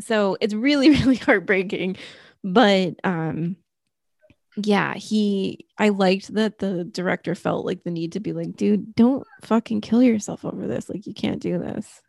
So 0.00 0.36
it's 0.40 0.54
really, 0.54 0.90
really 0.98 1.16
heartbreaking. 1.16 1.96
But 2.44 2.96
um 3.04 3.56
yeah, 4.56 4.92
he 4.94 5.66
I 5.78 5.88
liked 5.88 6.34
that 6.34 6.58
the 6.58 6.84
director 6.84 7.34
felt 7.34 7.64
like 7.64 7.84
the 7.84 7.90
need 7.90 8.12
to 8.12 8.20
be 8.20 8.32
like, 8.34 8.54
dude, 8.54 8.94
don't 8.94 9.26
fucking 9.42 9.80
kill 9.80 10.02
yourself 10.02 10.44
over 10.44 10.66
this. 10.66 10.90
Like 10.90 11.06
you 11.06 11.14
can't 11.14 11.40
do 11.40 11.58
this. 11.58 12.00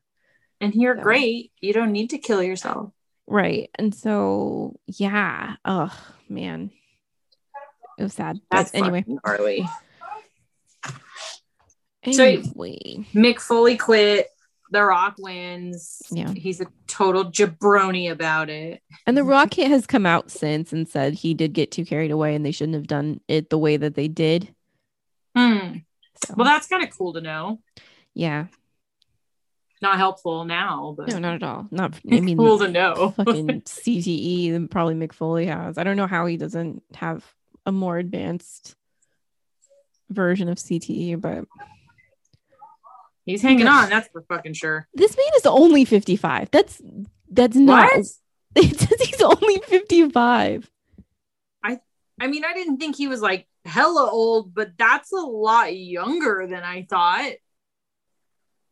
and 0.60 0.74
you're 0.76 0.98
Yeah. 0.98 1.04
great. 1.04 1.52
You 1.62 1.72
don't 1.74 1.92
need 1.94 2.10
to 2.10 2.18
kill 2.18 2.44
yourself. 2.44 2.92
Right. 3.28 3.70
And 3.76 3.96
so 3.96 4.76
yeah. 4.88 5.56
Oh 5.64 5.98
man. 6.28 6.72
It 7.98 8.04
was 8.04 8.14
sad. 8.16 8.40
But 8.50 8.58
That's 8.58 8.74
anyway. 8.74 9.02
fucking 9.04 9.20
gnarly. 12.06 13.06
So- 13.14 13.20
Mick 13.20 13.40
Foley 13.40 13.78
quit. 13.78 14.28
The 14.72 14.84
Rock 14.84 15.16
wins. 15.20 16.02
Yeah. 16.10 16.32
He's 16.36 16.60
a 16.60 16.66
total 16.88 17.26
jabroni 17.26 18.10
about 18.12 18.50
it. 18.50 18.82
And 19.06 19.16
the 19.16 19.24
Rock 19.24 19.54
has 19.56 19.86
come 19.86 20.08
out 20.08 20.32
since 20.32 20.74
and 20.74 20.88
said 20.90 21.14
he 21.14 21.36
did 21.36 21.54
get 21.54 21.70
too 21.72 21.86
carried 21.86 22.10
away 22.10 22.34
and 22.34 22.44
they 22.44 22.52
shouldn't 22.52 22.74
have 22.74 22.88
done 22.88 23.20
it 23.28 23.52
the 23.52 23.58
way 23.60 23.78
that 23.78 23.94
they 23.94 24.08
did. 24.08 24.52
Hmm. 25.36 25.78
So, 26.26 26.34
Well, 26.36 26.46
that's 26.46 26.66
kind 26.68 26.84
of 26.84 26.90
cool 26.98 27.14
to 27.14 27.22
know. 27.22 27.60
yeah. 28.16 28.48
Not 29.80 29.98
helpful 29.98 30.46
now, 30.46 30.96
but 30.98 31.10
No, 31.10 31.20
not 31.20 31.36
at 31.36 31.44
all. 31.44 31.68
Not 31.70 31.94
I 32.12 32.22
mean 32.22 32.38
cool 32.38 32.58
to 32.60 32.70
know. 32.70 33.12
fucking 33.18 33.62
CTE 33.64 34.56
and 34.56 34.72
probably 34.72 34.96
Mick 34.96 35.12
Foley 35.14 35.46
has. 35.48 35.78
I 35.78 35.84
don't 35.84 35.98
know 35.98 36.08
how 36.08 36.26
he 36.26 36.38
doesn't 36.38 36.82
have 36.96 37.24
a 37.66 37.72
more 37.72 37.98
advanced 37.98 38.76
version 40.10 40.48
of 40.50 40.58
CTE, 40.58 41.20
but 41.20 41.46
He's 43.26 43.42
hanging 43.42 43.68
on. 43.68 43.90
That's 43.90 44.10
for 44.10 44.24
fucking 44.24 44.54
sure. 44.54 44.88
this 44.94 45.16
man 45.16 45.28
is 45.38 45.46
only 45.46 45.86
55. 45.86 46.52
That's 46.52 46.82
that's 47.30 47.56
not 47.56 47.90
What? 47.92 48.06
it 48.56 48.80
says 48.80 49.02
he's 49.02 49.22
only 49.22 49.60
55. 49.60 50.70
I 51.64 51.80
I 52.20 52.28
mean, 52.28 52.44
I 52.46 52.54
didn't 52.54 52.78
think 52.78 52.96
he 52.96 53.08
was 53.08 53.22
like 53.22 53.48
hella 53.66 54.10
old, 54.10 54.54
but 54.54 54.72
that's 54.78 55.12
a 55.12 55.18
lot 55.18 55.76
younger 55.76 56.48
than 56.50 56.64
I 56.64 56.86
thought. 56.90 57.34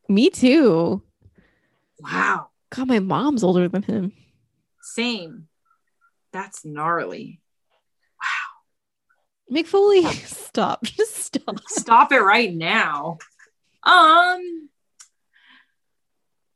Me 0.10 0.30
too. 0.30 1.02
Wow. 2.00 2.50
God, 2.72 2.88
my 2.88 3.00
mom's 3.00 3.44
older 3.44 3.68
than 3.68 3.84
him. 3.84 4.12
Same. 4.82 5.48
That's 6.34 6.66
gnarly. 6.66 7.40
Wow. 8.22 9.56
Mick 9.58 9.68
Foley, 9.68 10.04
stop. 10.26 10.84
Just 10.84 11.16
stop. 11.16 11.60
Stop 11.68 12.12
it 12.12 12.20
right 12.20 12.54
now. 12.54 13.20
Um, 13.84 14.70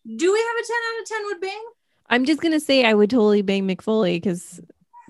do 0.05 0.31
we 0.31 0.39
have 0.39 0.57
a 0.57 0.67
10 0.67 0.75
out 0.89 1.01
of 1.01 1.07
10 1.07 1.25
would 1.25 1.41
Bang? 1.41 1.65
I'm 2.09 2.25
just 2.25 2.41
gonna 2.41 2.59
say 2.59 2.85
I 2.85 2.93
would 2.93 3.09
totally 3.09 3.41
bang 3.41 3.67
Mick 3.67 3.81
Foley 3.81 4.19
because, 4.19 4.61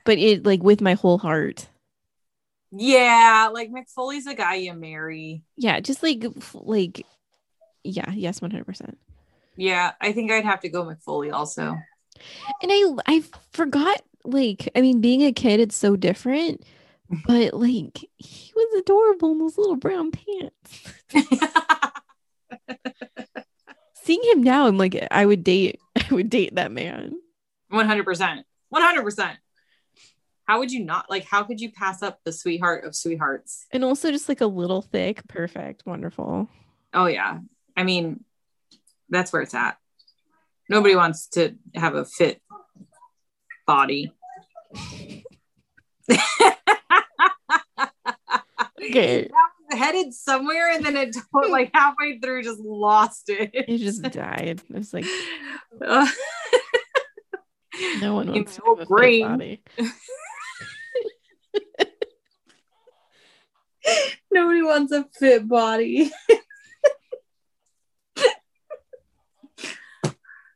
but 0.05 0.17
it 0.17 0.45
like 0.45 0.63
with 0.63 0.81
my 0.81 0.93
whole 0.93 1.17
heart. 1.17 1.67
Yeah, 2.71 3.49
like 3.53 3.69
Mick 3.69 3.89
Foley's 3.89 4.27
a 4.27 4.33
guy 4.33 4.55
you 4.55 4.73
marry. 4.73 5.43
Yeah, 5.57 5.79
just 5.81 6.03
like 6.03 6.23
like, 6.53 7.05
yeah, 7.83 8.11
yes, 8.13 8.41
one 8.41 8.51
hundred 8.51 8.65
percent. 8.65 8.97
Yeah, 9.57 9.91
I 9.99 10.13
think 10.13 10.31
I'd 10.31 10.45
have 10.45 10.61
to 10.61 10.69
go 10.69 10.85
Mick 10.85 11.01
Foley 11.01 11.31
also. 11.31 11.77
And 12.61 12.71
I 12.71 12.95
I 13.05 13.23
forgot 13.51 14.01
like 14.23 14.69
I 14.75 14.81
mean 14.81 15.01
being 15.01 15.23
a 15.23 15.33
kid 15.33 15.59
it's 15.59 15.75
so 15.75 15.97
different, 15.97 16.63
but 17.27 17.53
like 17.53 18.05
he 18.15 18.53
was 18.55 18.79
adorable 18.79 19.33
in 19.33 19.39
those 19.39 19.57
little 19.57 19.75
brown 19.75 20.11
pants. 20.11 20.83
Seeing 24.03 24.23
him 24.23 24.43
now, 24.43 24.67
I'm 24.67 24.77
like 24.77 25.07
I 25.11 25.25
would 25.25 25.43
date 25.43 25.79
I 25.95 26.13
would 26.13 26.29
date 26.29 26.55
that 26.55 26.71
man. 26.71 27.13
100%. 27.71 28.43
100%. 28.73 29.35
How 30.47 30.59
would 30.59 30.71
you 30.71 30.85
not 30.85 31.09
like 31.09 31.25
how 31.25 31.43
could 31.43 31.59
you 31.59 31.71
pass 31.71 32.03
up 32.03 32.19
the 32.23 32.31
sweetheart 32.31 32.85
of 32.85 32.95
sweethearts? 32.95 33.65
And 33.71 33.83
also 33.83 34.11
just 34.11 34.29
like 34.29 34.41
a 34.41 34.45
little 34.45 34.81
thick, 34.81 35.27
perfect, 35.27 35.85
wonderful. 35.85 36.47
Oh 36.93 37.07
yeah. 37.07 37.39
I 37.75 37.83
mean, 37.83 38.23
that's 39.09 39.33
where 39.33 39.41
it's 39.41 39.55
at. 39.55 39.77
Nobody 40.69 40.95
wants 40.95 41.27
to 41.29 41.55
have 41.73 41.95
a 41.95 42.05
fit 42.05 42.41
body. 43.65 44.11
Okay. 48.89 49.29
Headed 49.75 50.13
somewhere 50.13 50.71
and 50.71 50.85
then 50.85 50.95
it 50.97 51.15
like 51.49 51.71
halfway 51.73 52.19
through 52.19 52.43
just 52.43 52.59
lost 52.59 53.29
it. 53.29 53.51
It 53.53 53.77
just 53.77 54.01
died. 54.03 54.61
It's 54.73 54.93
like 54.93 55.05
Uh, 55.85 56.07
no 58.01 58.15
one 58.15 58.31
wants 58.31 58.55
to 58.55 58.61
know, 58.65 58.75
have 58.75 58.79
a 58.79 58.81
fit 58.85 58.87
brain. 58.89 59.27
body. 59.27 59.63
Nobody 64.31 64.63
wants 64.63 64.91
a 64.91 65.05
fit 65.17 65.47
body. 65.47 66.11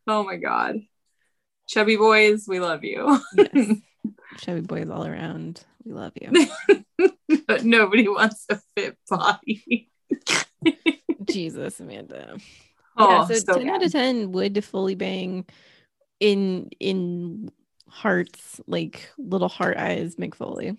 oh 0.08 0.24
my 0.24 0.38
god. 0.38 0.78
Chubby 1.68 1.96
boys, 1.98 2.46
we 2.48 2.60
love 2.60 2.84
you. 2.84 3.20
Yes. 3.38 3.78
Chubby 4.38 4.62
boys 4.62 4.90
all 4.90 5.06
around. 5.06 5.64
We 5.86 5.92
love 5.94 6.14
you. 6.20 6.79
But 7.50 7.66
nobody 7.66 8.08
wants 8.08 8.46
a 8.48 8.62
fit 8.76 8.96
body. 9.10 9.90
Jesus, 11.24 11.80
Amanda. 11.80 12.38
Oh, 12.96 13.10
yeah, 13.10 13.26
so, 13.26 13.54
so 13.54 13.58
10 13.58 13.70
out 13.72 13.82
of 13.82 13.92
10 13.92 14.32
would 14.34 14.64
fully 14.64 14.94
bang 14.94 15.48
in 16.20 16.70
in 16.80 17.50
hearts, 17.88 18.62
like 18.68 19.10
little 19.18 19.50
heart 19.50 19.78
eyes, 19.78 20.16
Mick 20.18 20.36
Foley. 20.36 20.78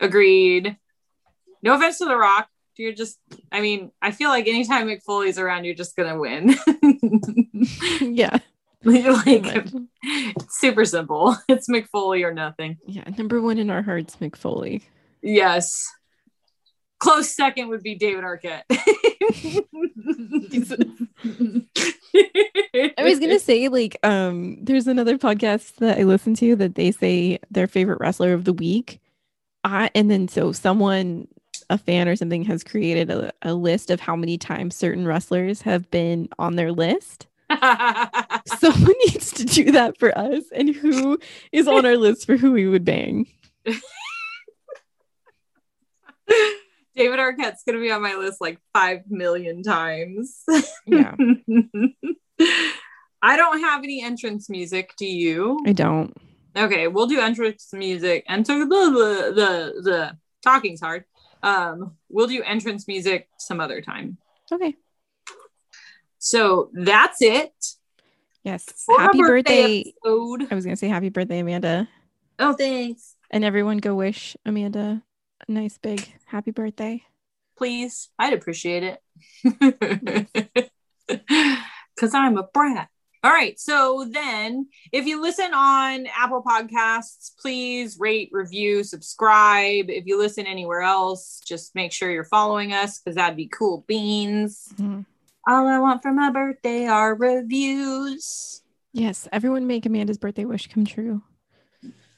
Agreed. 0.00 0.76
No 1.62 1.74
offense 1.74 1.98
to 1.98 2.06
The 2.06 2.16
Rock. 2.16 2.48
You're 2.76 2.92
just, 2.92 3.20
I 3.52 3.60
mean, 3.60 3.92
I 4.02 4.10
feel 4.10 4.30
like 4.30 4.48
anytime 4.48 4.88
Mick 4.88 5.04
Foley's 5.04 5.38
around, 5.38 5.66
you're 5.66 5.76
just 5.76 5.94
going 5.94 6.12
to 6.12 6.18
win. 6.18 6.56
yeah. 8.12 8.38
like, 8.82 9.22
pretty 9.22 9.40
much. 9.40 9.72
it's 10.02 10.58
super 10.58 10.84
simple. 10.84 11.36
It's 11.48 11.68
Mick 11.68 11.86
Foley 11.86 12.24
or 12.24 12.34
nothing. 12.34 12.78
Yeah. 12.88 13.04
Number 13.16 13.40
one 13.40 13.58
in 13.58 13.70
our 13.70 13.82
hearts, 13.82 14.16
Mick 14.16 14.34
Foley. 14.34 14.82
Yes. 15.22 15.86
Close 16.98 17.34
second 17.34 17.68
would 17.68 17.82
be 17.82 17.94
David 17.94 18.24
Arquette. 18.24 18.62
I 22.98 23.02
was 23.02 23.20
gonna 23.20 23.38
say, 23.38 23.68
like, 23.68 23.98
um, 24.02 24.56
there's 24.62 24.86
another 24.86 25.18
podcast 25.18 25.76
that 25.76 25.98
I 25.98 26.04
listen 26.04 26.34
to 26.36 26.56
that 26.56 26.74
they 26.74 26.90
say 26.90 27.38
their 27.50 27.66
favorite 27.66 28.00
wrestler 28.00 28.32
of 28.32 28.44
the 28.44 28.52
week. 28.52 29.00
I 29.62 29.90
and 29.94 30.10
then 30.10 30.28
so 30.28 30.52
someone, 30.52 31.28
a 31.68 31.76
fan 31.76 32.08
or 32.08 32.16
something, 32.16 32.44
has 32.44 32.64
created 32.64 33.10
a, 33.10 33.32
a 33.42 33.52
list 33.52 33.90
of 33.90 34.00
how 34.00 34.16
many 34.16 34.38
times 34.38 34.74
certain 34.74 35.06
wrestlers 35.06 35.62
have 35.62 35.90
been 35.90 36.28
on 36.38 36.56
their 36.56 36.72
list. 36.72 37.26
Someone 38.58 38.94
needs 39.06 39.32
to 39.32 39.44
do 39.44 39.70
that 39.72 39.96
for 39.98 40.16
us, 40.18 40.44
and 40.52 40.74
who 40.74 41.18
is 41.52 41.68
on 41.68 41.86
our 41.86 41.96
list 41.96 42.26
for 42.26 42.36
who 42.36 42.52
we 42.52 42.66
would 42.66 42.84
bang? 42.84 43.26
David 46.96 47.18
Arquette's 47.18 47.62
gonna 47.66 47.80
be 47.80 47.90
on 47.90 48.02
my 48.02 48.14
list 48.14 48.40
like 48.40 48.58
five 48.72 49.02
million 49.08 49.62
times. 49.62 50.42
Yeah. 50.86 51.14
I 53.22 53.36
don't 53.36 53.60
have 53.60 53.82
any 53.82 54.02
entrance 54.02 54.48
music. 54.48 54.92
Do 54.96 55.06
you? 55.06 55.62
I 55.66 55.72
don't. 55.72 56.16
Okay, 56.56 56.88
we'll 56.88 57.06
do 57.06 57.20
entrance 57.20 57.68
music. 57.72 58.24
And 58.28 58.46
so 58.46 58.60
the 58.60 58.66
the 58.66 59.32
the, 59.34 59.82
the 59.82 60.16
talking's 60.42 60.80
hard. 60.80 61.04
Um, 61.42 61.96
we'll 62.08 62.28
do 62.28 62.42
entrance 62.42 62.88
music 62.88 63.28
some 63.38 63.60
other 63.60 63.80
time. 63.80 64.18
Okay. 64.50 64.74
So 66.18 66.70
that's 66.72 67.20
it. 67.20 67.52
Yes. 68.42 68.64
for 68.86 68.98
happy 68.98 69.18
birthday. 69.18 69.80
episode. 69.80 70.46
I 70.50 70.54
was 70.54 70.64
gonna 70.64 70.76
say 70.76 70.88
happy 70.88 71.08
birthday, 71.08 71.40
Amanda. 71.40 71.88
Oh, 72.38 72.52
thanks. 72.52 73.16
And 73.30 73.44
everyone 73.44 73.78
go 73.78 73.94
wish 73.94 74.36
Amanda 74.46 75.02
a 75.48 75.52
nice 75.52 75.78
big 75.78 76.12
happy 76.26 76.50
birthday. 76.50 77.02
Please, 77.56 78.10
I'd 78.18 78.32
appreciate 78.32 78.82
it. 78.82 80.28
Because 81.08 82.12
I'm 82.14 82.36
a 82.36 82.42
brat. 82.42 82.88
All 83.24 83.30
right. 83.32 83.58
So 83.58 84.06
then, 84.10 84.68
if 84.92 85.06
you 85.06 85.22
listen 85.22 85.54
on 85.54 86.06
Apple 86.14 86.42
Podcasts, 86.42 87.30
please 87.40 87.96
rate, 87.98 88.28
review, 88.32 88.84
subscribe. 88.84 89.88
If 89.88 90.04
you 90.06 90.18
listen 90.18 90.46
anywhere 90.46 90.82
else, 90.82 91.40
just 91.46 91.74
make 91.74 91.92
sure 91.92 92.10
you're 92.10 92.24
following 92.24 92.72
us 92.74 92.98
because 92.98 93.14
that'd 93.16 93.36
be 93.36 93.48
cool 93.48 93.84
beans. 93.86 94.68
Mhm. 94.76 95.06
All 95.48 95.66
I 95.66 95.78
want 95.78 96.02
for 96.02 96.12
my 96.12 96.30
birthday 96.30 96.86
are 96.86 97.14
reviews. 97.14 98.62
Yes, 98.92 99.26
everyone 99.32 99.66
make 99.66 99.86
Amanda's 99.86 100.18
birthday 100.18 100.44
wish 100.44 100.66
come 100.66 100.84
true. 100.84 101.22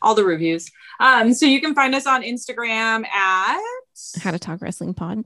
All 0.03 0.14
the 0.14 0.24
reviews. 0.24 0.70
Um, 1.01 1.34
so 1.34 1.46
you 1.46 1.61
can 1.61 1.74
find 1.74 1.94
us 1.94 2.07
on 2.07 2.22
Instagram 2.22 3.07
at 3.07 3.61
How 4.20 4.30
to 4.30 4.38
talk 4.38 4.61
wrestling 4.62 4.94
pod. 4.94 5.24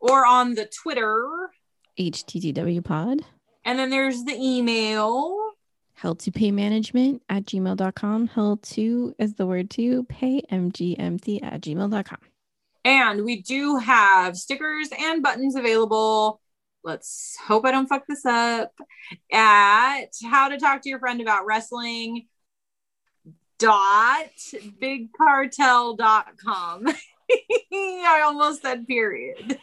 or 0.00 0.24
on 0.26 0.54
the 0.54 0.66
Twitter. 0.66 1.50
HTTW 1.98 2.84
pod. 2.84 3.20
And 3.64 3.78
then 3.78 3.90
there's 3.90 4.22
the 4.24 4.34
email. 4.34 5.36
Held 5.94 6.18
to 6.20 6.30
pay 6.30 6.50
management 6.50 7.22
at 7.28 7.46
gmail.com. 7.46 8.26
Held 8.28 8.62
to 8.64 9.14
is 9.18 9.34
the 9.34 9.46
word 9.46 9.70
to 9.70 10.04
pay 10.04 10.42
mgmt 10.52 11.42
at 11.42 11.60
gmail.com. 11.62 12.18
And 12.84 13.24
we 13.24 13.42
do 13.42 13.76
have 13.78 14.36
stickers 14.36 14.90
and 14.96 15.22
buttons 15.22 15.56
available. 15.56 16.40
Let's 16.84 17.36
hope 17.44 17.64
I 17.64 17.72
don't 17.72 17.88
fuck 17.88 18.04
this 18.08 18.24
up. 18.24 18.72
At 19.32 20.10
how 20.24 20.48
to 20.50 20.58
talk 20.58 20.82
to 20.82 20.88
your 20.88 21.00
friend 21.00 21.20
about 21.20 21.46
wrestling 21.46 22.26
dot 23.58 24.30
bigcartel.com. 24.80 26.86
I 27.72 28.22
almost 28.24 28.62
said 28.62 28.86
period. 28.86 29.58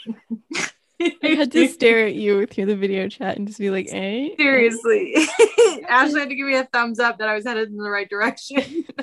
I 1.01 1.27
had 1.27 1.51
to 1.51 1.67
stare 1.67 2.07
at 2.07 2.15
you 2.15 2.45
through 2.45 2.67
the 2.67 2.75
video 2.75 3.09
chat 3.09 3.37
and 3.37 3.47
just 3.47 3.59
be 3.59 3.69
like, 3.69 3.87
eh? 3.91 4.29
Seriously. 4.37 5.15
Ashley 5.89 6.21
had 6.21 6.29
to 6.29 6.35
give 6.35 6.47
me 6.47 6.55
a 6.55 6.63
thumbs 6.65 6.99
up 6.99 7.17
that 7.19 7.27
I 7.27 7.35
was 7.35 7.45
headed 7.45 7.69
in 7.69 7.77
the 7.77 7.89
right 7.89 8.09
direction. 8.09 8.85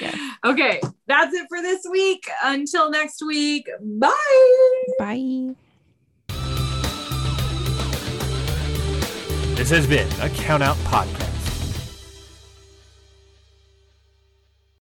Yes. 0.00 0.18
Okay, 0.44 0.80
that's 1.06 1.32
it 1.32 1.46
for 1.48 1.62
this 1.62 1.86
week. 1.88 2.28
Until 2.42 2.90
next 2.90 3.24
week, 3.24 3.68
bye. 3.80 4.10
Bye. 4.98 5.54
This 9.54 9.70
has 9.70 9.86
been 9.86 10.08
a 10.20 10.28
Count 10.30 10.64
Out 10.64 10.76
Podcast. 10.78 11.29